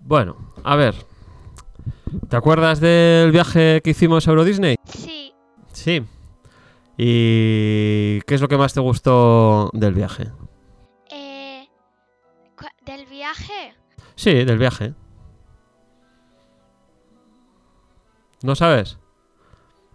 [0.00, 0.94] Bueno, a ver.
[2.28, 4.76] ¿Te acuerdas del viaje que hicimos a Euro Disney?
[4.84, 5.32] Sí,
[5.72, 6.02] Sí.
[6.96, 10.30] ¿Y qué es lo que más te gustó del viaje?
[11.10, 11.68] eh,
[12.84, 13.74] del viaje.
[14.16, 14.94] Sí, del viaje.
[18.42, 18.98] ¿No sabes?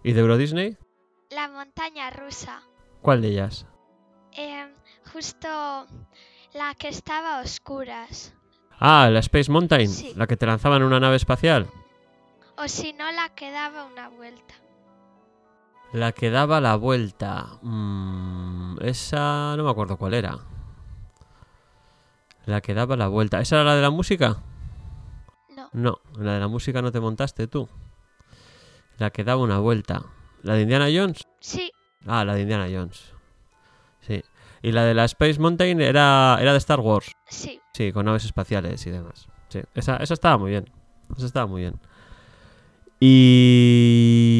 [0.02, 0.76] ¿Y de Euro Disney?
[1.30, 2.62] La montaña rusa.
[3.02, 3.66] ¿Cuál de ellas?
[4.32, 4.70] Em,
[5.12, 5.48] justo
[6.54, 8.34] la que estaba a oscuras.
[8.78, 10.12] Ah, la Space Mountain, Sí.
[10.16, 11.68] la que te lanzaban en una nave espacial.
[12.58, 14.54] O si no, la que daba una vuelta.
[15.92, 17.46] La que daba la vuelta.
[17.62, 20.38] Mm, esa no me acuerdo cuál era.
[22.44, 23.40] La que daba la vuelta.
[23.40, 24.36] ¿Esa era la de la música?
[25.56, 27.68] No, No, la de la música no te montaste tú.
[28.98, 30.02] La que daba una vuelta.
[30.42, 31.26] ¿La de Indiana Jones?
[31.40, 31.70] sí,
[32.06, 33.12] Ah, la de Indiana Jones.
[34.00, 34.22] Sí.
[34.62, 37.12] Y la de la Space Mountain era, era de Star Wars.
[37.28, 37.60] sí.
[37.72, 39.28] Sí, con naves espaciales y demás.
[39.48, 40.70] Sí, esa, esa estaba muy bien.
[41.14, 41.78] Esa estaba muy bien.
[42.98, 44.36] ¿Y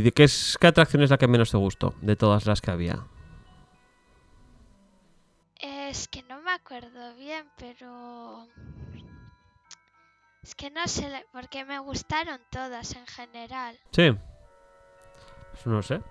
[0.00, 2.70] de qué, es, qué atracción es la que menos te gustó de todas las que
[2.72, 3.06] había?
[5.60, 8.48] Es que no me acuerdo bien, pero...
[10.42, 13.78] Es que no sé, porque me gustaron todas en general.
[13.92, 14.10] Sí.
[15.52, 16.02] Pues no sé.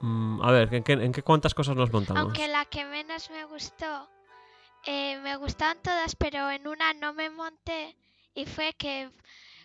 [0.00, 2.20] Mm, a ver, ¿en qué, en qué cuántas cosas nos montamos?
[2.20, 4.08] Aunque la que menos me gustó,
[4.84, 7.96] eh, me gustaban todas, pero en una no me monté
[8.34, 9.10] y fue que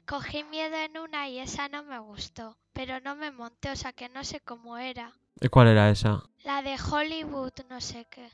[0.05, 3.93] cogí miedo en una y esa no me gustó, pero no me monté, o sea
[3.93, 5.11] que no sé cómo era.
[5.41, 6.23] ¿Y cuál era esa?
[6.43, 8.29] La de Hollywood, no sé qué.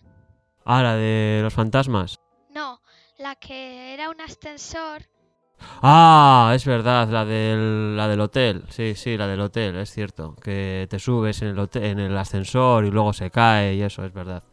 [0.66, 2.20] Ah, la de los fantasmas.
[2.54, 2.82] No,
[3.18, 5.04] la que era un ascensor.
[5.82, 8.64] Ah, es verdad, la del, la del hotel.
[8.70, 10.36] Sí, sí, la del hotel, es cierto.
[10.36, 14.04] Que te subes en el, hotel, en el ascensor y luego se cae y eso,
[14.04, 14.44] es verdad.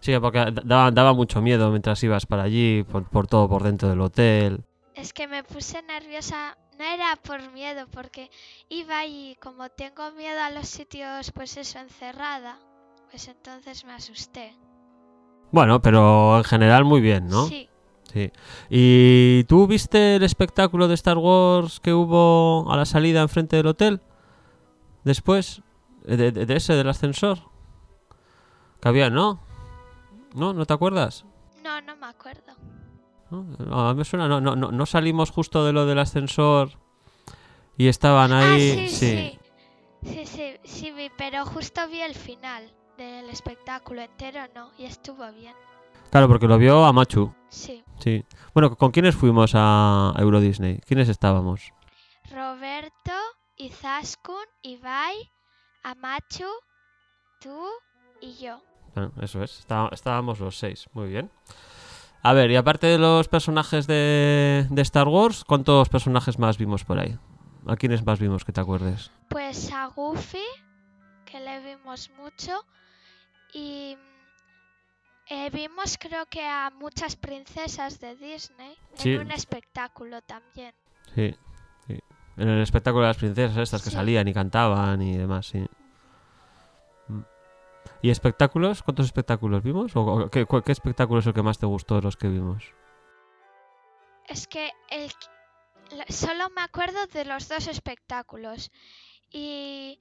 [0.00, 3.62] Sí, porque da- daba, daba mucho miedo mientras ibas para allí, por, por todo por
[3.62, 4.64] dentro del hotel.
[4.98, 8.30] Es que me puse nerviosa, no era por miedo, porque
[8.68, 12.58] iba y como tengo miedo a los sitios, pues eso, encerrada,
[13.10, 14.54] pues entonces me asusté.
[15.52, 17.46] Bueno, pero en general muy bien, ¿no?
[17.46, 17.68] Sí,
[18.12, 18.32] Sí.
[18.70, 23.66] ¿Y tú viste el espectáculo de Star Wars que hubo a la salida enfrente del
[23.66, 24.00] hotel?
[25.04, 25.60] Después,
[26.04, 27.38] de, de- de ese, del ascensor.
[28.80, 29.40] Que había, ¿no?
[30.34, 30.54] ¿No?
[30.54, 31.26] ¿No te acuerdas?
[31.62, 32.54] no, no me acuerdo.
[33.30, 33.46] ¿No?
[33.88, 36.70] A mí me suena, no, no, no, no salimos justo de lo del ascensor
[37.76, 38.70] y estaban ahí.
[38.70, 39.38] ah, sí, sí,
[40.02, 45.30] sí, sí, sí, vi, pero justo vi el final del espectáculo entero, no, y estuvo
[45.32, 45.54] bien.
[46.10, 47.32] Claro, porque lo vio a Machu.
[47.50, 48.24] Sí, Sí.
[48.54, 50.78] Bueno, ¿con quiénes fuimos a Euro Disney?
[50.86, 51.72] ¿Quiénes estábamos?
[52.30, 53.12] Roberto,
[53.56, 55.30] Izaskun, Ibai,
[55.82, 56.46] Amachu,
[57.40, 57.66] tú
[58.20, 58.60] y yo.
[58.96, 61.30] Ah, eso es, está- estábamos los seis, muy bien.
[62.28, 66.84] A ver, y aparte de los personajes de, de Star Wars, ¿cuántos personajes más vimos
[66.84, 67.16] por ahí?
[67.66, 69.10] ¿A quiénes más vimos que te acuerdes?
[69.30, 70.44] Pues a Goofy,
[71.24, 72.52] que le vimos mucho,
[73.54, 73.96] y
[75.30, 79.14] eh, vimos creo que a muchas princesas de Disney Sí.
[79.14, 80.74] en un espectáculo también.
[81.14, 81.34] Sí,
[81.86, 81.98] sí.
[82.36, 85.64] En el espectáculo de las princesas estas que salían y cantaban y demás, sí.
[88.02, 88.82] ¿Y espectáculos?
[88.82, 89.92] ¿Cuántos espectáculos vimos?
[89.96, 92.64] ¿O qué, cu- qué espectáculo es el que más te gustó de los que vimos?
[94.28, 95.10] Es que el,
[96.08, 98.70] solo me acuerdo de los dos espectáculos
[99.30, 99.98] y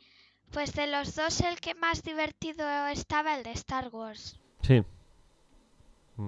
[0.52, 4.40] pues de los dos el que más divertido estaba el de Star Wars.
[4.62, 4.84] Sí.
[6.18, 6.28] Mm.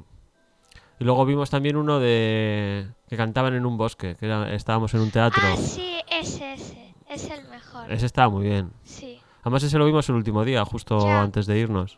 [0.99, 5.01] Y luego vimos también uno de que cantaban en un bosque, que era- estábamos en
[5.01, 5.41] un teatro.
[5.45, 7.91] Ah, sí, ese, ese, es el mejor.
[7.91, 8.71] Ese estaba muy bien.
[8.83, 11.21] Sí, Además ese lo vimos el último día, justo Ya.
[11.21, 11.97] antes de irnos.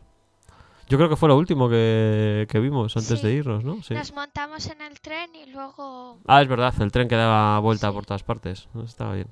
[0.87, 3.25] Yo creo que fue lo último que, que vimos antes Sí.
[3.27, 3.81] de irnos, ¿no?
[3.81, 3.93] Sí.
[3.93, 6.19] nos montamos en el tren y luego...
[6.27, 7.93] Ah, es verdad, el tren que daba vuelta Sí.
[7.93, 8.67] por todas partes.
[8.83, 9.27] Estaba bien.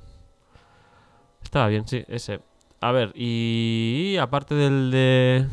[1.43, 2.39] Estaba bien, sí, ese.
[2.81, 5.47] A ver, y aparte del de...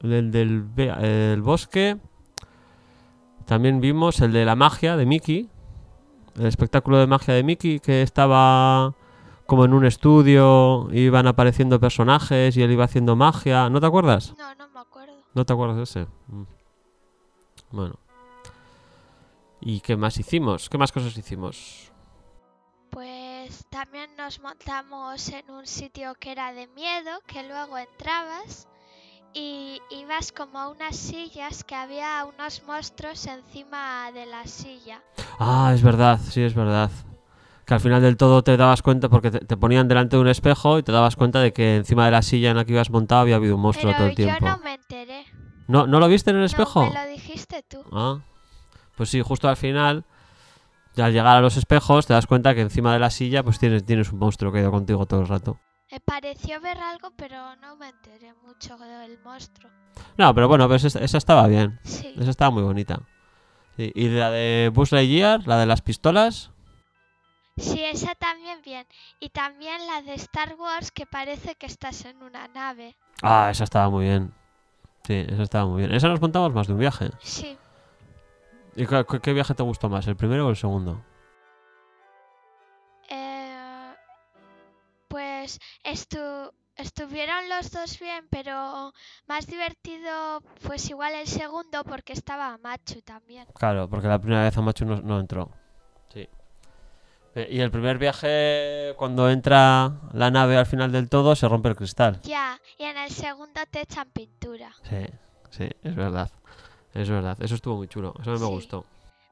[0.00, 1.96] Del, del ve- el bosque,
[3.44, 5.48] también vimos el de la magia de Mickey.
[6.38, 8.94] El espectáculo de magia de Mickey que estaba
[9.52, 13.68] como en un estudio, iban apareciendo personajes y él iba haciendo magia.
[13.68, 14.32] ¿No te acuerdas?
[14.38, 15.12] No, no me acuerdo.
[15.34, 16.06] ¿No te acuerdas de ese?
[16.28, 16.44] Mm.
[17.70, 17.96] Bueno.
[19.60, 20.70] ¿Y qué más hicimos?
[20.70, 21.92] ¿Qué más cosas hicimos?
[22.88, 28.68] Pues también nos montamos en un sitio que era de miedo, que luego entrabas
[29.34, 35.02] y ibas como a unas sillas que había unos monstruos encima de la silla.
[35.38, 36.90] Ah, es verdad, sí, es verdad.
[37.72, 40.28] Que al final del todo te dabas cuenta, porque te, te ponían delante de un
[40.28, 42.90] espejo y te dabas cuenta de que encima de la silla en la que ibas
[42.90, 44.46] montado había habido un monstruo todo Pero el yo tiempo.
[44.46, 45.24] no me enteré.
[45.68, 46.84] ¿No, ¿No lo viste en el espejo?
[46.84, 47.82] No, me lo dijiste tú.
[47.90, 48.18] Ah,
[48.94, 50.04] pues sí, justo al final,
[50.98, 53.86] al llegar a los espejos, te das cuenta que encima de la silla pues tienes,
[53.86, 55.58] tienes un monstruo que ha ido contigo todo el rato.
[55.90, 59.70] Me pareció ver algo, pero no me enteré mucho del monstruo.
[60.18, 61.80] No, pero bueno, pues esa, esa estaba bien.
[61.84, 62.12] Sí.
[62.18, 63.00] Esa estaba muy bonita.
[63.78, 66.50] Sí, Y la de Buzz Lightyear, la de las pistolas.
[67.56, 68.86] Sí, esa también bien.
[69.20, 72.96] Y también la de Star Wars que parece que estás en una nave.
[73.22, 74.32] Ah, esa estaba muy bien.
[75.06, 75.92] Sí, esa estaba muy bien.
[75.94, 77.10] Esa nos montamos más de un viaje.
[77.20, 77.56] Sí.
[78.74, 81.04] ¿Y qué, qué- viaje te gustó más, el primero o el segundo?
[83.08, 83.94] Eh,
[85.08, 88.92] pues estu- estuvieron los dos bien, pero
[89.26, 93.46] más divertido pues igual el segundo porque estaba Machu también.
[93.54, 95.50] Claro, porque la primera vez Amachu no, no entró.
[96.12, 96.26] Sí.
[97.34, 101.68] Eh, Y el primer viaje, cuando entra la nave al final del todo, se rompe
[101.70, 102.20] el cristal.
[102.22, 104.72] Ya, y en el segundo te echan pintura.
[104.88, 105.06] Sí,
[105.50, 106.30] sí, es verdad.
[106.94, 107.38] Es verdad.
[107.42, 108.14] Eso estuvo muy chulo.
[108.20, 108.52] Eso mí me Sí.
[108.52, 108.84] gustó.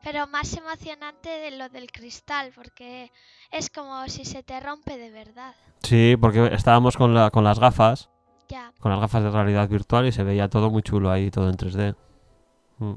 [0.03, 3.13] Pero más emocionante de lo del cristal, porque
[3.51, 5.55] es como si se te rompe de verdad.
[5.83, 8.09] Sí, porque estábamos con, la, con las gafas.
[8.49, 11.51] Ya, con las gafas de realidad virtual y se veía todo muy chulo ahí, todo
[11.51, 11.95] en 3D.
[12.79, 12.95] Mm.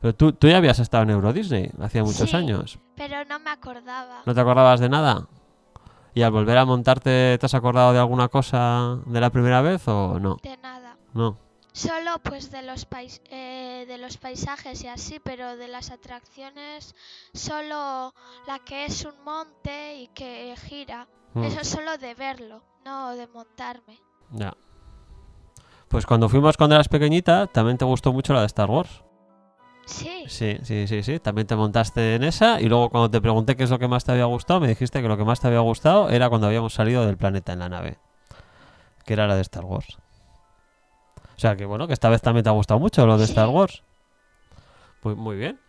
[0.00, 2.36] Pero tú, tú ya habías estado en Euro Disney hacía muchos Sí.
[2.36, 2.78] años.
[2.96, 4.22] Pero no me acordaba.
[4.24, 5.26] ¿No te acordabas de nada?
[6.14, 9.86] ¿Y al volver a montarte te has acordado de alguna cosa de la primera vez
[9.88, 10.36] o no?
[10.42, 10.96] De nada.
[11.14, 11.38] No.
[11.72, 16.94] Solo pues de los, pais eh, de los paisajes y así, pero de las atracciones
[17.34, 18.14] solo
[18.46, 21.06] la que es un monte y que gira.
[21.34, 24.00] Mm, Eso solo de verlo, no de montarme.
[24.30, 24.54] Ya.
[25.88, 29.02] Pues cuando fuimos cuando eras pequeñita, también te gustó mucho la de Star Wars.
[29.86, 31.18] Sí, Sí, sí, sí, sí.
[31.20, 34.04] También te montaste en esa y luego cuando te pregunté qué es lo que más
[34.04, 36.74] te había gustado, me dijiste que lo que más te había gustado era cuando habíamos
[36.74, 37.96] salido del planeta en la nave.
[39.04, 39.96] Que era la de Star Wars.
[41.36, 43.32] O sea que bueno, que esta vez también te ha gustado mucho lo de Sí.
[43.32, 43.82] Star Wars.
[45.04, 45.60] Muy, muy bien.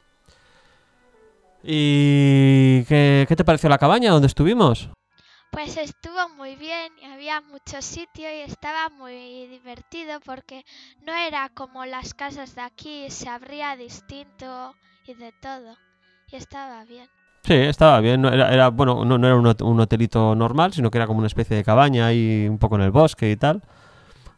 [1.63, 4.89] ¿Y qué, qué te pareció la cabaña donde estuvimos?
[5.51, 10.63] Pues estuvo muy bien y había mucho sitio y estaba muy divertido porque
[11.05, 14.75] no era como las casas de aquí, se abría distinto
[15.05, 15.77] y de todo.
[16.31, 17.07] Y estaba bien.
[17.43, 18.21] Sí, estaba bien.
[18.21, 21.07] No era, era- bueno, no, no era un, hot- un hotelito normal, sino que era
[21.07, 23.63] como una especie de cabaña ahí un poco en el bosque y tal.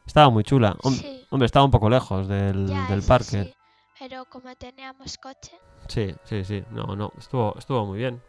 [0.06, 0.76] Estaba muy chula.
[0.84, 1.26] Hom- Sí.
[1.31, 3.44] Hombre, estaba un poco lejos del, Ya, del parque.
[3.44, 3.53] sí,
[3.99, 5.57] pero como teníamos coche,
[5.88, 6.64] Sí, sí, sí.
[6.69, 8.22] No, no, estuvo, estuvo muy bien.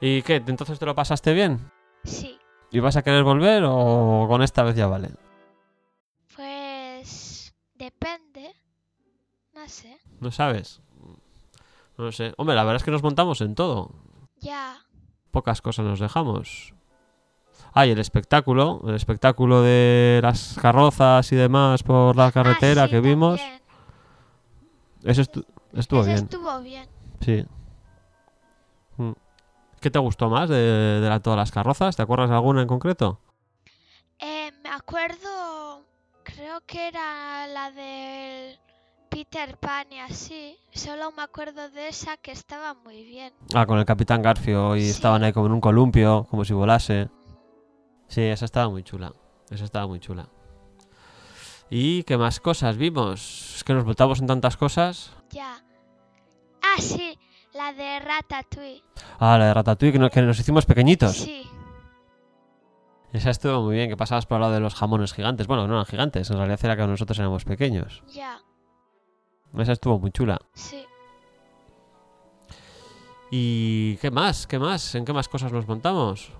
[0.00, 0.36] ¿Y qué?
[0.36, 1.58] ¿Entonces te lo pasaste bien?
[2.04, 2.38] Sí.
[2.70, 5.10] ¿Y vas a querer volver o con esta vez ya vale?
[6.36, 8.54] Pues depende.
[9.54, 9.98] No sé.
[10.20, 10.80] ¿No sabes?
[11.98, 12.32] No lo sé.
[12.36, 13.90] Hombre, la verdad es que nos montamos en todo.
[14.38, 14.78] Ya.
[15.30, 16.72] Pocas cosas nos dejamos.
[17.72, 18.80] Ah, y el espectáculo.
[18.86, 23.40] El espectáculo de las carrozas y demás por la carretera Ah, sí, que vimos.
[25.02, 26.24] Eso estu- estuvo Ese bien.
[26.24, 26.88] estuvo bien.
[27.20, 27.44] Sí.
[29.80, 30.56] ¿Qué te gustó más de,
[31.00, 31.96] de la- todas las carrozas?
[31.96, 33.20] ¿Te acuerdas de alguna en concreto?
[34.18, 35.84] Eh, me acuerdo,
[36.22, 38.58] creo que era la del
[39.08, 40.58] Peter Pan y así.
[40.72, 43.32] Solo me acuerdo de esa que estaba muy bien.
[43.54, 44.90] Ah, con el Capitán Garfio y Sí.
[44.90, 47.08] estaban ahí como en un columpio, como si volase.
[48.08, 49.14] Sí, esa estaba muy chula.
[49.50, 50.28] Esa estaba muy chula.
[51.70, 53.54] ¿Y qué más cosas vimos?
[53.56, 55.12] Es que nos montamos en tantas cosas.
[55.30, 55.62] Ya.
[56.62, 57.16] Ah, sí,
[57.54, 58.82] la de Ratatouille.
[59.18, 61.16] Ah, la de Ratatouille, que, no- que nos hicimos pequeñitos.
[61.16, 61.46] Sí,
[63.12, 65.46] Esa estuvo muy bien, que pasabas por al lado de los jamones gigantes.
[65.48, 68.02] Bueno, no eran gigantes, en realidad era que nosotros éramos pequeños.
[68.14, 68.40] ya,
[69.58, 70.40] Esa estuvo muy chula.
[70.54, 70.84] sí.
[73.32, 74.46] ¿Y qué más?
[74.48, 74.94] ¿Qué más?
[74.96, 76.32] ¿En qué más cosas nos montamos?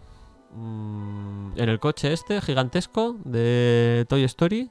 [0.53, 4.71] Mm, en el coche este gigantesco de Toy Story.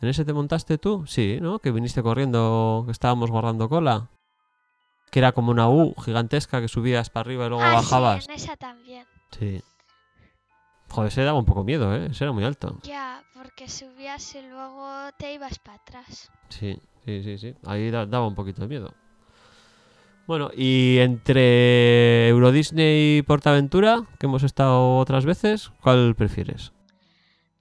[0.00, 1.04] ¿En ese te montaste tú?
[1.06, 1.58] Sí, ¿no?
[1.58, 4.08] Que viniste corriendo, que estábamos guardando cola.
[5.16, 8.22] Que era como una U gigantesca que subías para arriba y luego ah, bajabas.
[8.24, 9.06] sí, en esa también.
[9.30, 9.62] Sí.
[10.90, 12.08] Joder, ese daba un poco miedo, ¿eh?
[12.10, 12.78] Ese era muy alto.
[12.82, 14.86] Ya, porque subías y luego
[15.18, 16.30] te ibas para atrás.
[16.50, 17.54] Sí, sí, sí, sí.
[17.64, 18.92] Ahí da- daba un poquito de miedo.
[20.26, 26.72] Bueno, y entre Euro Disney y Portaventura, que hemos estado otras veces, ¿cuál prefieres?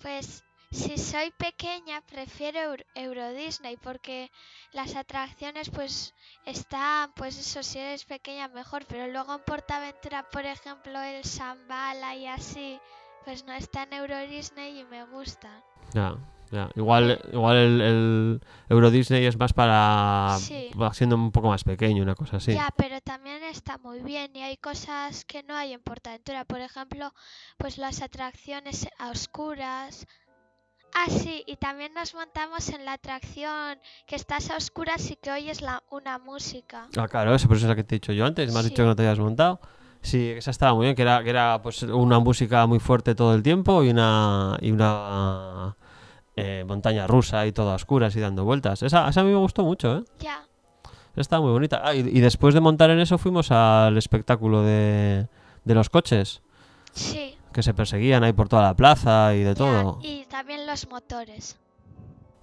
[0.01, 0.43] Pues
[0.75, 4.29] si soy pequeña prefiero Euro, Euro Disney porque
[4.73, 6.13] las atracciones pues
[6.45, 12.15] están, pues eso, si eres pequeña mejor, pero luego en Portaventura, por ejemplo, el Shambhala
[12.15, 12.79] y así,
[13.23, 15.63] pues no está en Euro Disney y me gustan.
[15.93, 16.17] Ya,
[16.51, 16.69] ya.
[16.75, 20.35] Igual, igual el, el Euro Disney es más para...
[20.39, 20.71] Sí.
[20.79, 22.53] va siendo un poco más pequeño, una cosa así.
[22.53, 26.45] Ya, pero también está muy bien y hay cosas que no hay en Portaventura.
[26.45, 27.13] Por ejemplo,
[27.57, 30.05] pues las atracciones a oscuras.
[30.97, 33.77] Ah, sí, y también nos montamos en la atracción
[34.07, 36.87] que estás a oscuras y que oyes la, una música.
[36.97, 38.51] Ah, claro, eso es la que te he dicho yo antes.
[38.53, 38.69] Me has Sí.
[38.71, 39.59] dicho que no te habías montado.
[40.01, 43.33] Sí, esa estaba muy bien, que era, que era pues una música muy fuerte todo
[43.35, 45.75] el tiempo y una, y una
[46.37, 48.81] eh, montaña rusa y toda a oscuras y dando vueltas.
[48.83, 50.03] Esa, esa a mí me gustó mucho, ¿eh?
[50.19, 50.45] Ya,
[51.13, 51.81] Esa Estaba muy bonita.
[51.83, 55.27] Ah, y, y después de montar en eso fuimos al espectáculo de,
[55.65, 56.41] de los coches,
[56.93, 57.35] sí.
[57.55, 59.99] Que se perseguían ahí por toda la plaza y de ya, todo.
[60.01, 61.57] Y también los motores.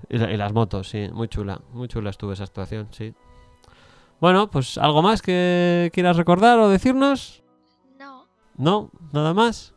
[0.09, 1.61] Y las motos, sí, muy chula.
[1.75, 3.15] Muy chula estuvo esa actuación, sí.
[4.23, 7.43] Bueno, pues algo más que quieras recordar o decirnos.
[7.99, 8.27] No.
[8.57, 8.91] ¿No?
[9.13, 9.75] ¿Nada más?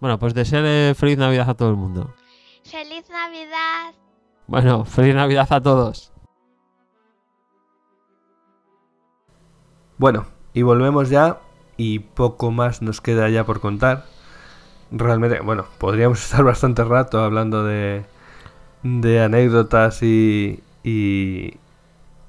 [0.00, 2.14] Bueno, pues desearle feliz Navidad a todo el mundo.
[2.62, 3.94] ¡Feliz Navidad!
[4.48, 6.12] Bueno, feliz Navidad a todos.
[9.96, 11.40] Bueno, y volvemos ya
[11.78, 14.11] y poco más nos queda ya por contar.
[14.92, 18.04] Realmente, bueno, podríamos estar bastante rato hablando de,
[18.82, 21.54] de anécdotas y, y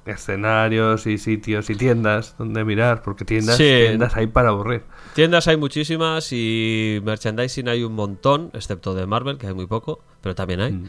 [0.06, 3.64] escenarios y sitios y tiendas donde mirar, porque tiendas, Sí.
[3.64, 4.82] tiendas hay para aburrir.
[5.14, 10.00] Tiendas hay muchísimas y merchandising hay un montón, excepto de Marvel, que hay muy poco,
[10.20, 10.72] pero también hay.
[10.72, 10.88] Mm.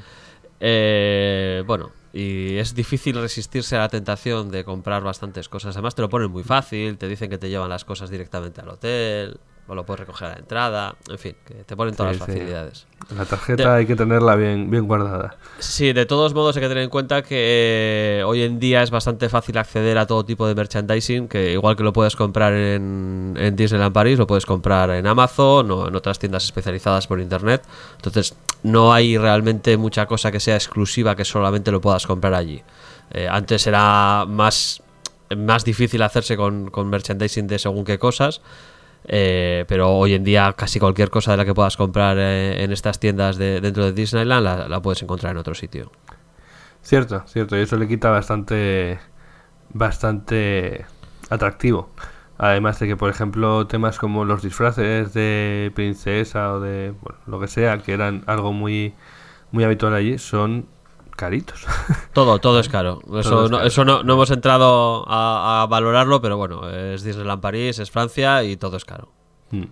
[0.59, 5.75] Eh, bueno, Y es difícil resistirse a la tentación de comprar bastantes cosas.
[5.75, 8.69] Además te lo ponen muy fácil, te dicen que te llevan las cosas directamente al
[8.69, 12.19] hotel, o lo puedes recoger a la entrada, en fin, que te ponen todas Sí,
[12.19, 12.31] las sí.
[12.33, 12.87] facilidades.
[13.15, 15.35] La tarjeta hay que tenerla bien, bien guardada.
[15.59, 18.91] Sí, de todos modos hay que tener en cuenta que eh, hoy en día es
[18.91, 23.35] bastante fácil acceder a todo tipo de merchandising, que igual que lo puedes comprar en,
[23.39, 27.63] en Disneyland París, lo puedes comprar en Amazon o en otras tiendas especializadas por internet.
[27.95, 32.63] Entonces, no hay realmente mucha cosa que sea exclusiva que solamente lo puedas comprar allí.
[33.11, 34.81] Eh, antes era más,
[35.35, 38.41] más difícil hacerse con, con merchandising de según qué cosas.
[39.07, 42.71] Eh, pero hoy en día casi cualquier cosa de la que puedas comprar eh, en
[42.71, 45.91] estas tiendas de, dentro de Disneyland la, la puedes encontrar en otro sitio.
[46.81, 48.99] Cierto, cierto, y eso le quita bastante,
[49.73, 50.85] bastante
[51.29, 51.89] atractivo.
[52.37, 56.93] Además de que, por ejemplo, temas como los disfraces de princesa o de
[57.27, 58.93] lo que sea, que eran algo muy,
[59.51, 60.67] muy habitual allí, son
[61.15, 61.65] caritos.
[62.13, 63.01] Todo, todo es caro.
[63.19, 67.41] Eso, es no, eso no, no hemos entrado a, a valorarlo, pero bueno, es Disneyland
[67.41, 69.09] París, es Francia y todo es caro.
[69.51, 69.65] Mm.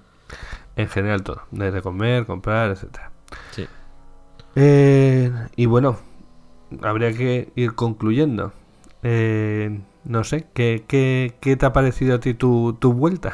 [0.76, 3.12] en general todo, desde comer, comprar, etcétera.
[3.52, 3.68] Sí.
[4.56, 5.98] Eh, y bueno,
[6.82, 8.54] habría que ir concluyendo.
[9.02, 13.34] Eh, no sé, ¿qué, qué, qué te ha parecido a ti tu, tu vuelta?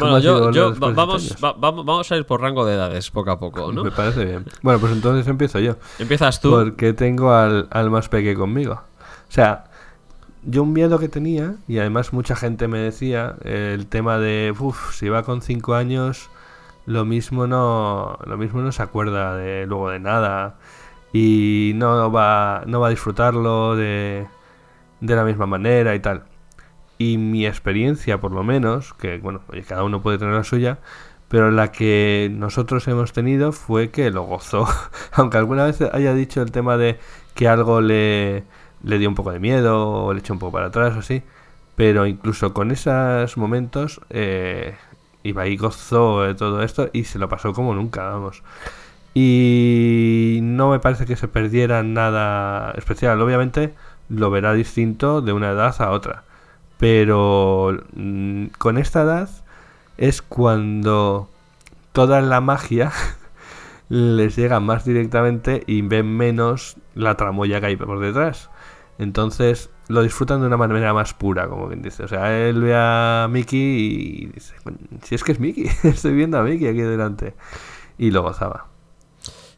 [0.00, 3.30] ¿Cómo Bueno, yo, yo vamos, va- vamos, vamos a ir por rango de edades poco
[3.30, 3.84] a poco, ¿no?
[3.84, 4.44] Me parece bien.
[4.62, 5.76] Bueno, pues entonces empiezo yo.
[5.98, 6.50] Empiezas tú.
[6.50, 8.74] Porque tengo al, al más peque conmigo.
[8.74, 9.64] O sea,
[10.42, 14.52] yo un miedo que tenía, y además mucha gente me decía, eh, el tema de,
[14.58, 16.30] uff, si va con 5 años,
[16.86, 20.56] lo mismo no lo mismo no se acuerda de luego de nada
[21.12, 24.26] y no va, no va a disfrutarlo de,
[25.00, 26.24] de la misma manera y tal.
[27.00, 30.80] Y mi experiencia, por lo menos, que bueno, cada uno puede tener la suya,
[31.28, 34.66] pero la que nosotros hemos tenido fue que lo gozó.
[35.12, 36.98] Aunque alguna vez haya dicho el tema de
[37.34, 38.44] que algo le,
[38.82, 41.22] le dio un poco de miedo o le echó un poco para atrás o así.
[41.74, 44.76] Pero incluso con esos momentos, eh,
[45.22, 48.42] Ibai gozó de todo esto y se lo pasó como nunca, vamos.
[49.14, 53.22] Y no me parece que se perdiera nada especial.
[53.22, 53.72] Obviamente
[54.10, 56.24] lo verá distinto de una edad a otra.
[56.80, 59.28] Pero mm, con esta edad
[59.98, 61.28] es cuando
[61.92, 62.90] toda la magia
[63.90, 68.50] les llega más directamente y ven menos la tramoya que hay por detrás.
[68.98, 72.04] Entonces lo disfrutan de una manera más pura, como quien dice.
[72.04, 76.14] O sea, él ve a Mickey y dice, "Coño, si es que es Mickey, estoy
[76.14, 77.34] viendo a Mickey aquí delante.
[77.98, 78.68] Y lo gozaba.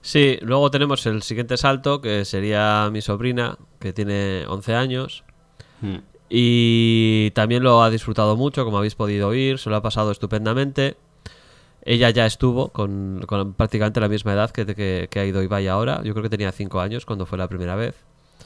[0.01, 5.25] Sí, luego tenemos el siguiente salto, que sería mi sobrina, que tiene 11 años.
[5.81, 5.99] Mm.
[6.35, 10.97] Y también lo ha disfrutado mucho, como habéis podido oír, se lo ha pasado estupendamente.
[11.85, 15.69] Ella ya estuvo con, con prácticamente la misma edad que, que- que ha ido Ibai
[15.69, 16.01] ahora.
[16.05, 17.95] Yo creo que tenía 5 años cuando fue la primera vez.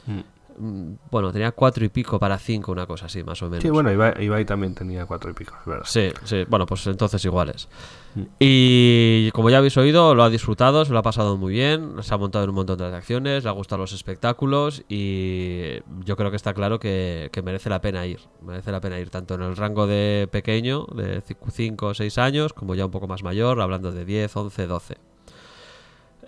[0.05, 0.19] Mm.
[0.57, 3.61] Mm, Bueno, tenía cuatro y pico para cinco, una cosa así, más o menos.
[3.61, 5.85] Sí, bueno, Ibai, Ibai también tenía cuatro y pico, es verdad.
[5.85, 7.69] Sí, sí, bueno, pues entonces iguales.
[8.15, 8.21] Mm.
[8.39, 12.13] Y como ya habéis oído, lo ha disfrutado, se lo ha pasado muy bien, se
[12.13, 16.31] ha montado en un montón de atracciones, le ha gustado los espectáculos y yo creo
[16.31, 18.19] que está claro que, que merece la pena ir.
[18.41, 21.21] Merece la pena ir tanto en el rango de pequeño, de
[21.51, 24.97] 5 o 6 años, como ya un poco más mayor, hablando de 10, 11, 12.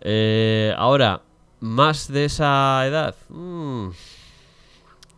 [0.02, 1.22] Eh, ahora,
[1.60, 3.16] más de esa edad.
[3.30, 3.90] mm,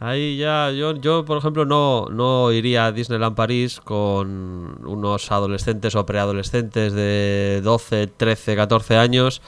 [0.04, 5.94] Ahí ya, yo, yo por ejemplo no, no iría a Disneyland París con unos adolescentes
[5.96, 9.44] o preadolescentes de 12, 13, 14 años,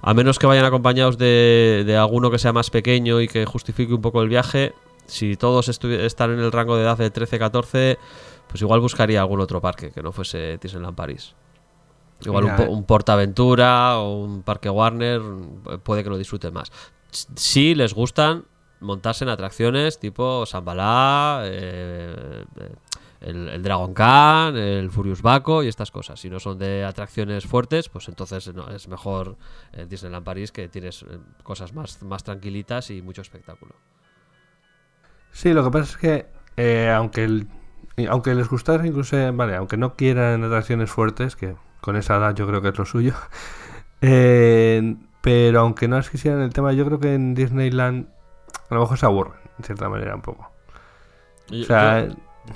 [0.00, 3.92] a menos que vayan acompañados de, de alguno que sea más pequeño y que justifique
[3.92, 4.72] un poco el viaje.
[5.06, 7.98] Si todos están en el rango de edad de 13, 14,
[8.46, 11.34] pues igual buscaría algún otro parque que no fuese Disneyland París.
[12.24, 12.68] Igual un, po- eh.
[12.68, 15.20] un Portaventura o un Parque Warner
[15.82, 16.70] puede que lo disfruten más.
[17.10, 18.44] Si les gustan
[18.80, 22.74] montarse en atracciones tipo Sambalá, eh, eh,
[23.20, 26.20] el, Dragon Khan, el Furious Baco y estas cosas.
[26.20, 29.36] Si no son de atracciones fuertes, pues entonces es mejor
[29.88, 33.74] Disneyland París que tienes eh, cosas más, más tranquilitas y mucho espectáculo.
[35.32, 37.48] Sí, lo que pasa es que aunque el-
[38.08, 42.46] aunque les gustase incluso, vale, aunque no quieran atracciones fuertes, que con esa edad yo
[42.46, 43.14] creo que es lo suyo,
[44.00, 48.06] eh, pero aunque no las quisieran el tema, yo creo que en Disneyland
[48.70, 50.50] a lo mejor se aburren, en cierta manera, un poco.
[51.50, 52.14] Yo, O sea, yo-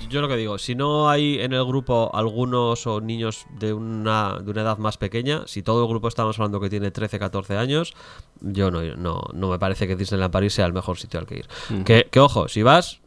[0.09, 4.39] yo lo que digo, si no hay en el grupo algunos o niños de una,
[4.39, 7.57] de una edad más pequeña, si todo el grupo estamos hablando que tiene 13, 14
[7.57, 7.93] años,
[8.41, 11.37] yo no, no, no me parece que Disneyland París sea el mejor sitio al que
[11.37, 11.47] ir.
[11.71, 11.83] Ujú.
[11.83, 13.01] que, que ojo, si vas,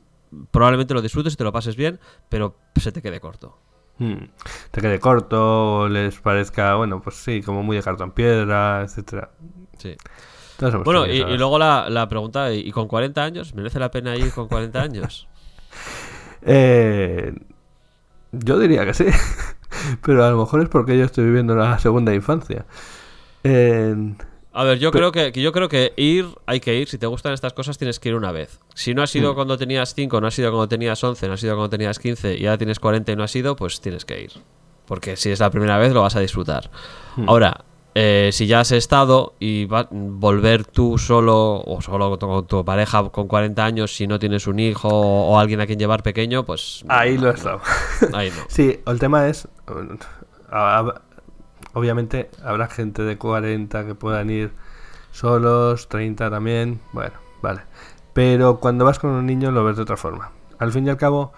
[0.53, 1.99] probablemente lo disfrutes y te lo pases bien,
[2.29, 3.59] pero se te quede corto.
[3.99, 4.27] Hmm.
[4.71, 9.31] Te quede corto, o les parezca, bueno, pues sí, como muy de cartón piedra, etcétera.
[9.79, 9.97] Sí.
[10.85, 13.55] Bueno, y, luego la, la pregunta, ¿y con 40 años?
[13.55, 15.29] ¿Merece la pena ir con 40 años?
[16.49, 17.33] Eh,
[18.33, 19.07] yo diría que sí.
[20.05, 22.67] Pero a lo mejor es porque yo estoy viviendo la segunda infancia.
[23.43, 23.95] Eh,
[24.53, 26.89] A ver, yo Pero- creo que que yo creo que ir, hay que ir.
[26.89, 28.61] Si te gustan estas cosas, tienes que ir una vez.
[28.75, 29.35] Si no has ido Mm.
[29.35, 32.37] cuando tenías 5, no has ido cuando tenías 11, no has ido cuando tenías 15
[32.39, 34.33] y ahora tienes 40 y no has ido, pues tienes que ir.
[34.87, 36.71] Porque si es la primera vez, lo vas a disfrutar.
[37.17, 37.29] Mm.
[37.29, 37.65] Ahora,
[37.99, 42.63] eh, si ya has estado y va, volver tú solo o solo con, con tu
[42.63, 46.03] pareja con 40 años, si no tienes un hijo o, o alguien a quien llevar
[46.03, 47.63] pequeño, pues ahí lo he estado.
[48.13, 48.43] ahí no.
[48.49, 49.49] Sí, el tema es.
[51.73, 54.53] Obviamente habrá gente de 40 que puedan ir
[55.11, 56.83] solos, 30 también.
[56.93, 57.63] Bueno, vale.
[58.13, 60.33] Pero cuando vas con un niño lo ves de otra forma.
[60.59, 61.33] Al fin y al cabo,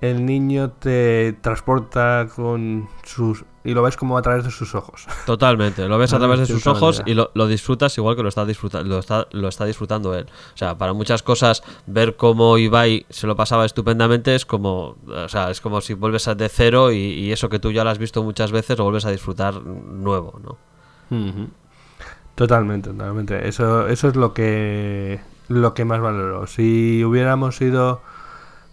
[0.00, 3.44] el niño te transporta con sus.
[3.64, 5.06] Y lo ves como a través de sus ojos.
[5.26, 8.22] Totalmente, lo ves a Ah, través de sus ojos y lo, lo disfrutas igual que
[8.22, 10.26] lo está, disfruta- lo, está, lo está disfrutando él.
[10.54, 15.28] O sea, para muchas cosas, ver cómo Ibai se lo pasaba estupendamente es como, o
[15.28, 17.98] sea, es como si vuelves de cero y, y eso que tú ya lo has
[17.98, 20.58] visto muchas veces lo vuelves a disfrutar nuevo, ¿no?
[22.34, 23.46] Totalmente, totalmente.
[23.48, 26.46] Eso, eso es lo que lo que más valoro.
[26.46, 28.00] Si hubiéramos ido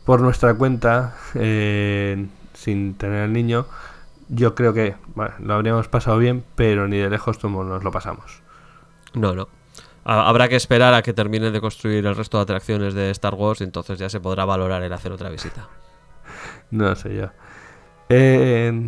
[0.05, 3.65] por nuestra cuenta eh, sin tener el niño,
[4.29, 7.91] yo creo que bueno, lo habríamos pasado bien, pero ni de lejos como nos lo
[7.91, 8.41] pasamos.
[9.13, 9.47] No, no.
[10.05, 13.35] Ha- Habrá que esperar a que terminen de construir el resto de atracciones de Star
[13.35, 15.67] Wars y entonces ya se podrá valorar el hacer otra visita.
[16.71, 17.27] No sé yo.
[18.09, 18.87] Eh,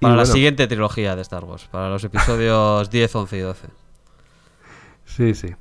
[0.00, 3.68] Para la bueno, siguiente trilogía de Star Wars, para los episodios 10, 11 y 12.
[5.04, 5.54] Sí, sí.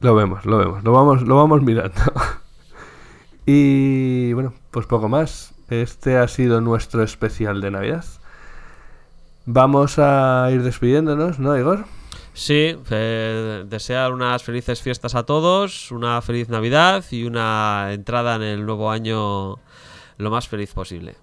[0.00, 0.84] Lo vemos, lo vemos.
[0.84, 2.00] Lo vamos, lo vamos mirando.
[3.46, 5.53] y bueno, pues poco más.
[5.70, 8.04] Este ha sido nuestro especial de Navidad.
[9.46, 11.84] Vamos a ir despidiéndonos, ¿no, Igor?
[12.32, 18.42] Sí, eh, desear unas felices fiestas a todos, una feliz Navidad y una entrada en
[18.42, 19.58] el nuevo año
[20.18, 21.16] lo más feliz posible.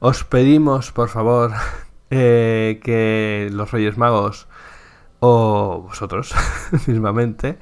[0.00, 1.52] Os pedimos, por favor,
[2.10, 4.46] eh, que los Reyes Magos
[5.20, 6.34] o vosotros
[6.86, 7.58] mismamente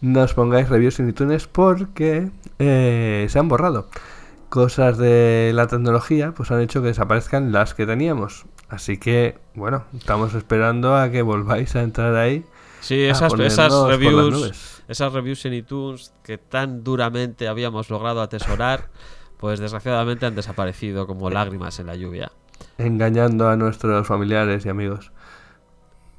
[0.00, 3.88] nos pongáis reviews en iTunes porque eh, se han borrado.
[4.52, 8.44] Cosas de la tecnología pues han hecho que desaparezcan las que teníamos.
[8.68, 12.44] Así que, bueno, estamos esperando a que volváis a entrar ahí.
[12.82, 18.90] Sí, esas, reviews, esas reviews en iTunes que tan duramente habíamos logrado atesorar,
[19.38, 22.30] pues desgraciadamente han desaparecido como lágrimas en la lluvia.
[22.76, 25.12] Engañando a nuestros familiares y amigos.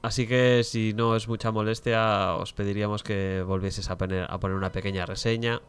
[0.01, 4.57] Así que si no es mucha molestia, os pediríamos que volvieseis a poner, a poner
[4.57, 5.61] una pequeña reseña,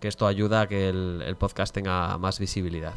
[0.00, 2.94] que esto ayuda a que el, podcast tenga más visibilidad.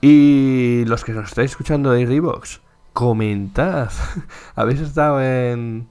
[0.00, 2.60] Y los que nos estáis escuchando de Revox,
[2.92, 3.90] comentad.
[4.54, 5.88] ¿Habéis estado en,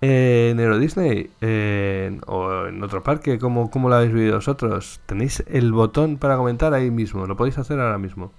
[0.00, 3.38] en Euro Disney En- o en otro parque?
[3.38, 5.00] ¿Cómo, ¿Cómo lo habéis vivido vosotros?
[5.06, 8.32] Tenéis el botón para comentar ahí mismo, lo podéis hacer ahora mismo.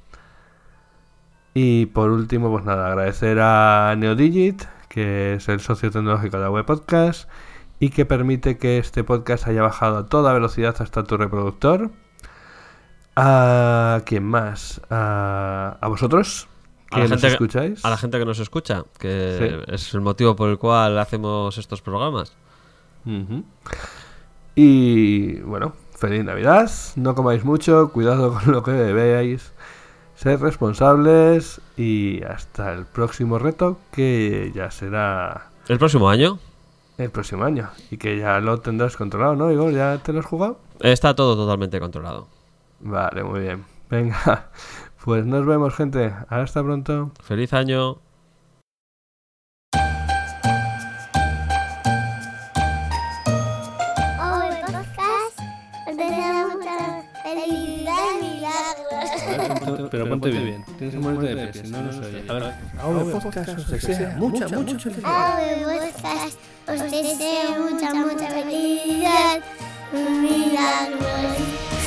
[1.53, 6.65] Y por último, pues nada, agradecer a Neodigit, que es el socio tecnológico de Web
[6.65, 7.29] Podcast
[7.81, 11.89] y que permite que este podcast haya bajado a toda velocidad hasta tu reproductor.
[13.15, 14.79] ¿A quién más?
[14.89, 16.47] ¿A, a vosotros?
[16.91, 17.83] A ¿Que la nos gente que- escucháis?
[17.85, 19.71] A la gente que nos escucha, que Sí.
[19.73, 22.37] es el motivo por el cual hacemos estos programas.
[24.55, 26.69] Y bueno, feliz Navidad.
[26.95, 29.53] No comáis mucho, cuidado con lo que bebéis.
[30.15, 36.37] Sed responsables y hasta el próximo reto que ya será El próximo año
[37.01, 39.73] el próximo año y que ya lo tendrás controlado, ¿no, Igor?
[39.73, 40.59] ¿Ya te lo has jugado?
[40.79, 42.27] está todo totalmente controlado.
[42.79, 43.65] Vale, muy bien.
[43.89, 44.49] Venga,
[45.05, 46.13] pues nos vemos, gente.
[46.29, 47.11] Hasta pronto.
[47.21, 47.99] Feliz año.
[60.21, 60.63] Ponte bien.
[60.77, 62.23] Tienes un momento de pie, si no, no se oye.
[62.29, 62.53] A ver,
[64.17, 65.51] Mucha, mucha felicidad.
[65.51, 66.37] El podcast.
[66.67, 69.39] Os deseo mucha, mucha felicidad
[69.93, 71.01] y milagros.